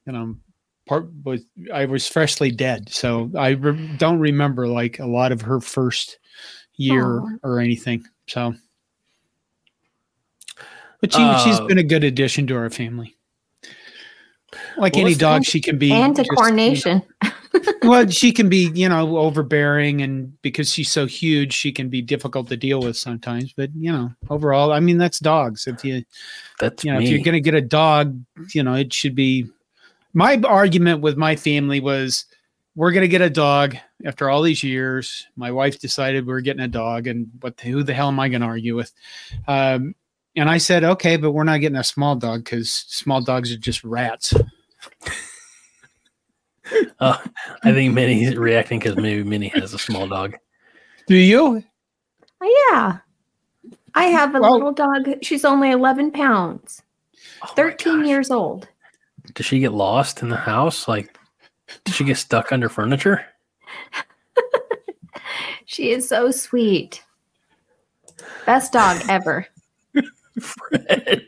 [0.08, 0.36] you know,
[0.88, 5.42] part was I was freshly dead, so I re- don't remember like a lot of
[5.42, 6.18] her first
[6.78, 7.28] year Aw.
[7.44, 8.06] or anything.
[8.28, 8.56] So,
[11.00, 13.16] but she she's Uh, been a good addition to our family.
[14.78, 17.04] Like Well, any dog, she can be and to just, you know, coronation.
[17.84, 22.02] Well, she can be, you know, overbearing, and because she's so huge, she can be
[22.02, 23.54] difficult to deal with sometimes.
[23.54, 25.68] But you know, overall, I mean, that's dogs.
[25.68, 26.04] If you,
[26.60, 27.06] That's you know, me.
[27.06, 28.20] if you're going to get a dog,
[28.54, 29.48] you know, it should be.
[30.14, 32.26] My argument with my family was,
[32.74, 33.76] we're going to get a dog
[34.06, 35.28] after all these years.
[35.36, 37.60] My wife decided we are getting a dog, and what?
[37.62, 38.92] Who the hell am I going to argue with?
[39.48, 39.96] Um,
[40.36, 43.58] and I said, okay, but we're not getting a small dog because small dogs are
[43.58, 44.34] just rats.
[47.00, 47.18] Uh,
[47.64, 50.36] I think Minnie's reacting because maybe Minnie has a small dog.
[51.08, 51.64] Do you?
[52.42, 52.98] Oh, yeah.
[53.94, 55.24] I have a Well- little dog.
[55.24, 56.82] She's only 11 pounds,
[57.44, 58.08] Oh 13 gosh.
[58.08, 58.68] years old.
[59.34, 60.88] Does she get lost in the house?
[60.88, 61.18] Like,
[61.84, 63.26] does she get stuck under furniture?
[65.68, 67.04] She is so sweet.
[68.46, 69.48] Best dog ever.
[70.40, 71.26] Fred.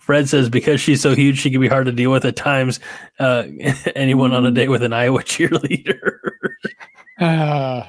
[0.00, 2.80] Fred says because she's so huge, she can be hard to deal with at times.
[3.18, 3.44] Uh,
[3.96, 6.18] anyone on a date with an Iowa cheerleader.
[7.20, 7.84] Uh,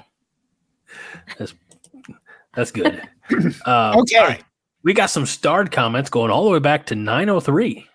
[2.56, 3.02] That's good.
[3.66, 4.18] Um, Okay.
[4.18, 4.44] all right.
[4.84, 7.88] We got some starred comments going all the way back to nine oh three.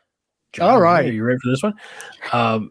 [0.59, 1.75] All right, Are you ready for this one?
[2.33, 2.71] Um,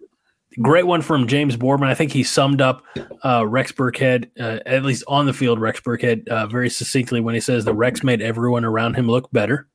[0.59, 1.88] great one from James Boardman.
[1.89, 2.84] I think he summed up
[3.23, 7.35] uh, Rex Burkhead, uh, at least on the field, Rex Burkhead, uh, very succinctly when
[7.35, 9.67] he says that Rex made everyone around him look better.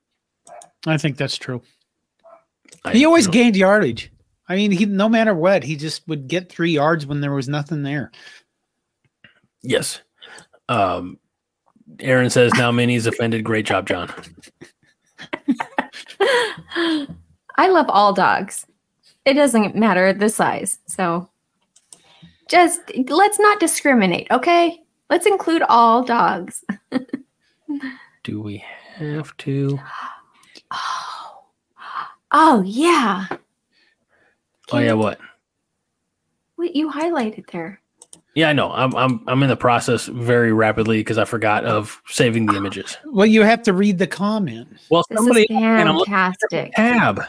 [0.86, 1.62] I think that's true.
[2.84, 4.10] I- He always gained yardage.
[4.48, 7.48] I mean, he no matter what, he just would get three yards when there was
[7.48, 8.10] nothing there.
[9.62, 10.00] Yes.
[10.68, 11.18] Um,
[12.00, 13.44] Aaron says now Minnie's offended.
[13.44, 14.12] Great job, John.
[17.56, 18.66] I love all dogs.
[19.24, 20.78] It doesn't matter the size.
[20.86, 21.28] So
[22.48, 24.80] just let's not discriminate, okay?
[25.10, 26.64] Let's include all dogs.
[28.24, 28.64] Do we
[28.96, 29.78] have to?
[30.72, 31.44] Oh,
[32.30, 33.26] oh yeah.
[34.70, 35.18] Oh yeah, what?
[36.56, 37.80] What you highlighted there.
[38.34, 38.72] Yeah, I know.
[38.72, 42.96] I'm I'm I'm in the process very rapidly because I forgot of saving the images.
[43.06, 44.68] Well, you have to read the comment.
[44.90, 46.72] Well, This somebody is and I'm looking fantastic.
[46.74, 47.22] tab.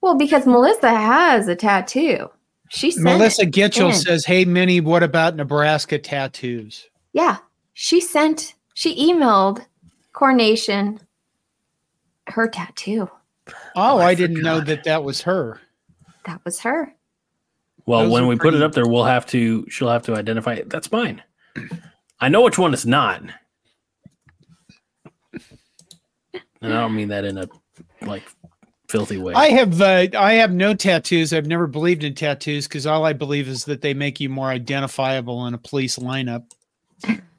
[0.00, 2.28] Well, because Melissa has a tattoo.
[2.68, 3.94] She sent Melissa it Gitchell in.
[3.94, 7.38] says, "Hey, Minnie, what about Nebraska tattoos?" Yeah,
[7.74, 8.54] she sent.
[8.74, 9.64] She emailed
[10.12, 11.00] Corn Nation
[12.28, 13.08] her tattoo.
[13.48, 15.60] Oh, Oh, I I, didn't know that that was her.
[16.24, 16.94] That was her.
[17.86, 19.66] Well, Those when are we put it up there, we'll have to.
[19.68, 20.70] She'll have to identify it.
[20.70, 21.22] That's mine.
[22.20, 23.22] I know which one it's not,
[26.60, 27.48] and I don't mean that in a
[28.02, 28.22] like
[28.88, 29.34] filthy way.
[29.34, 31.32] I have uh, I have no tattoos.
[31.32, 34.48] I've never believed in tattoos because all I believe is that they make you more
[34.48, 36.44] identifiable in a police lineup.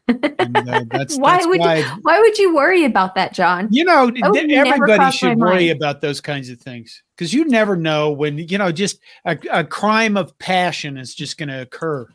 [0.07, 3.67] And, uh, that's Why that's would why you, why would you worry about that, John?
[3.71, 5.71] you know everybody should worry mind.
[5.71, 9.63] about those kinds of things because you never know when you know just a, a
[9.63, 12.07] crime of passion is just going to occur.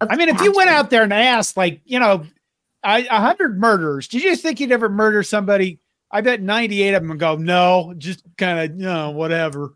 [0.00, 2.26] Of I mean, if you went out there and asked, like, you know,
[2.84, 5.80] I- a hundred murderers, did you think you'd ever murder somebody?
[6.10, 9.72] I bet 98 of them go, no, just kind of, you know, whatever.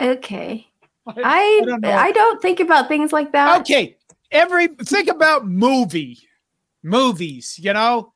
[0.00, 0.66] Okay.
[1.06, 3.60] I don't I don't, think about things like that.
[3.60, 3.97] Okay.
[4.30, 6.18] Every, think about movie,
[6.82, 8.12] movies, you know,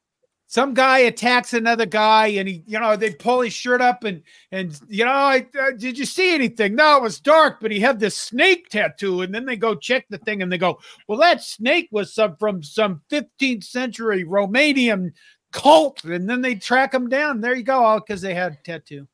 [0.53, 4.23] some guy attacks another guy and he, you know, they pull his shirt up and,
[4.51, 6.75] and, you know, I, uh, did you see anything?
[6.75, 9.23] No, it was dark, but he had this snake tattoo.
[9.23, 10.79] And then they go check the thing and they go,
[11.09, 15.13] well, that snake was some, from some 15th century Romanian
[15.53, 16.05] cult.
[16.05, 17.41] And then they track him down.
[17.41, 17.83] There you go.
[17.83, 19.09] All because they had a tattoo.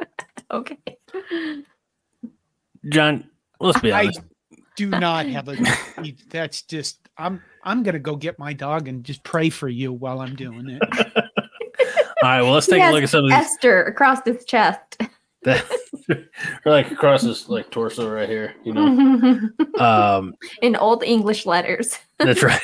[0.52, 0.78] Okay.
[2.88, 3.30] John,
[3.60, 4.20] let's be I honest.
[4.76, 5.56] Do not have a,
[6.30, 9.92] that's just, I'm, I'm going to go get my dog and just pray for you
[9.92, 10.82] while I'm doing it.
[12.22, 13.38] All right, well, let's He take a look at some of these.
[13.38, 14.98] Esther across his chest.
[15.42, 15.64] That,
[16.10, 18.54] or like across this like torso right here.
[18.62, 19.40] You know.
[19.82, 21.98] Um, In old English letters.
[22.18, 22.60] That's right.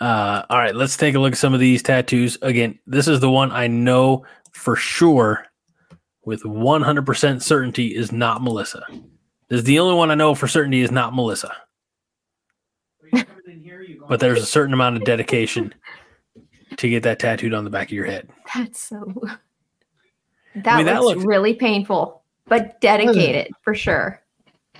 [0.00, 2.36] Uh, all right, let's take a look at some of these tattoos.
[2.42, 5.46] Again, this is the one I know for sure
[6.26, 8.84] with 100% certainty is not Melissa.
[9.48, 11.54] This is the only one I know for certainty is not Melissa.
[13.12, 13.98] hear you.
[13.98, 15.74] Going, but there's a certain amount of dedication
[16.76, 18.28] to get that tattooed on the back of your head.
[18.54, 19.12] That's so.
[20.56, 24.22] That mean, that looks looks- really painful, but dedicated for sure.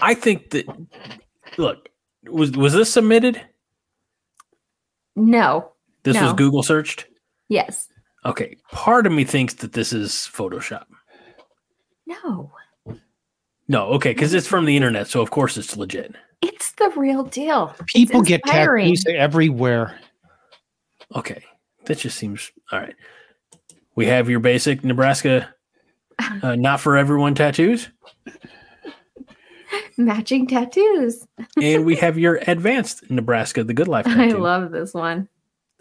[0.01, 0.66] I think that
[1.59, 1.89] look
[2.28, 3.41] was was this submitted?
[5.16, 5.73] No.
[6.05, 7.07] This was Google searched.
[7.49, 7.89] Yes.
[8.24, 10.85] Okay, part of me thinks that this is Photoshop.
[12.07, 12.53] No.
[13.69, 16.15] No, okay, because it's from the internet, so of course it's legit.
[16.43, 17.74] It's the real deal.
[17.86, 18.89] People get inspiring.
[18.95, 19.99] tattoos everywhere.
[21.16, 21.43] Okay,
[21.86, 22.95] that just seems all right.
[23.95, 25.55] We have your basic Nebraska,
[26.43, 27.89] uh, not for everyone tattoos,
[29.97, 31.27] Matching tattoos.
[31.61, 35.28] and we have your advanced Nebraska, the Good Life I love this one.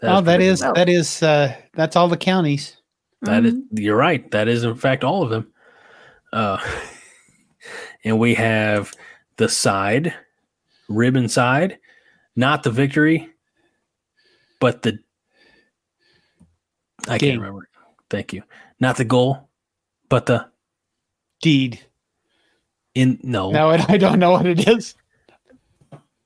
[0.02, 0.66] oh, that pretty is good.
[0.68, 0.74] well.
[0.74, 2.76] that is uh that's all the counties.
[3.22, 3.62] That is, Mhm.
[3.72, 4.28] you're right.
[4.30, 5.52] That is in fact all of them.
[6.32, 6.58] Uh,
[8.04, 8.92] and we have
[9.36, 10.14] the side,
[10.88, 11.78] ribbon side,
[12.36, 13.28] not the victory,
[14.60, 14.98] but the.
[17.08, 17.32] I Game.
[17.32, 17.68] can't remember.
[18.10, 18.42] Thank you.
[18.80, 19.48] Not the goal,
[20.08, 20.46] but the
[21.42, 21.80] Deed.
[22.94, 23.50] in no.
[23.50, 24.94] No, I don't know what it is.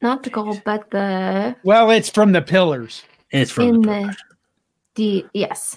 [0.01, 3.03] Not the goal, but the Well, it's from the pillars.
[3.33, 3.89] It's from in the.
[3.89, 4.17] the
[4.95, 5.29] deed.
[5.35, 5.77] Yes.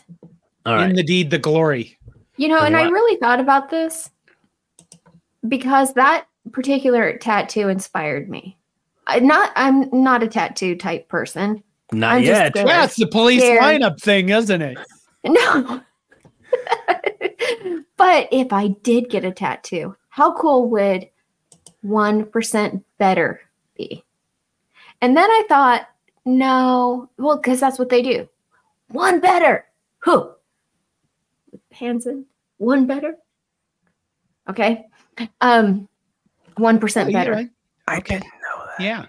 [0.66, 0.90] all right.
[0.90, 1.98] In the deed, the glory.
[2.38, 4.12] You know, and I really thought about this
[5.48, 8.58] because that particular tattoo inspired me.
[9.08, 11.64] I not I'm not a tattoo type person.
[11.92, 12.54] Not I'm yet.
[12.54, 12.68] scared.
[12.68, 13.62] That's the police Scared.
[13.62, 14.78] lineup thing, isn't it?
[15.24, 15.80] No.
[17.96, 21.08] but if I did get a tattoo, how cool would
[21.86, 23.40] 1% better
[23.78, 24.04] be?
[25.00, 25.88] And then I thought,
[26.26, 28.28] no, well, because that's what they do.
[28.88, 29.66] One better.
[30.00, 30.32] Who?
[31.72, 32.08] Hands.
[32.58, 33.18] One better.
[34.50, 34.86] Okay.
[35.42, 35.88] Um,
[36.58, 37.32] 1% Oh, you're better.
[37.34, 37.50] right.
[37.88, 38.16] I Okay.
[38.20, 38.84] didn't know that.
[38.84, 39.06] Yeah.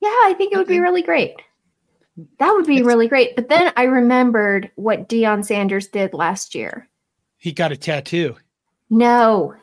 [0.00, 1.34] Yeah, I think it would be really great.
[2.38, 3.36] That would be It's- really great.
[3.36, 6.88] But then I remembered what Deion Sanders did last year.
[7.38, 8.36] He got a tattoo.
[8.90, 9.54] No,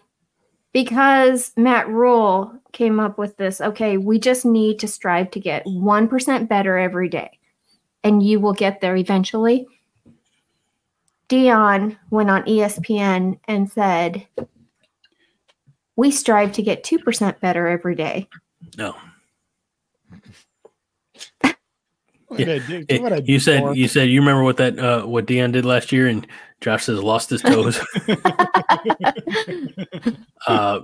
[0.74, 3.60] because Matt Rhule came up with this.
[3.62, 7.40] Okay, we just need to strive to get 1% better every day,
[8.04, 9.68] and you will get there eventually.
[11.30, 14.28] Deion went on ESPN and said,
[15.98, 18.30] We strive to get 2% better every day.
[18.78, 18.96] No.
[22.30, 23.78] What a It- you said dork.
[23.78, 26.28] you said you remember what that uh, what Deion did last year, and
[26.60, 27.80] Josh says lost his toes.
[30.48, 30.82] uh,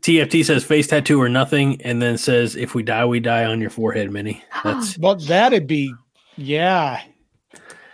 [0.00, 3.58] TFT says face tattoo or nothing, and then says if we die, we die on
[3.58, 4.44] your forehead, Minnie.
[4.64, 5.94] That's Well, that'd be,
[6.36, 7.00] yeah.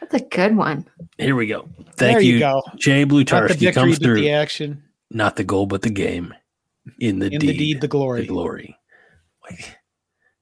[0.01, 0.89] That's a good one.
[1.19, 1.69] here we go.
[1.97, 2.63] Thank there you, you, go.
[2.79, 4.17] Jay Not the Blutarski comes through.
[4.21, 4.83] the action.
[5.11, 6.35] Not the goal, but the game.
[6.99, 8.23] In the In deed, the deed, the glory.
[8.23, 8.77] the glory.
[9.49, 9.77] Like,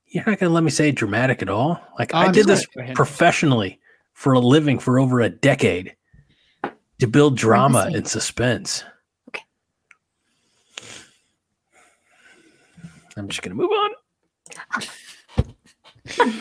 [0.07, 1.81] you're not gonna let me say dramatic at all.
[1.99, 3.81] Like Oh, I did this professionally
[4.13, 5.97] for a living for over a decade
[6.99, 8.85] to build drama and suspense.
[9.29, 9.43] Okay.
[13.17, 13.91] I'm just gonna move on.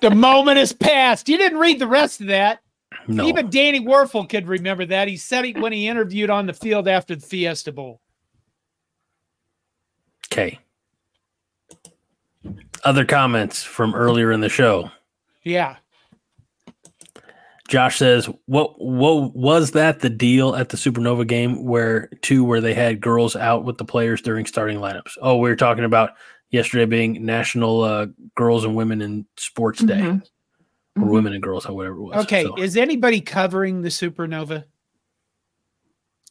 [0.00, 2.60] The moment is past You didn't read the rest of that.
[3.08, 5.06] No, Even Danny Werfel could remember that.
[5.08, 8.00] He said it when he interviewed on the field after the Fiesta Bowl.
[10.32, 10.58] okay.
[12.84, 14.90] Other comments from earlier in the show.
[15.42, 15.76] Yeah.
[17.68, 18.80] Josh says, "What?
[18.80, 19.98] What was that?
[20.00, 23.84] The deal at the Supernova game where two where they had girls out with the
[23.84, 25.18] players during starting lineups?
[25.20, 26.10] Oh, we were talking about
[26.50, 28.06] yesterday being National uh,
[28.36, 30.22] Girls and Women in Sports Day, Mhm.
[30.96, 31.08] Or Mhm.
[31.10, 32.24] Women and Girls, or whatever it was.
[32.24, 32.44] Okay.
[32.44, 34.64] So, Is anybody covering the Supernova?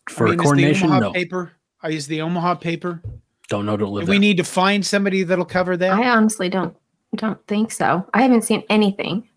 [0.10, 1.52] for I mean, coordination, is the Omaha no, paper?
[1.84, 3.02] uh, Is the Omaha paper?
[3.50, 4.08] don't know to Do live.
[4.08, 5.92] we need to find somebody that'll cover that?
[5.92, 6.76] I honestly don't
[7.16, 8.06] don't think so.
[8.14, 9.28] I haven't seen anything.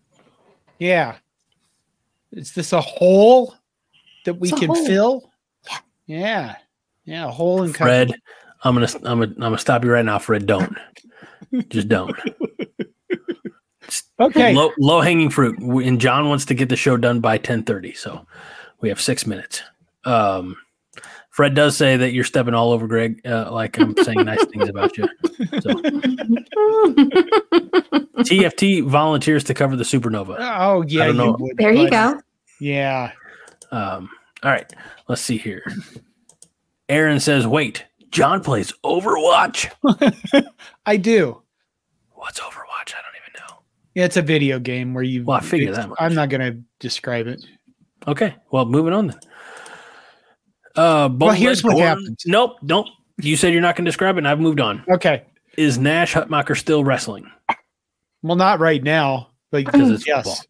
[0.79, 1.15] yeah.
[2.31, 3.55] Is this a hole
[4.25, 4.85] that we can hole.
[4.85, 5.31] fill?
[5.65, 5.79] Yeah.
[6.05, 6.55] Yeah.
[7.05, 7.25] Yeah.
[7.27, 7.87] A hole in cover.
[7.89, 8.13] Fred,
[8.63, 10.45] I'm gonna, I'm gonna, I'm gonna stop you right now, Fred.
[10.45, 10.77] Don't,
[11.69, 12.15] just don't.
[14.19, 14.53] Okay.
[14.53, 15.57] Low, low hanging fruit.
[15.59, 18.25] And John wants to get the show done by 10:30, so
[18.81, 19.61] we have six minutes.
[20.05, 20.57] Um,
[21.29, 24.67] Fred does say that you're stepping all over Greg, uh, like I'm saying nice things
[24.67, 25.07] about you.
[25.61, 25.69] So
[28.23, 30.35] TFT volunteers to cover the supernova.
[30.39, 31.07] Oh yeah.
[31.07, 32.19] You would, there you go.
[32.59, 33.13] Yeah.
[33.71, 34.09] Um,
[34.43, 34.69] all right,
[35.07, 35.63] let's see here.
[36.89, 39.71] Aaron says, "Wait, John plays Overwatch.
[40.85, 41.41] I do.
[42.11, 42.93] What's Overwatch?
[42.95, 43.08] I don't know."
[43.95, 45.25] Yeah, it's a video game where you.
[45.25, 45.97] Well, I figured it's- that much.
[46.01, 47.43] I'm not going to describe it.
[48.07, 49.19] Okay, well, moving on then.
[50.75, 52.05] Uh, Well, here's what happened.
[52.05, 52.23] happens.
[52.25, 52.85] Nope, nope.
[53.21, 54.83] You said you're not going to describe it, and I've moved on.
[54.89, 55.23] Okay.
[55.57, 57.29] Is Nash Hutmacher still wrestling?
[58.21, 60.23] Well, not right now, but Because it's yes.
[60.25, 60.45] football.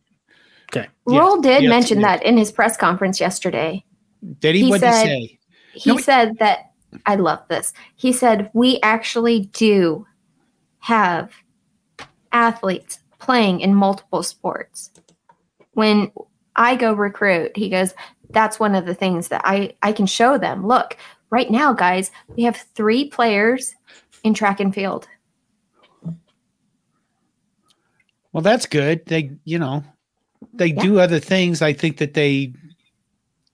[0.71, 0.87] Okay.
[1.07, 2.19] Yes, Rhule did yes, mention yes.
[2.19, 3.83] that in his press conference yesterday.
[4.39, 4.65] Did he?
[4.65, 5.39] He what did he say?
[5.73, 6.59] He No, we- said that
[7.07, 7.73] I love this.
[7.95, 10.05] He said we actually do
[10.79, 11.31] have
[12.31, 12.98] athletes
[13.29, 14.89] playing in multiple sports.
[15.73, 16.11] When
[16.55, 17.93] I go recruit, he goes,
[18.31, 20.65] that's one of the things that I I can show them.
[20.65, 20.97] Look,
[21.29, 23.75] right now guys, we have 3 players
[24.23, 25.07] in track and field.
[28.33, 29.05] Well, that's good.
[29.05, 29.83] They, you know,
[30.53, 30.81] they Yeah.
[30.81, 31.61] do other things.
[31.61, 32.53] I think that they,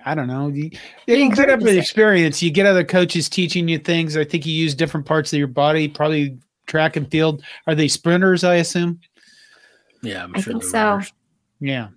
[0.05, 0.47] I don't know.
[0.47, 0.69] You,
[1.05, 2.41] you get up with experience.
[2.41, 4.15] You get other coaches teaching you things.
[4.15, 5.89] I think you use different parts of your body.
[5.89, 7.43] Probably track and field.
[7.67, 8.45] Are they sprinters?
[8.45, 9.01] I assume.
[10.05, 10.77] Yeah, I'm I sure think so.
[10.83, 11.13] runners.
[11.59, 11.87] Yeah.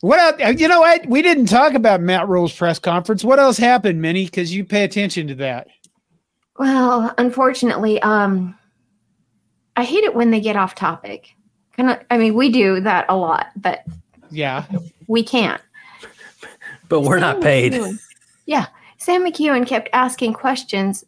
[0.00, 0.40] What else?
[0.44, 1.06] uh, You know what?
[1.06, 3.24] We didn't talk about Matt Rhule's press conference.
[3.24, 4.26] What else happened, Minnie?
[4.26, 5.68] Because you pay attention to that.
[6.58, 8.56] Well, unfortunately, um
[9.76, 11.34] I hate it when they get off topic.
[11.76, 13.84] Kind of I mean, we do that a lot, but
[14.30, 14.64] Yeah.
[15.06, 15.60] we can't.
[16.88, 17.72] But we're not paid.
[17.74, 17.98] McKewon-
[18.46, 18.66] Yeah.
[18.98, 21.04] Sam McKewon kept asking questions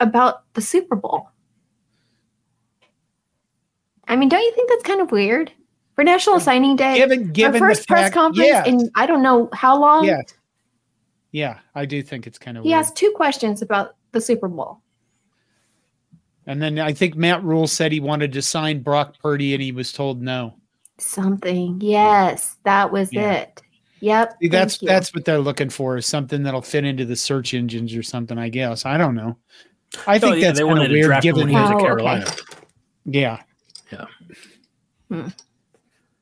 [0.00, 1.28] about the Super Bowl.
[4.08, 5.52] I mean, don't you think that's kind of weird?
[5.94, 9.06] For National Signing Day, Given our given first the press fact, conference yeah, in I
[9.06, 10.04] don't know how long.
[10.04, 10.22] yeah,
[11.30, 11.58] yeah.
[11.76, 12.80] I do think it's kind of He weird.
[12.80, 14.80] asked two questions about the Super Bowl.
[16.46, 19.70] And then I think Matt Rhule said he wanted to sign Brock Purdy, and he
[19.72, 20.54] was told no.
[20.98, 21.78] Something.
[21.80, 23.32] Yes, that was Yeah.
[23.32, 23.62] it.
[24.00, 24.36] Yep.
[24.42, 24.88] See, that's you.
[24.88, 28.36] that's what they're looking for is something that'll fit into the search engines or something.
[28.36, 29.38] I guess I don't know.
[30.06, 31.06] I think Oh, yeah, that's they kind wanted of weird.
[31.06, 31.84] draft him Given when he was Oh, at okay.
[31.86, 32.26] Carolina.
[35.14, 35.30] Yeah,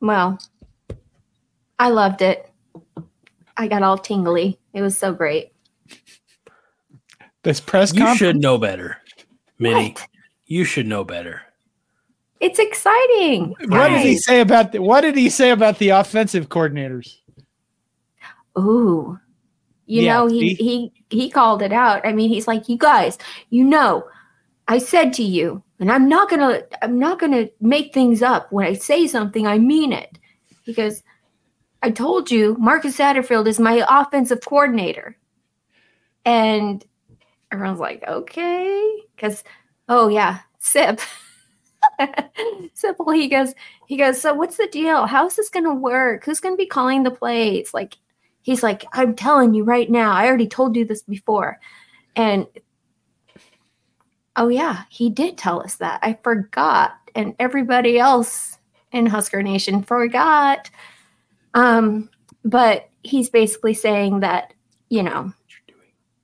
[0.01, 0.39] Well,
[1.79, 2.49] I loved it.
[3.57, 4.59] I got all tingly.
[4.73, 5.53] It was so great.
[7.43, 8.19] this press You conference.
[8.19, 8.99] should know better,
[9.59, 9.91] Minnie.
[9.91, 10.07] What?
[10.47, 11.43] You should know better.
[12.41, 13.55] It's exciting.
[13.69, 17.19] What did he say about the, what did he say about the offensive coordinators?
[18.59, 19.19] Ooh.
[19.87, 22.05] You Yeah, know, he, he he called it out.
[22.07, 23.19] I mean, he's like, you guys,
[23.51, 24.05] you know,
[24.69, 28.53] I said to you, and I'm not gonna I'm not gonna make things up.
[28.53, 30.17] When I say something, I mean it.
[30.77, 31.03] Goes,
[31.83, 35.19] I told you Marcus Satterfield is my offensive coordinator.
[36.25, 36.85] And
[37.51, 39.03] everyone's like, okay.
[39.17, 39.43] Because,
[39.89, 41.01] oh yeah, Sip.
[42.75, 43.11] Simple.
[43.11, 43.53] He goes,
[43.89, 45.07] he goes, so what's the deal?
[45.07, 46.25] How's this gonna work?
[46.25, 47.75] Who's gonna be calling the plays?
[47.75, 47.99] Like,
[48.43, 51.59] he's like, I'm telling you right now, I already told you this before.
[52.15, 52.47] And
[54.37, 56.01] oh yeah, he did tell us that.
[56.03, 56.97] I forgot.
[57.15, 58.59] And everybody else
[58.93, 60.71] in Husker Nation forgot.
[61.55, 62.09] Um,
[62.45, 64.55] but he's basically saying that,
[64.89, 65.33] you know,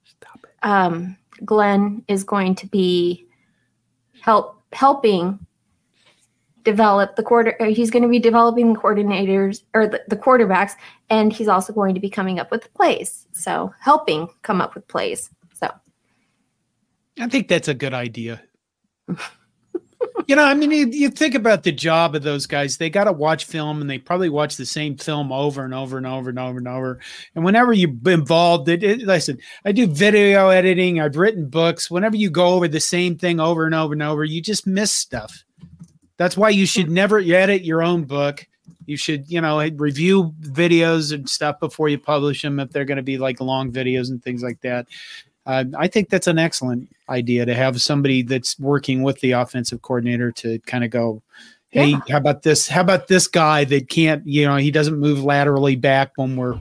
[0.05, 0.66] Stop it.
[0.66, 3.26] um, Glenn is going to be
[4.20, 5.39] help helping
[6.64, 7.56] develop the quarter.
[7.66, 10.72] He's going to be developing the coordinators or the, the quarterbacks,
[11.09, 13.26] and he's also going to be coming up with plays.
[13.32, 15.30] So helping come up with plays.
[17.19, 18.40] I think that's a good idea.
[20.27, 22.77] you know, I mean, you, you think about the job of those guys.
[22.77, 25.97] They got to watch film, and they probably watch the same film over and over
[25.97, 27.01] and over and over and over.
[27.35, 31.01] And whenever you're involved, it, it, listen, I do video editing.
[31.01, 31.90] I've written books.
[31.90, 34.93] Whenever you go over the same thing over and over and over, you just miss
[34.93, 35.45] stuff.
[36.19, 38.47] That's why you should never edit your own book.
[38.86, 42.97] You should, you know, review videos and stuff before you publish them if they're going
[42.97, 44.86] to be like long videos and things like that.
[45.48, 49.80] Uh, I think that's an excellent idea to have somebody that's working with the offensive
[49.80, 51.22] coordinator to kind of go,
[51.70, 52.00] hey, Yeah.
[52.10, 52.68] how about this?
[52.68, 56.60] How about this guy that can't, you know, he doesn't move laterally back when we're,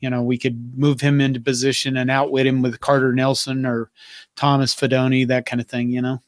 [0.00, 3.90] you know, we could move him into position and outwit him with Carter Nelson or
[4.34, 6.18] Thomas Fidone, that kind of thing, you know?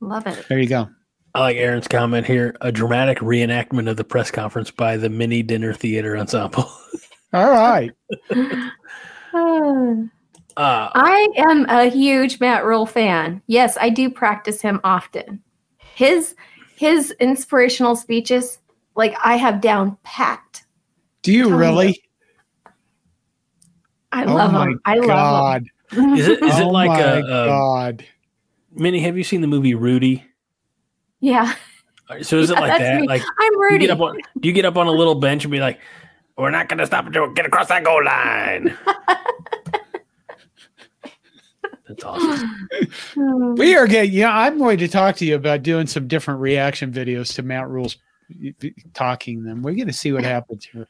[0.00, 0.46] love it.
[0.48, 0.88] There you go.
[1.34, 2.56] I like Aaron's comment here.
[2.62, 6.70] A dramatic reenactment of the press conference by the Minnie Dinner Theater Ensemble.
[7.34, 7.90] All right.
[10.56, 13.42] Uh, Uh, I am a huge Matt Rhule fan.
[13.46, 15.42] Yes, I do practice him often.
[15.94, 16.34] His
[16.76, 18.58] his inspirational speeches,
[18.96, 20.64] like I have down packed.
[21.22, 22.02] Do you Tell me really?
[24.12, 24.80] I oh love my him.
[24.84, 25.64] I love God.
[25.90, 26.14] him.
[26.14, 28.04] is it is it oh like my a, a God.
[28.72, 29.00] Minnie?
[29.00, 30.24] Have you seen the movie Rudy?
[31.20, 31.54] yeah,
[32.22, 33.00] So is it like that?
[33.00, 33.06] me.
[33.08, 33.86] Like I'm you Rudy.
[33.86, 35.80] get up on do you get up on a little bench and be like,
[36.36, 38.76] "We're not going to stop until we get across that goal line."
[41.94, 42.68] That's awesome.
[43.14, 43.54] Hmm.
[43.54, 46.92] We are getting, yeah, I'm going to talk to you about doing some different reaction
[46.92, 47.96] videos to Matt Rhule's
[48.92, 49.62] talking them.
[49.62, 50.88] We're going to see what happens here.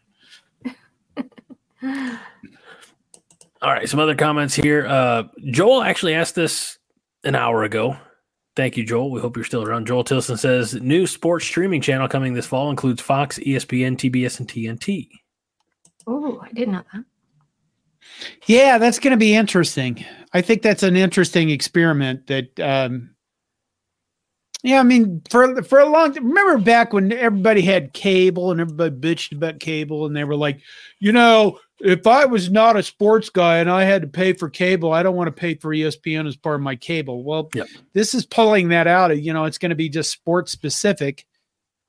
[3.63, 4.87] All right, some other comments here.
[4.87, 6.79] Uh, Joel actually asked this
[7.25, 7.97] an hour ago.
[8.57, 9.11] Thank you, Joel.
[9.11, 9.87] We hope you're still around.
[9.87, 14.49] Joel Tilson says new sports streaming channel coming this fall includes Fox, ESPN, TBS, and
[14.49, 15.09] TNT.
[16.07, 17.05] Oh, I didn't know that.
[18.47, 20.05] Yeah, that's going to be interesting.
[20.33, 22.27] I think that's an interesting experiment.
[22.27, 23.11] That, um,
[24.63, 26.15] yeah, I mean, for for a long.
[26.15, 30.37] Time, remember back when everybody had cable and everybody bitched about cable, and they were
[30.37, 30.61] like,
[31.01, 34.49] you know, if I was not a sports guy and I had to pay for
[34.49, 37.25] cable, I don't want to pay for ESPN as part of my cable.
[37.25, 37.67] Well, Yep.
[37.93, 39.17] this is pulling that out.
[39.19, 41.27] You know, it's going to be just sports specific.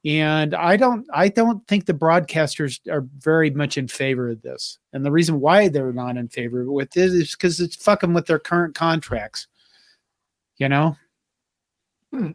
[0.06, 4.78] And I don't I don't think the broadcasters are very much in favor of this.
[4.94, 8.28] And the reason why they're not in favor with this is because it's fucking with
[8.28, 9.48] their current contracts.
[10.58, 10.96] You know?
[12.14, 12.32] Hmm.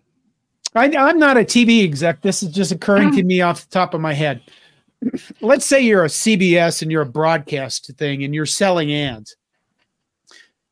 [0.75, 2.23] I, I'm not a TV exec.
[2.23, 4.43] This is just occurring to me off the top of my head.
[5.41, 9.37] Let's say you're a CBS and you're a broadcast thing and you're selling ads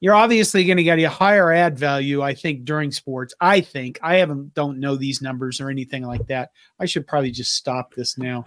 [0.01, 3.99] you're obviously going to get a higher ad value i think during sports i think
[4.03, 7.95] i haven't don't know these numbers or anything like that i should probably just stop
[7.95, 8.45] this now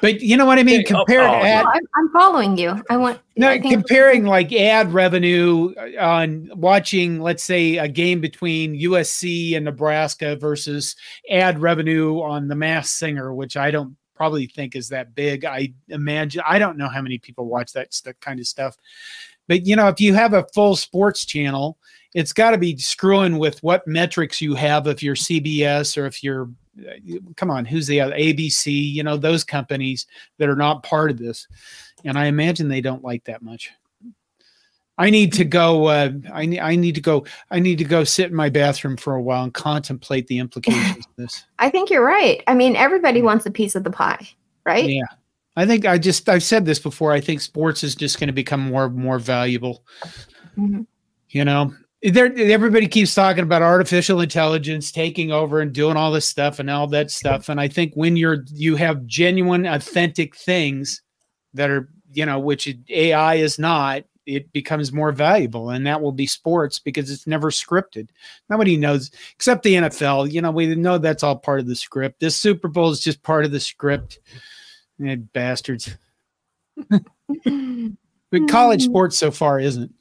[0.00, 2.58] but you know what i mean Okay, oh, compared oh, ad No, I'm, I'm following
[2.58, 2.82] you.
[2.90, 3.20] I want.
[3.36, 9.56] no, I comparing like ad revenue uh, on watching, let's say, a game between USC
[9.56, 10.96] and Nebraska versus
[11.30, 15.46] ad revenue on The Masked Singer, which I don't probably think is that big.
[15.46, 18.76] I imagine I don't know how many people watch that st- kind of stuff,
[19.50, 21.76] but you know, if you have a full sports channel,
[22.14, 26.22] it's got to be screwing with what metrics you have if you're CBS or if
[26.22, 26.48] you're
[27.34, 28.66] come on, who's the other ABC?
[28.92, 30.06] You know, those companies
[30.38, 31.48] that are not part of this
[32.04, 33.72] and I imagine they don't like that much.
[34.98, 35.86] I need to go.
[35.86, 36.60] Uh, I need.
[36.60, 37.26] I need to go.
[37.50, 41.06] I need to go sit in my bathroom for a while and contemplate the implications
[41.06, 41.44] of this.
[41.58, 42.44] I think you're right.
[42.46, 44.28] I mean, everybody wants a piece of the pie,
[44.64, 44.88] right?
[44.88, 45.02] Yeah,
[45.60, 46.28] I think I just.
[46.28, 47.12] I've said this before.
[47.12, 49.84] I think sports is just going to become more more valuable.
[50.56, 50.86] Mhm.
[51.28, 52.34] You know, there.
[52.36, 56.86] Everybody keeps talking about artificial intelligence taking over and doing all this stuff and all
[56.88, 57.48] that stuff.
[57.48, 61.02] And I think when you're you have genuine, authentic things
[61.54, 66.12] that are you know, which AI is not, it becomes more valuable, and that will
[66.12, 68.08] be sports because it's never scripted.
[68.48, 70.30] Nobody knows except the NFL.
[70.30, 72.20] You know, we know that's all part of the script.
[72.20, 74.18] This Super Bowl is just part of the script.
[75.04, 75.96] Eh, bastards.
[78.32, 79.92] But college sports so far isn't.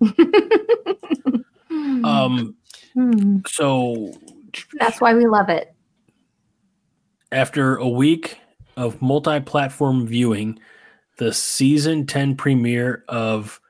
[2.04, 2.56] Um,
[2.94, 3.38] Hmm.
[3.46, 4.12] so
[4.80, 5.72] That's why we love it.
[7.30, 8.38] after a week
[8.76, 10.58] of multi-platform viewing,
[11.18, 13.60] the season 10 premiere of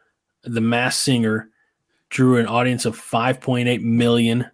[0.44, 1.50] The Masked Singer
[2.08, 4.46] drew an audience of 5.8 million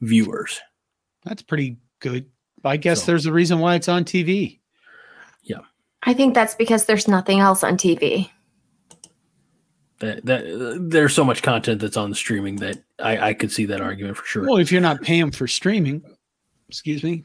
[0.00, 0.60] viewers.
[1.24, 2.26] That's pretty good.
[2.64, 4.60] I guess So- there's a reason why it's on TV.
[6.04, 8.28] I think that's because there's nothing else on TV.
[10.00, 13.66] That, that there's so much content that's on the streaming that I, I could see
[13.66, 14.42] that argument for sure.
[14.44, 16.02] Well, if you're not paying for streaming,
[16.68, 17.24] excuse me.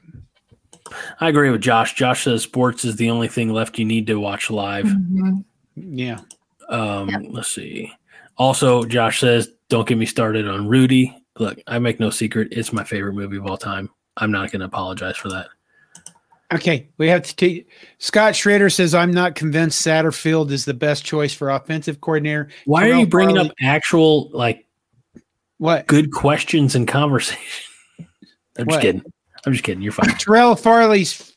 [1.19, 1.95] I agree with Josh.
[1.95, 4.85] Josh says sports is the only thing left you need to watch live.
[4.85, 5.43] Mhm.
[5.75, 6.19] Yeah.
[6.69, 7.21] Um, Yep.
[7.29, 7.91] Let's see.
[8.37, 12.71] Also, Josh says, "Don't get me started on Rudy." Look, I make no secret; it's
[12.71, 13.89] my favorite movie of all time.
[14.17, 15.47] I'm not going to apologize for that.
[16.53, 17.69] Okay, we have to take.
[17.97, 22.89] Scott Schrader says, "I'm not convinced Satterfield is the best choice for offensive coordinator." Why
[22.89, 24.65] are you bringing Farley- up actual like
[25.57, 25.87] What?
[25.87, 27.41] good questions and conversation?
[28.57, 28.69] I'm What?
[28.69, 29.03] just kidding.
[29.45, 29.81] I'm just kidding.
[29.81, 30.09] You're fine.
[30.17, 31.35] Terrell Farley's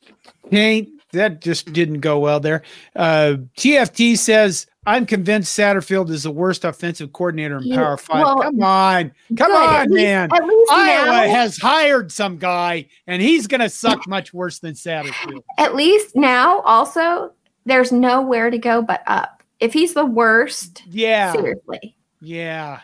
[0.48, 2.62] paint that just didn't go well there.
[2.94, 8.22] Uh, TFT says, "I'm convinced Satterfield is the worst offensive coordinator in Yeah, Power Five.
[8.24, 10.28] well, come on, come on, least- man.
[10.32, 15.42] Iowa now, has hired some guy, and he's going to suck much worse than Satterfield.
[15.58, 17.32] at least now, also,
[17.66, 19.42] there's nowhere to go but up.
[19.60, 21.94] If he's the worst, Yeah, seriously.
[22.22, 22.80] yeah.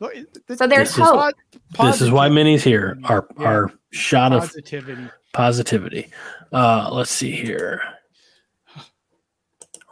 [0.00, 1.34] So there's This is- hope.
[1.80, 2.98] This is why Minnie's here.
[3.04, 3.46] Our Yeah.
[3.46, 5.08] our shot of positivity.
[5.32, 6.10] positivity.
[6.52, 7.80] Uh, let's see here.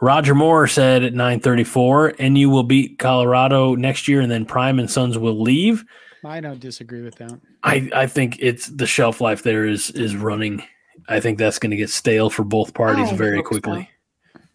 [0.03, 4.91] Roger Moore said at 9:34, "NU will beat Colorado next year, and then Prime and
[4.91, 5.85] Sons will leave."
[6.25, 7.39] I don't disagree with that.
[7.63, 10.61] I, I think it's the shelf life there is is running.
[11.07, 13.49] I think that's going to get stale for both parties I very hope so.
[13.49, 13.89] quickly.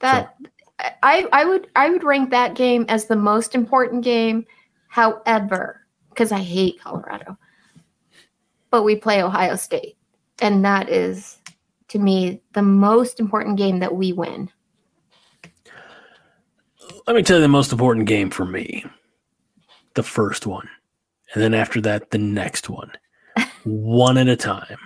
[0.00, 0.34] That
[1.02, 4.44] I I would I would rank that game as the most important game.
[4.88, 5.80] However,
[6.10, 7.38] because I hate Colorado,
[8.70, 9.96] but we play Ohio State,
[10.42, 11.38] and that is
[11.88, 14.50] to me the most important game that we win.
[17.06, 18.84] Let me tell you the most important game for me.
[19.94, 20.68] The first one.
[21.34, 22.90] And then after that, the next one.
[23.64, 24.78] one at a time.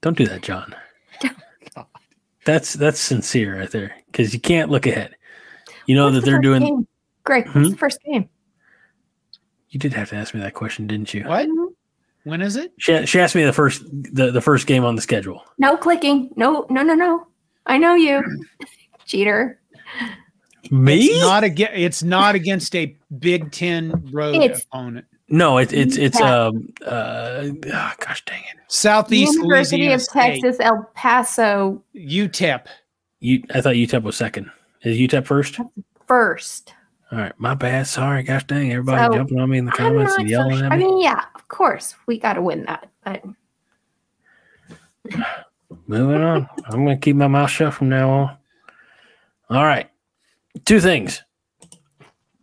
[0.00, 0.74] Don't do that, John.
[2.46, 3.94] That's that's sincere right there.
[4.06, 5.14] Because you can't look ahead.
[5.86, 6.88] You know What's that the they're doing game?
[7.24, 7.60] Greg, Hmm?
[7.60, 8.28] what's the first game?
[9.68, 11.22] you did have to ask me that question, didn't you?
[11.24, 11.46] What?
[12.24, 12.72] When is it?
[12.78, 15.44] She, she asked me the first the, the first game on the schedule.
[15.58, 16.30] No clicking.
[16.36, 17.26] No, no, no, no.
[17.66, 18.22] I know you,
[19.04, 19.60] cheater.
[20.70, 21.04] Me?
[21.06, 21.74] It's not against.
[21.76, 25.06] It's not against a Big Ten road It's- opponent.
[25.28, 26.44] no, it, it's it's Yeah.
[26.46, 28.56] um uh ah, gosh dang it.
[28.68, 30.40] Southeast University Louisiana of State.
[30.42, 32.66] Texas, El Paso UTEP.
[33.20, 34.50] You I thought UTEP was second.
[34.82, 35.58] Is UTEP first?
[36.06, 36.72] first.
[37.12, 37.88] All right, my bad.
[37.88, 40.56] Sorry, gosh dang, everybody So, jumping on me in the comments not and so yelling
[40.58, 40.66] sure.
[40.66, 40.84] at me.
[40.84, 42.88] I mean, yeah, of course, we got to win that.
[43.04, 43.24] But
[45.88, 46.48] Moving on.
[46.66, 48.36] I'm going to keep my mouth shut from now on.
[49.50, 49.89] All right.
[50.64, 51.22] Two things.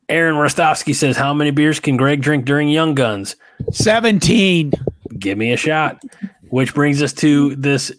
[0.10, 3.36] Aaron Rostovsky says, How many beers can Greg drink during Young Guns?
[3.72, 4.72] 17.
[5.20, 6.02] Give me a shot.
[6.50, 7.92] Which brings us to this.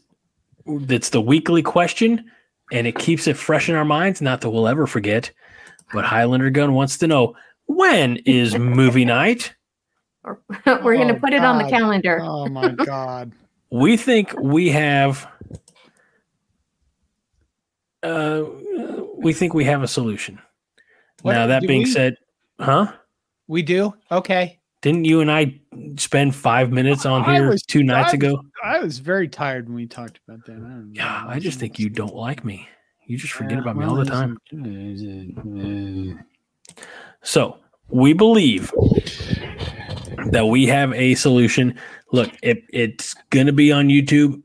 [0.67, 2.31] That's the weekly question,
[2.73, 4.21] and it keeps it fresh in our minds.
[4.23, 5.31] Not that we'll ever forget.
[5.93, 7.35] But Highlander Gun wants to know
[7.67, 9.55] when is movie night?
[10.25, 12.21] we're going to Oh, put it on the calendar.
[12.23, 13.33] Oh my God.
[13.71, 15.27] we think we have
[18.03, 18.43] uh
[19.19, 20.39] we think we have a solution
[21.23, 21.87] What- now that being we?
[21.91, 22.17] said
[22.61, 22.93] huh
[23.47, 23.95] We do?
[24.11, 24.59] Okay.
[24.83, 25.59] didn't you and i
[25.97, 29.75] spend five minutes on here was- two nights I ago I was very tired when
[29.77, 30.53] we talked about that.
[30.53, 32.69] I don't yeah i just think you don't like me
[33.07, 34.39] you just forget Yeah, about me all the time
[37.23, 37.59] so
[37.89, 38.73] we believe
[40.31, 41.79] that we have a solution
[42.13, 44.41] look it, it's gonna be on youtube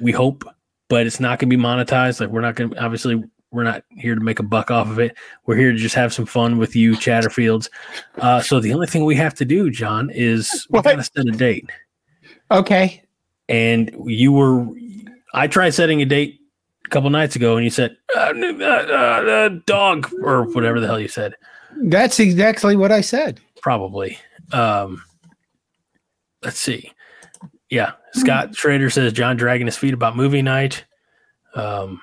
[0.00, 0.44] we hope
[0.88, 3.22] but it's not gonna be monetized like we're not gonna obviously
[3.52, 5.16] we're not here to make a buck off of it.
[5.46, 7.68] We're here to just have some fun with you chatterfields.
[8.18, 11.32] Uh, so the only thing we have to do john is we gotta set a
[11.32, 11.68] date.
[12.50, 13.02] Okay.
[13.48, 14.66] and you were
[15.34, 16.40] i tried setting a date
[16.86, 18.94] a couple nights ago and you said uh, uh, uh,
[19.30, 21.34] uh, dog or whatever the hell you said.
[21.84, 23.40] That's exactly what I said.
[23.62, 24.18] probably.
[24.52, 25.02] Um
[26.42, 26.90] let's see.
[27.68, 27.92] Yeah.
[28.14, 30.84] Scott schrader says john dragging his feet about movie night.
[31.54, 32.00] Um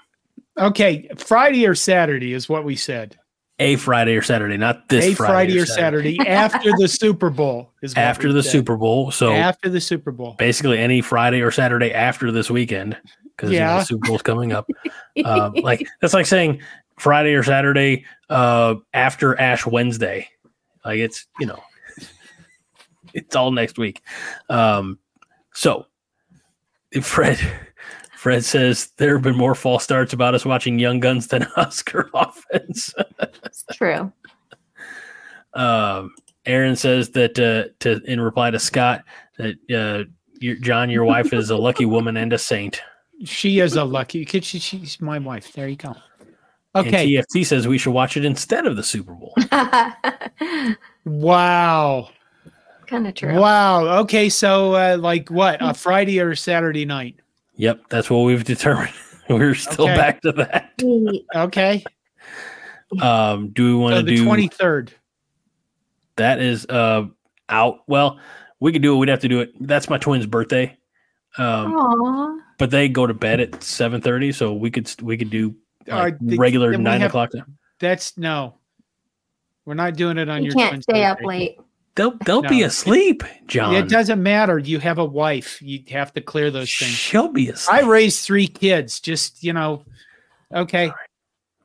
[0.58, 1.10] Okay.
[1.18, 3.18] Friday or Saturday is what we said.
[3.60, 7.72] a friday or saturday not this a friday, Friday, or Saturday after the Super Bowl
[7.82, 8.52] is what after we the said.
[8.52, 10.36] super bowl so after the Super Bowl.
[10.38, 12.96] basically any friday or saturday after this weekend
[13.36, 13.80] because Yeah.
[13.80, 14.68] the super bowl's coming up
[15.26, 16.62] um, like that's like saying
[17.00, 20.30] friday or saturday uh after ash wednesday
[20.86, 21.60] like it's you know
[23.16, 24.04] it's all next week
[24.50, 25.00] um
[25.56, 25.88] so
[27.02, 27.40] fred
[28.28, 32.10] fred says there have been more false starts about us watching young guns than oscar
[32.14, 32.94] offense
[33.46, 34.12] It's true.
[35.54, 36.14] um
[36.46, 39.06] aaron says that uh to in reply to scott
[39.38, 40.04] that uh
[40.42, 42.82] your, john your wife is a lucky woman and a saint
[43.24, 44.44] She is a lucky kid.
[44.44, 45.54] She, she's my wife.
[45.54, 45.96] There you go.
[46.76, 47.08] and Okay.
[47.14, 49.34] tft says we should watch it instead of the super bowl
[51.06, 52.10] Wow.
[52.88, 53.40] kind of true.
[53.40, 54.00] Wow.
[54.02, 54.28] Okay.
[54.30, 55.58] So, uh, like what?
[55.62, 57.16] A Friday or Saturday night?
[57.58, 58.94] Yep, that's what we've determined.
[59.30, 59.96] We're still Okay.
[59.96, 60.72] back to that.
[61.36, 61.84] Okay.
[63.02, 64.90] Um, do we want So to the do 23rd.
[66.16, 66.40] that?
[66.40, 67.08] Is uh
[67.50, 67.80] out?
[67.88, 68.20] Well,
[68.62, 68.98] we could do it.
[68.98, 69.52] We'd have to do it.
[69.60, 70.78] That's my twin's birthday.
[71.38, 72.40] Um, Aw.
[72.58, 75.56] but they go to bed at seven thirty, so we could we could do
[75.86, 77.32] like, Uh, the- regular nine have- o'clock.
[77.32, 77.58] time.
[77.80, 78.56] That's no.
[79.66, 81.58] We're not doing it on You your can't twins' stay up late.
[81.98, 82.68] They'll they'll be No.
[82.68, 83.74] asleep, John.
[83.76, 84.60] It doesn't matter.
[84.60, 85.60] You have a wife.
[85.62, 86.92] You have to clear those things.
[86.92, 87.84] She'll be asleep.
[87.84, 89.00] I raised three kids.
[89.00, 89.84] Just you know.
[90.54, 90.92] Okay.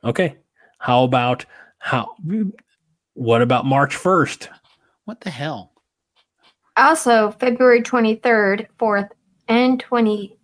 [0.03, 0.37] okay.
[0.79, 1.45] How about
[1.79, 2.15] how?
[3.13, 4.49] What about March first?
[5.05, 5.73] What the hell?
[6.79, 9.11] Also, February 23rd, 4th,
[9.47, 10.37] and 25th,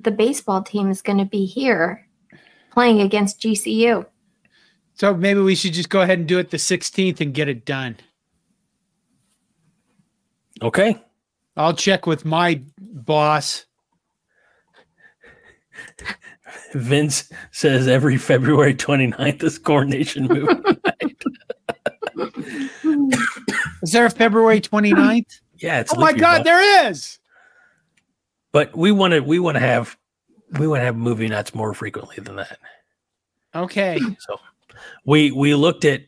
[0.00, 2.08] the baseball team is going to be here
[2.72, 4.06] playing against GCU.
[4.98, 7.64] So maybe we should just go ahead and do it the 16th and get it
[7.64, 7.96] done.
[10.60, 11.00] Okay.
[11.56, 13.64] I'll check with my boss.
[16.72, 20.52] Vince says every February 29th is Corn Nation movie.
[23.82, 25.40] Is there a February 29th?
[25.58, 27.20] yeah, it's oh my God, there is.
[28.50, 29.96] but we want to we want to have
[30.58, 32.58] we want to have movie nights more frequently than that.
[33.54, 34.00] Okay.
[34.18, 34.40] So
[35.08, 36.02] we we looked at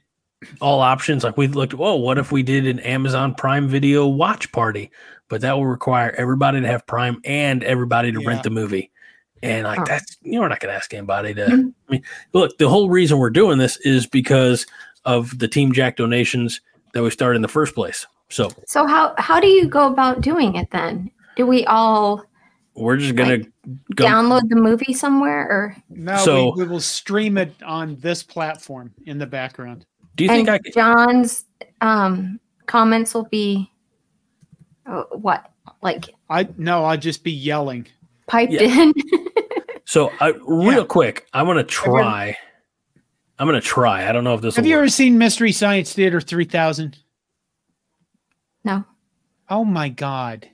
[0.60, 1.24] all options.
[1.24, 4.90] Like we looked, oh, what if we did an Amazon Prime Video watch party?
[5.28, 8.28] But that will require everybody to have Prime and everybody to Yeah.
[8.28, 8.90] rent the movie.
[9.42, 9.84] And like Oh.
[9.86, 11.72] that's you know, we're not gonna ask anybody to Mhm.
[11.88, 12.02] I mean,
[12.34, 14.66] look, the whole reason we're doing this is because
[15.06, 16.60] of the Team Jack donations
[16.92, 18.06] that we started in the first place.
[18.28, 21.10] So So how how do you go about doing it then?
[21.36, 22.22] Do we all
[22.74, 23.52] we're just gonna Like,
[23.94, 28.22] go download the movie somewhere or No, So- we, we will stream it on this
[28.22, 29.86] platform in the background.
[30.16, 31.44] do you and think I could John's
[31.80, 33.70] um comments will be
[34.86, 35.50] uh, what
[35.82, 37.86] like I no, I'll just be yelling.
[38.26, 38.62] piped Yeah.
[38.62, 38.92] in.
[39.86, 40.84] So, I, real Yeah.
[40.84, 42.36] quick, I'm gonna try.
[43.40, 44.08] I'm gonna try.
[44.08, 44.54] I don't know if this.
[44.54, 44.82] Have will you work.
[44.82, 46.96] ever seen Mystery Science Theater 3000?
[48.62, 48.84] no.
[49.48, 50.48] Oh my God.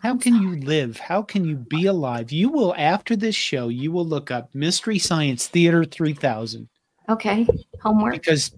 [0.00, 0.98] How can you live?
[0.98, 2.32] How can you be alive?
[2.32, 6.68] You will, after this show, you will look up Mystery Science Theater 3000
[7.10, 7.46] Okay.
[7.82, 8.14] Homework.
[8.14, 8.52] because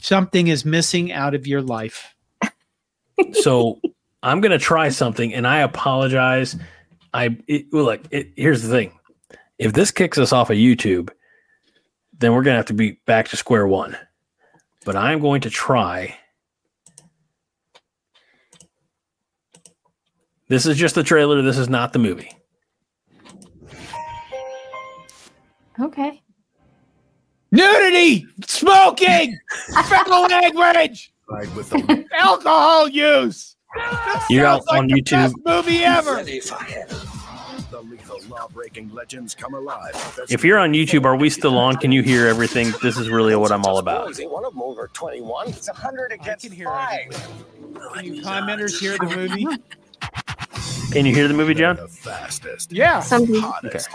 [0.00, 2.14] something is missing out of your life.
[3.32, 3.78] so
[4.22, 6.56] I'm gonna try something, and I apologize.
[7.14, 8.00] I it, well, look.
[8.10, 8.92] It, here's the thing:
[9.58, 11.10] if this kicks us off of YouTube,
[12.18, 13.96] then we're gonna have to be back to square one.
[14.84, 16.16] But I'm going to try.
[20.50, 21.40] This is just the trailer.
[21.42, 22.32] This is not the movie.
[25.80, 26.20] Okay.
[27.52, 29.38] Nudity, smoking,
[29.72, 33.54] foul language, Ride with the alcohol use.
[33.76, 35.10] This You're sounds out on the YouTube.
[35.10, 36.16] best movie ever.
[36.24, 39.92] the lethal law-breaking legends come alive.
[40.28, 41.76] If you're on YouTube, are we still on?
[41.76, 42.72] Can you hear everything?
[42.82, 44.12] This is really what I'm all about.
[44.18, 45.48] One of them over 21.
[45.50, 47.06] It's 100 I against can hear five.
[47.06, 47.44] everything.
[47.94, 49.46] Can you commenters hear the movie?
[50.90, 51.76] Can you hear the movie, John?
[51.76, 53.00] The fastest, Yeah.
[53.00, 53.40] Something.
[53.40, 53.88] hottest,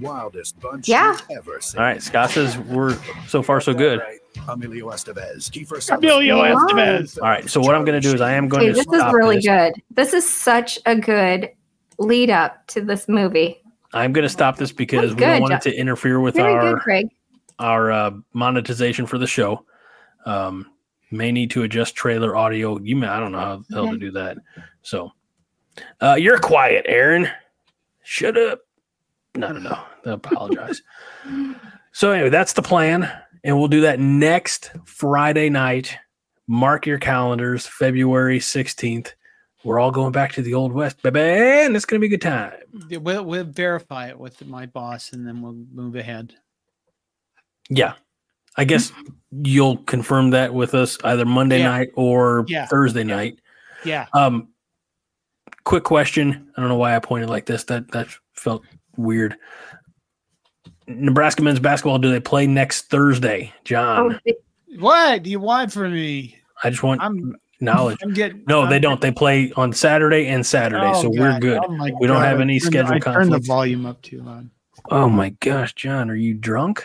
[0.00, 1.16] wildest bunch Yeah.
[1.36, 1.78] ever seen.
[1.80, 2.96] All right, Scott says we're
[3.26, 4.00] so far so good.
[4.48, 7.18] Emilio Estevez, Kiefer Emilio Estevez.
[7.20, 8.86] All right, so what I'm going to do is I am going Okay, to this
[8.86, 9.46] is really this.
[9.46, 9.72] good.
[9.90, 11.50] This is such a good
[11.98, 13.60] lead up to this movie.
[13.92, 16.36] I'm going to stop this because That's we don't good, want it to interfere with
[16.36, 17.08] Very our good, Craig.
[17.58, 19.64] our uh, monetization for the show.
[20.24, 20.66] Um,
[21.10, 22.78] may need to adjust trailer audio.
[22.78, 24.36] You may I don't know how the hell to do that.
[24.82, 25.10] So,
[26.00, 27.28] uh, you're quiet, Aaron.
[28.02, 28.60] Shut up.
[29.34, 29.78] No, no, no.
[30.06, 30.82] I apologize.
[31.92, 33.10] so anyway, that's the plan,
[33.44, 35.96] and we'll do that next Friday night.
[36.46, 39.12] Mark your calendars, February 16th.
[39.64, 42.22] We're all going back to the old west, baby, and it's gonna be a good
[42.22, 42.52] time.
[42.90, 46.34] We'll, we'll verify it with my boss and then we'll move ahead.
[47.68, 47.94] Yeah.
[48.56, 48.92] I guess
[49.30, 51.70] you'll confirm that with us either Monday Yeah.
[51.70, 52.66] night or Yeah.
[52.66, 53.40] Thursday night.
[53.84, 54.06] Yeah.
[54.14, 54.48] Um
[55.68, 56.50] quick question.
[56.56, 57.64] I don't know why I pointed like this.
[57.64, 58.64] That that felt
[58.96, 59.36] weird.
[60.86, 63.52] Nebraska men's basketball, do they play next Thursday?
[63.54, 64.20] Oh, John.
[64.78, 66.38] What do you want from me?
[66.64, 67.98] I just want I'm knowledge.
[68.02, 69.00] I'm getting No, they I'm- don't.
[69.00, 71.60] They play on Saturday and Saturday, Oh, so we're good.
[71.62, 72.24] Oh, my We don't God.
[72.26, 74.48] have any I turned- schedule I turned the volume up too loud.
[74.90, 76.84] Oh my gosh, John, are you drunk?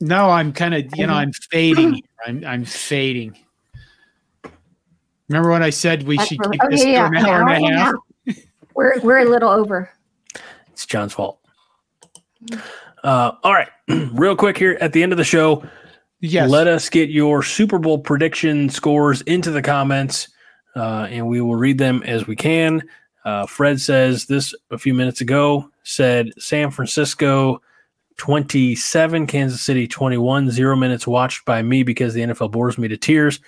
[0.00, 2.00] No, I'm kind of you know I'm fading.
[2.26, 3.36] I'm I'm fading.
[5.28, 7.48] Remember when I said we that's should where- keep this okay, to yeah, an hour
[7.48, 7.94] and a yeah, half?
[8.74, 8.82] Yeah.
[9.00, 9.90] We're we're a little over.
[10.72, 11.38] It's John's fault.
[13.04, 13.68] Uh, all right,
[14.12, 15.64] real quick here at the end of the show,
[16.20, 16.48] Yes.
[16.50, 20.28] let us get your Super Bowl prediction scores into the comments,
[20.76, 22.82] uh, and we will read them as we can.
[23.24, 27.60] Uh, Fred says this a few minutes ago said San Francisco
[28.18, 32.96] 27, Kansas City 21, zero minutes watched by me because the NFL bores me to
[32.96, 33.40] tears.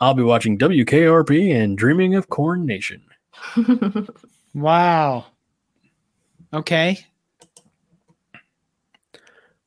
[0.00, 3.02] I'll be watching WKRP and Dreaming of Corn Nation.
[4.60, 5.26] wow.
[6.52, 6.98] Okay.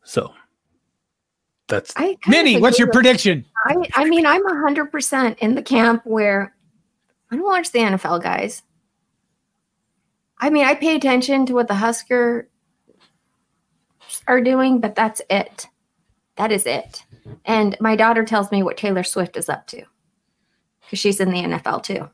[0.03, 0.33] So
[1.67, 3.45] that's I Minnie, what's your prediction?
[3.65, 6.53] I, I mean, I'm hundred percent in the camp where
[7.31, 8.63] I don't watch the NFL guys.
[10.37, 12.49] I mean, I pay attention to what the Husker
[14.27, 15.67] are doing, but that's it.
[16.35, 17.03] That is it.
[17.45, 19.83] And my daughter tells me what Taylor Swift is up to
[20.81, 22.09] because she's in the NFL too.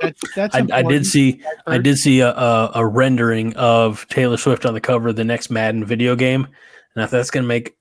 [0.00, 4.36] That's, that's I, I did see I did see a, a, a rendering of Taylor
[4.36, 6.46] Swift on the cover of the next Madden video game,
[6.94, 7.76] and I thought that's gonna make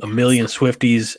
[0.00, 1.16] a million Swifties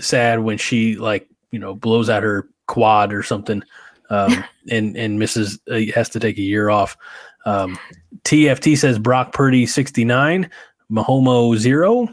[0.00, 3.62] sad when she like you know blows out her quad or something,
[4.10, 6.96] um, and and misses uh, has to take a year off.
[7.46, 7.78] Um,
[8.24, 10.50] TFT says Brock Purdy sixty nine,
[10.90, 12.08] Mahomo zero.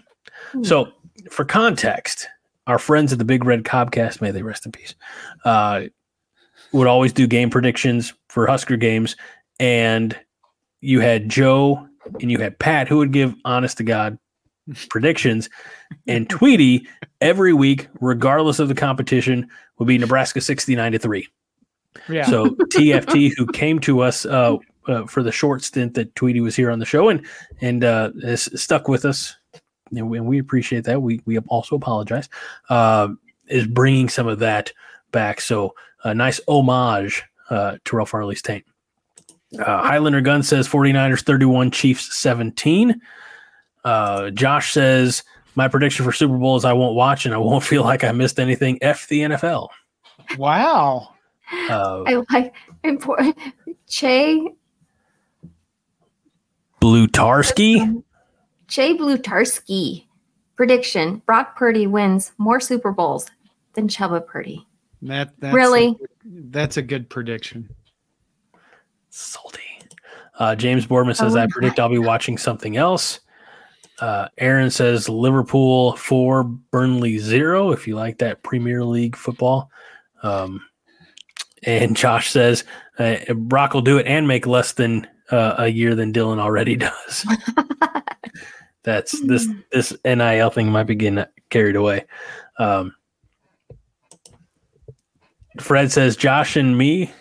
[0.64, 0.92] So
[1.30, 2.28] for context,
[2.68, 4.96] our friends at the Big Red Cobcast, may they rest in peace,
[5.46, 5.84] uh,
[6.72, 9.16] would always do game predictions for Husker games,
[9.60, 10.18] and
[10.82, 11.88] you had Joe
[12.22, 14.18] and you had Pat who would give honest to God
[14.90, 15.50] predictions,
[16.08, 16.88] and Tweety
[17.22, 21.28] every week, regardless of the competition, would be Nebraska sixty nine to three.
[22.10, 22.26] Yeah.
[22.26, 24.58] So TFT, who came to us uh,
[24.88, 27.26] uh, for the short stint that Tweety was here on the show, and
[27.62, 29.36] and uh, has stuck with us,
[29.96, 31.02] and we, and we appreciate that.
[31.02, 32.30] We we also apologize.
[32.70, 33.10] Uh,
[33.48, 34.72] is bringing some of that
[35.12, 35.42] back.
[35.42, 38.66] So a nice homage uh, to Ralph Farley's taint.
[39.58, 43.00] Uh, Highlander Gun says 49ers 31, Chiefs 17.
[43.86, 45.24] Uh, Josh says,
[45.56, 48.12] My prediction for Super Bowl is I won't watch and I won't feel like I
[48.12, 48.78] missed anything.
[48.82, 49.70] F the NFL.
[50.38, 51.14] wow.
[51.70, 52.54] Uh, I like
[52.84, 53.38] important
[53.88, 54.50] Che
[56.82, 58.04] Blutarski.
[58.68, 60.04] Che Blutarski.
[60.58, 63.28] Prediction: Brock Purdy wins more Super Bowls
[63.74, 64.67] than Chubba Purdy.
[65.04, 65.88] That that's Really?
[65.90, 65.96] a,
[66.26, 67.70] that's a good prediction.
[69.10, 69.62] Salty.
[70.40, 73.20] Uh, James Boardman says, Oh I my predict I'll be watching something else.
[74.00, 77.72] Uh, Aaron says Liverpool four, Burnley zero.
[77.72, 79.72] If you like that Premier League football,
[80.22, 80.62] um,
[81.64, 82.64] and Josh says
[83.00, 86.76] uh, Brock will do it and make less than uh, a year than Dylan already
[86.78, 87.26] does.
[88.84, 92.06] That's this this NIL thing might be getting carried away.
[92.60, 92.94] Um,
[95.60, 97.12] Fred says Josh and me.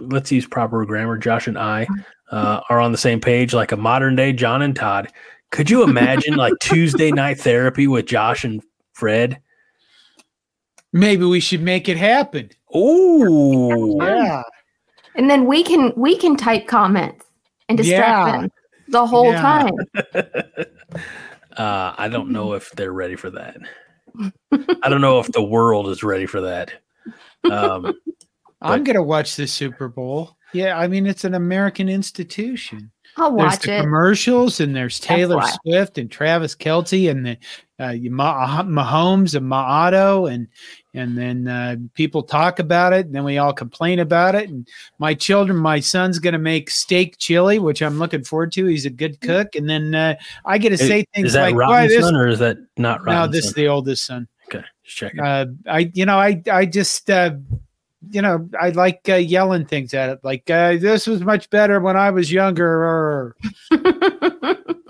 [0.00, 1.18] Let's use proper grammar.
[1.18, 1.86] Josh and I
[2.30, 5.12] uh, are on the same page, like a modern day John and Todd.
[5.50, 8.62] Could you imagine like Tuesday night therapy with Josh and
[8.92, 9.40] Fred?
[10.92, 12.50] Maybe we should make it happen.
[12.72, 14.42] Oh, Yeah.
[15.14, 17.24] And then we can we can type comments
[17.68, 18.40] and distract Yeah.
[18.40, 18.50] them
[18.88, 19.40] the whole Yeah.
[19.40, 19.72] time.
[21.56, 23.56] uh, I don't know if they're ready for that.
[24.82, 26.72] I don't know if the world is ready for that.
[27.50, 27.94] Um,
[28.60, 30.36] I'm gonna watch the Super Bowl.
[30.52, 32.90] Yeah, I mean it's an American institution.
[33.18, 33.80] I'll There's watch the it.
[33.82, 35.40] commercials, and there's Taylor.
[35.64, 37.38] Swift and Travis Kelce, and the
[37.78, 40.48] uh, Mahomes and Maato, and
[40.94, 44.48] and then uh, people talk about it, and then we all complain about it.
[44.50, 44.68] And
[44.98, 48.66] my children, my son's going to make steak chili, which I'm looking forward to.
[48.66, 51.52] He's a good cook, and then uh, I get to is, say things is that
[51.52, 53.32] like, "Why this?" Robinson or is that not No, Robinson?
[53.32, 54.28] this is the oldest son.
[54.48, 55.20] Okay, just checking.
[55.20, 57.34] Uh, I, you know, I, I just, uh,
[58.10, 61.80] you know, I like uh, yelling things at it, like uh, this was much better
[61.80, 62.84] when I was younger.
[62.84, 63.36] Or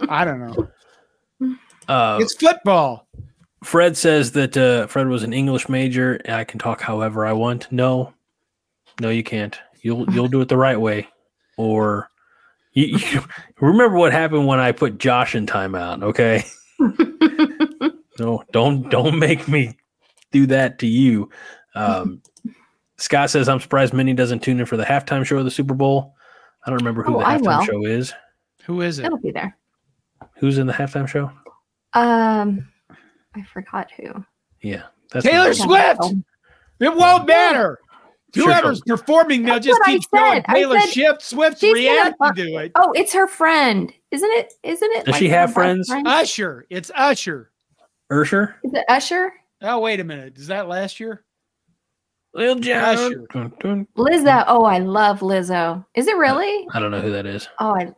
[0.09, 0.69] I don't know.
[1.89, 3.07] Uh, It's football.
[3.65, 6.15] Fred says that uh, Fred was an English major.
[6.25, 7.71] and I can talk however I want.
[7.73, 8.13] No,
[9.01, 9.59] no, you can't.
[9.83, 11.09] You'll you'll do it the right way,
[11.57, 12.11] or
[12.73, 13.25] you, you
[13.61, 16.03] remember what happened when I put Josh in timeout.
[16.03, 16.45] Okay,
[18.19, 19.77] no, don't don't make me
[20.33, 21.31] do that to you.
[21.75, 22.23] Um,
[22.99, 25.75] Scott says I'm surprised Minnie doesn't tune in for the halftime show of the Super
[25.75, 26.15] Bowl.
[26.65, 27.65] I don't remember who Oh, the halftime will.
[27.65, 28.13] show is.
[28.65, 29.07] Who is it?
[29.07, 29.57] It'll be there.
[30.39, 31.31] Who's in the halftime show?
[31.93, 32.69] Um,
[33.35, 34.25] I forgot who.
[34.63, 34.83] Yeah,
[35.13, 36.03] that's Taylor Swift.
[36.81, 37.79] It won't matter.
[38.35, 40.45] Sure, Whoever's performing, they'll just what I keep showing said.
[40.49, 42.73] I Taylor said Swift, Swift she's gonna reacting to it.
[42.75, 44.53] Oh, it's her friend, isn't it?
[44.63, 45.07] Isn't it?
[45.07, 45.89] Does she have best friends?
[45.89, 46.07] friend?
[46.07, 46.67] Usher.
[46.69, 47.51] It's Usher.
[48.11, 48.55] Ursher.
[48.65, 49.33] Is it Usher?
[49.63, 50.37] Oh, wait a minute.
[50.39, 51.25] Is that last year?
[52.35, 52.83] Lil Jon.
[52.83, 53.27] Usher.
[53.33, 53.87] Dun, dun.
[53.97, 54.45] Lizzo.
[54.47, 55.85] Oh, I love Lizzo.
[55.95, 56.67] Is it really?
[56.73, 57.49] I don't know who that is.
[57.59, 57.93] Oh, I.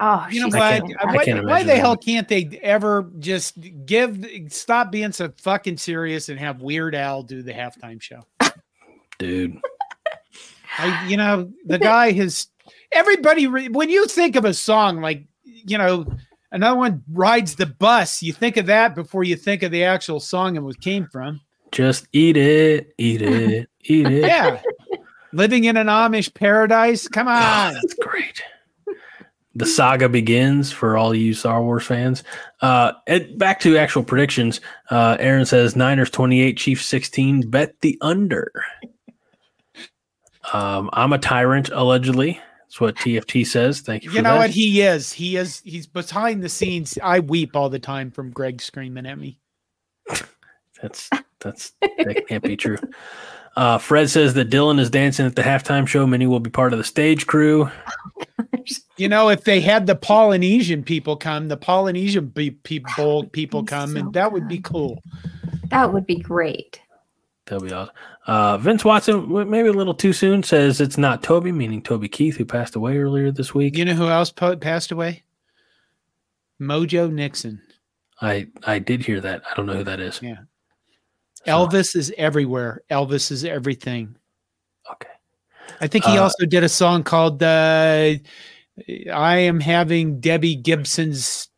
[0.00, 0.70] Oh, You know she's I what?
[0.88, 1.16] can't- fantastic.
[1.16, 6.28] Why, can't why the hell can't they ever just give stop being so fucking serious
[6.28, 8.20] and have Weird Al do the halftime show?
[9.20, 9.56] Dude.
[10.78, 12.48] I, you know, the guy has
[12.90, 13.46] everybody.
[13.46, 16.04] Re, when you think of a song like, you know,
[16.54, 20.20] another one rides the bus, you think of that before you think of the actual
[20.20, 21.40] song and what it came from.
[21.72, 24.22] Just eat it, eat it, eat it.
[24.26, 24.62] Yeah,
[25.32, 27.06] living in an Amish paradise.
[27.08, 27.74] Come Oh, on.
[27.74, 28.42] that's great.
[29.56, 32.24] The saga begins for all you Star Wars fans.
[32.60, 34.60] Uh, and back to actual predictions.
[34.90, 37.50] Uh, Aaron says Niners 28, Chiefs 16.
[37.50, 38.50] Bet the under.
[40.52, 42.40] Um, I'm a tyrant, allegedly.
[42.64, 43.80] That's what TFT says.
[43.80, 44.38] Thank you for You know that.
[44.38, 45.12] what he is?
[45.12, 45.60] He is.
[45.64, 46.98] He's behind the scenes.
[47.02, 49.38] I weep all the time from Greg screaming at me.
[50.82, 51.08] That's
[51.40, 52.78] that's that can't be true.
[53.56, 56.06] Uh, Fred says that Dylan is dancing at the halftime show.
[56.06, 57.70] Minnie will be part of the stage crew.
[58.96, 63.92] You know, if they had the Polynesian people come, the Polynesian be- people people come,
[63.92, 65.00] so and that would be cool.
[65.68, 66.80] That would be great.
[67.46, 67.94] That'll be awesome.
[68.26, 72.36] Uh, Vince Watson, maybe a little too soon, says it's not Toby, meaning Toby Keith,
[72.36, 73.76] who passed away earlier this week.
[73.76, 75.22] You know who else po- passed away?
[76.60, 77.60] Mojo Nixon.
[78.22, 79.42] I I did hear that.
[79.50, 80.20] I don't know who that is.
[80.22, 80.38] Yeah.
[81.34, 82.82] So, Elvis is everywhere.
[82.90, 84.16] Elvis is everything.
[84.90, 85.10] Okay.
[85.80, 88.14] I think he Uh, also did a song called uh,
[89.12, 91.48] "I Am Having Debbie Gibson's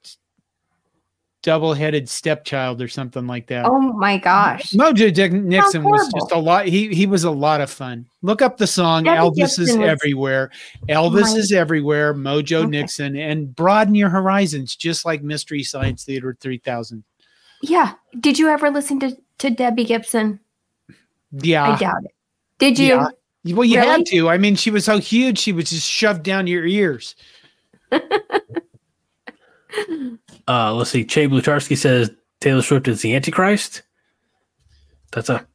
[1.46, 3.66] Double-Headed Stepchild" or something like that.
[3.66, 4.72] Oh my gosh.
[4.72, 6.66] Mojo Dick Nixon was just a lot.
[6.66, 8.04] He he was a lot of fun.
[8.20, 10.50] Look up the song Debbie "Elvis is was- Everywhere."
[10.82, 12.12] Oh Elvis My- is everywhere.
[12.14, 12.70] Mojo Okay.
[12.70, 17.04] Nixon and broaden your horizons, just like Mystery Science Theater three thousand.
[17.62, 17.92] Yeah.
[18.18, 20.40] Did you ever listen to, to Debbie Gibson?
[21.30, 22.14] Yeah, I doubt it.
[22.58, 23.06] Did you?
[23.44, 23.54] Yeah.
[23.54, 23.88] well, you Really?
[23.88, 24.28] had to.
[24.28, 27.14] I mean, she was so huge; she was just shoved down your ears.
[30.48, 31.04] Uh, let's see.
[31.04, 33.82] Che Blutarski says Taylor Swift is the Antichrist.
[35.12, 35.46] That's a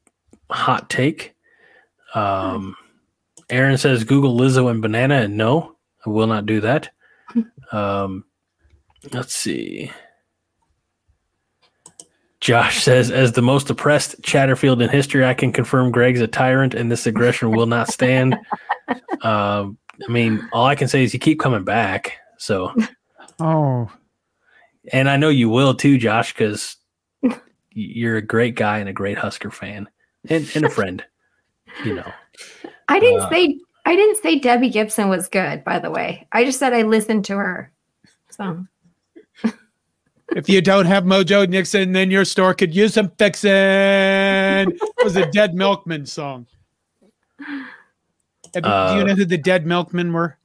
[0.50, 1.34] hot take.
[2.14, 2.76] Um,
[3.50, 5.76] Aaron says Google Lizzo and banana, and no,
[6.06, 6.90] I will not do that.
[7.72, 8.26] Um,
[9.14, 9.90] let's see.
[12.42, 16.74] Josh says, as the most oppressed Chatterfield in history, I can confirm Greg's a tyrant
[16.74, 18.36] and this aggression will not stand.
[19.22, 19.78] um,
[20.08, 22.18] I mean, all I can say is you keep coming back.
[22.40, 22.76] So,
[23.40, 23.90] Oh,
[24.92, 26.78] and I know you will too, Josh, because
[27.72, 29.88] you're a great guy and a great Husker fan
[30.30, 31.04] and, and a friend,
[31.86, 32.12] you know.
[32.88, 36.28] I didn't Uh, say I didn't say Debbie Gibson was good, by the way.
[36.32, 37.72] I just said I listened to her.
[38.30, 38.66] So
[40.36, 43.52] if you don't have Mojo Nixon, then your store could use some fixing.
[43.52, 46.46] It was a Dead Milkmen song.
[47.40, 47.50] Have
[48.56, 50.38] you- do Uh, you know who the Dead Milkmen were?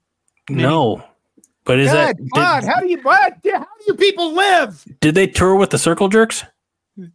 [0.49, 1.03] No.
[1.67, 3.35] But is that God, did, how do you what?
[3.45, 4.85] How do you people live?
[5.01, 6.45] did they tour with the Circle Jerks?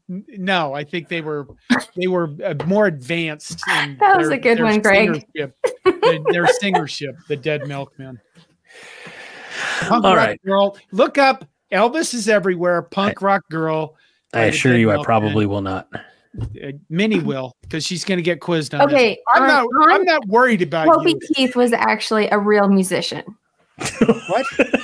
[0.08, 1.48] No, I think they were
[1.96, 3.60] they were uh, more advanced.
[3.80, 5.10] in That was a good one, Greg.
[5.10, 5.54] singership.
[5.84, 8.20] their, their singership, the Dead Milkmen.
[9.80, 10.42] Punk All rock right.
[10.46, 11.48] girl, look up.
[11.72, 12.82] Elvis is everywhere.
[12.82, 13.96] Punk rock girl.
[14.34, 15.88] I assure Dead you, I probably will not.
[15.94, 18.88] Uh, Minnie will because she's going to get quizzed on.
[18.88, 18.96] this.
[18.96, 19.68] okay, I'm on- not.
[19.90, 21.20] I'm not worried about Toby you.
[21.34, 23.24] Keith was actually a real musician.
[23.78, 24.46] What?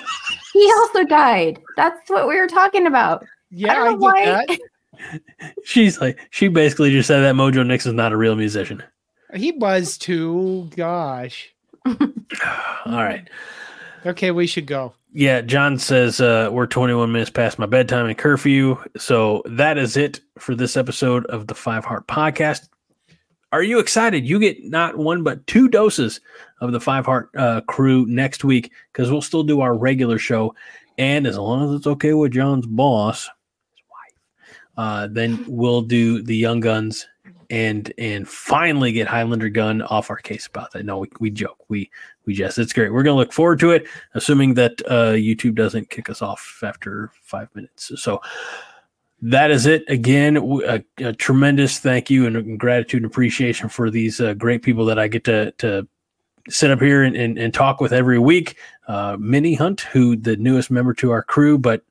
[0.53, 1.59] He also died.
[1.75, 3.23] That's what we were talking about.
[3.51, 5.21] Yeah, I I, get why- that.
[5.63, 8.81] She's like, she basically just said that Mojo Nixon's not a real musician.
[9.35, 10.67] He was too.
[10.75, 11.53] Gosh.
[11.85, 11.95] All
[12.85, 13.29] right.
[14.05, 14.93] Okay, we should go.
[15.13, 18.77] Yeah, John says uh, we're 21 minutes past my bedtime and curfew.
[18.97, 22.67] So that is it for this episode of the Five Heart Podcast.
[23.51, 24.25] Are you excited?
[24.27, 26.19] You get not one but two doses
[26.59, 30.55] of the Five Heart uh, crew next week because we'll still do our regular show.
[30.97, 33.29] And as long as it's okay with John's boss,
[33.71, 37.07] his wife, uh, then we'll do the Young Guns
[37.49, 40.85] and and finally get Highlander Gun off our case about that.
[40.85, 41.63] No, we, we joke.
[41.69, 41.89] We
[42.25, 42.91] we just it's great.
[42.91, 47.11] We're gonna look forward to it assuming that uh, YouTube doesn't kick us off after
[47.21, 47.91] five minutes.
[47.95, 48.21] So
[49.21, 49.83] that is it.
[49.87, 54.99] Again, A tremendous thank you and gratitude and appreciation for these uh, great people that
[54.99, 55.87] I get to to
[56.49, 58.57] sit up here and, and, and talk with every week.
[58.87, 61.83] Uh, Minnie Hunt, who the newest member to our crew, but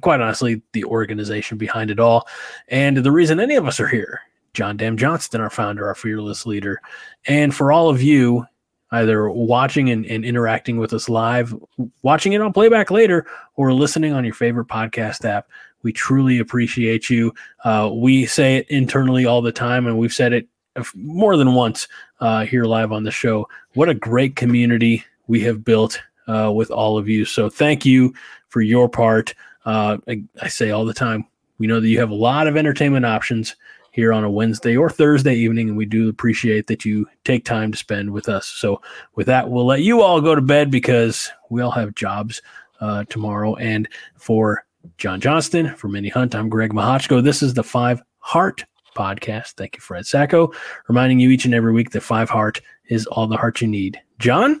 [0.00, 2.26] quite honestly, the organization behind it all,
[2.68, 4.20] and the reason any of us are here.
[4.52, 6.80] John Dam Johnston, our founder, our fearless leader,
[7.26, 8.46] and for all of you
[8.92, 11.54] either watching and, and interacting with us live,
[12.02, 15.48] watching it on playback later, or listening on your favorite podcast app.
[15.82, 17.32] We truly appreciate you.
[17.64, 20.48] Uh, we say it internally all the time, and we've said it
[20.94, 21.88] more than once
[22.20, 23.48] uh, here live on the show.
[23.74, 27.24] What a great community we have built uh, with all of you.
[27.24, 28.14] So thank you
[28.48, 29.34] for your part.
[29.64, 31.26] Uh, I, I say all the time,
[31.58, 33.56] we know that you have a lot of entertainment options
[33.92, 37.72] here on a Wednesday or Thursday evening, and we do appreciate that you take time
[37.72, 38.46] to spend with us.
[38.46, 38.80] So,
[39.16, 42.40] with that, we'll let you all go to bed because we all have jobs
[42.80, 43.56] uh, tomorrow.
[43.56, 44.64] And for
[44.96, 47.22] John Johnston, for Minnie Hunt, I'm Greg Mahochko.
[47.22, 48.64] This is the Five Heart
[48.94, 49.52] Podcast.
[49.52, 50.52] Thank you, Fred Sacco,
[50.88, 54.00] reminding you each and every week that Five Heart is all the heart you need.
[54.18, 54.60] John?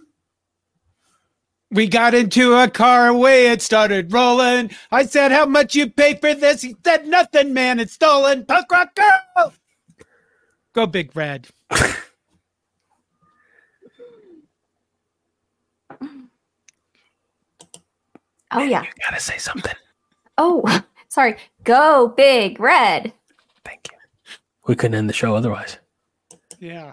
[1.72, 4.70] We got into a car away, it started rolling.
[4.90, 6.62] I said, How much you pay for this?
[6.62, 8.44] He said, Nothing, man, it's stolen.
[8.44, 9.52] Punk rock girl.
[10.72, 11.48] Go big red.
[18.52, 18.82] Oh yeah.
[18.82, 19.74] You gotta say something.
[20.38, 20.64] Oh,
[21.08, 21.36] sorry.
[21.64, 23.12] Go big red.
[23.64, 23.98] Thank you.
[24.70, 25.78] We couldn't end the show otherwise.
[26.60, 26.92] Yeah.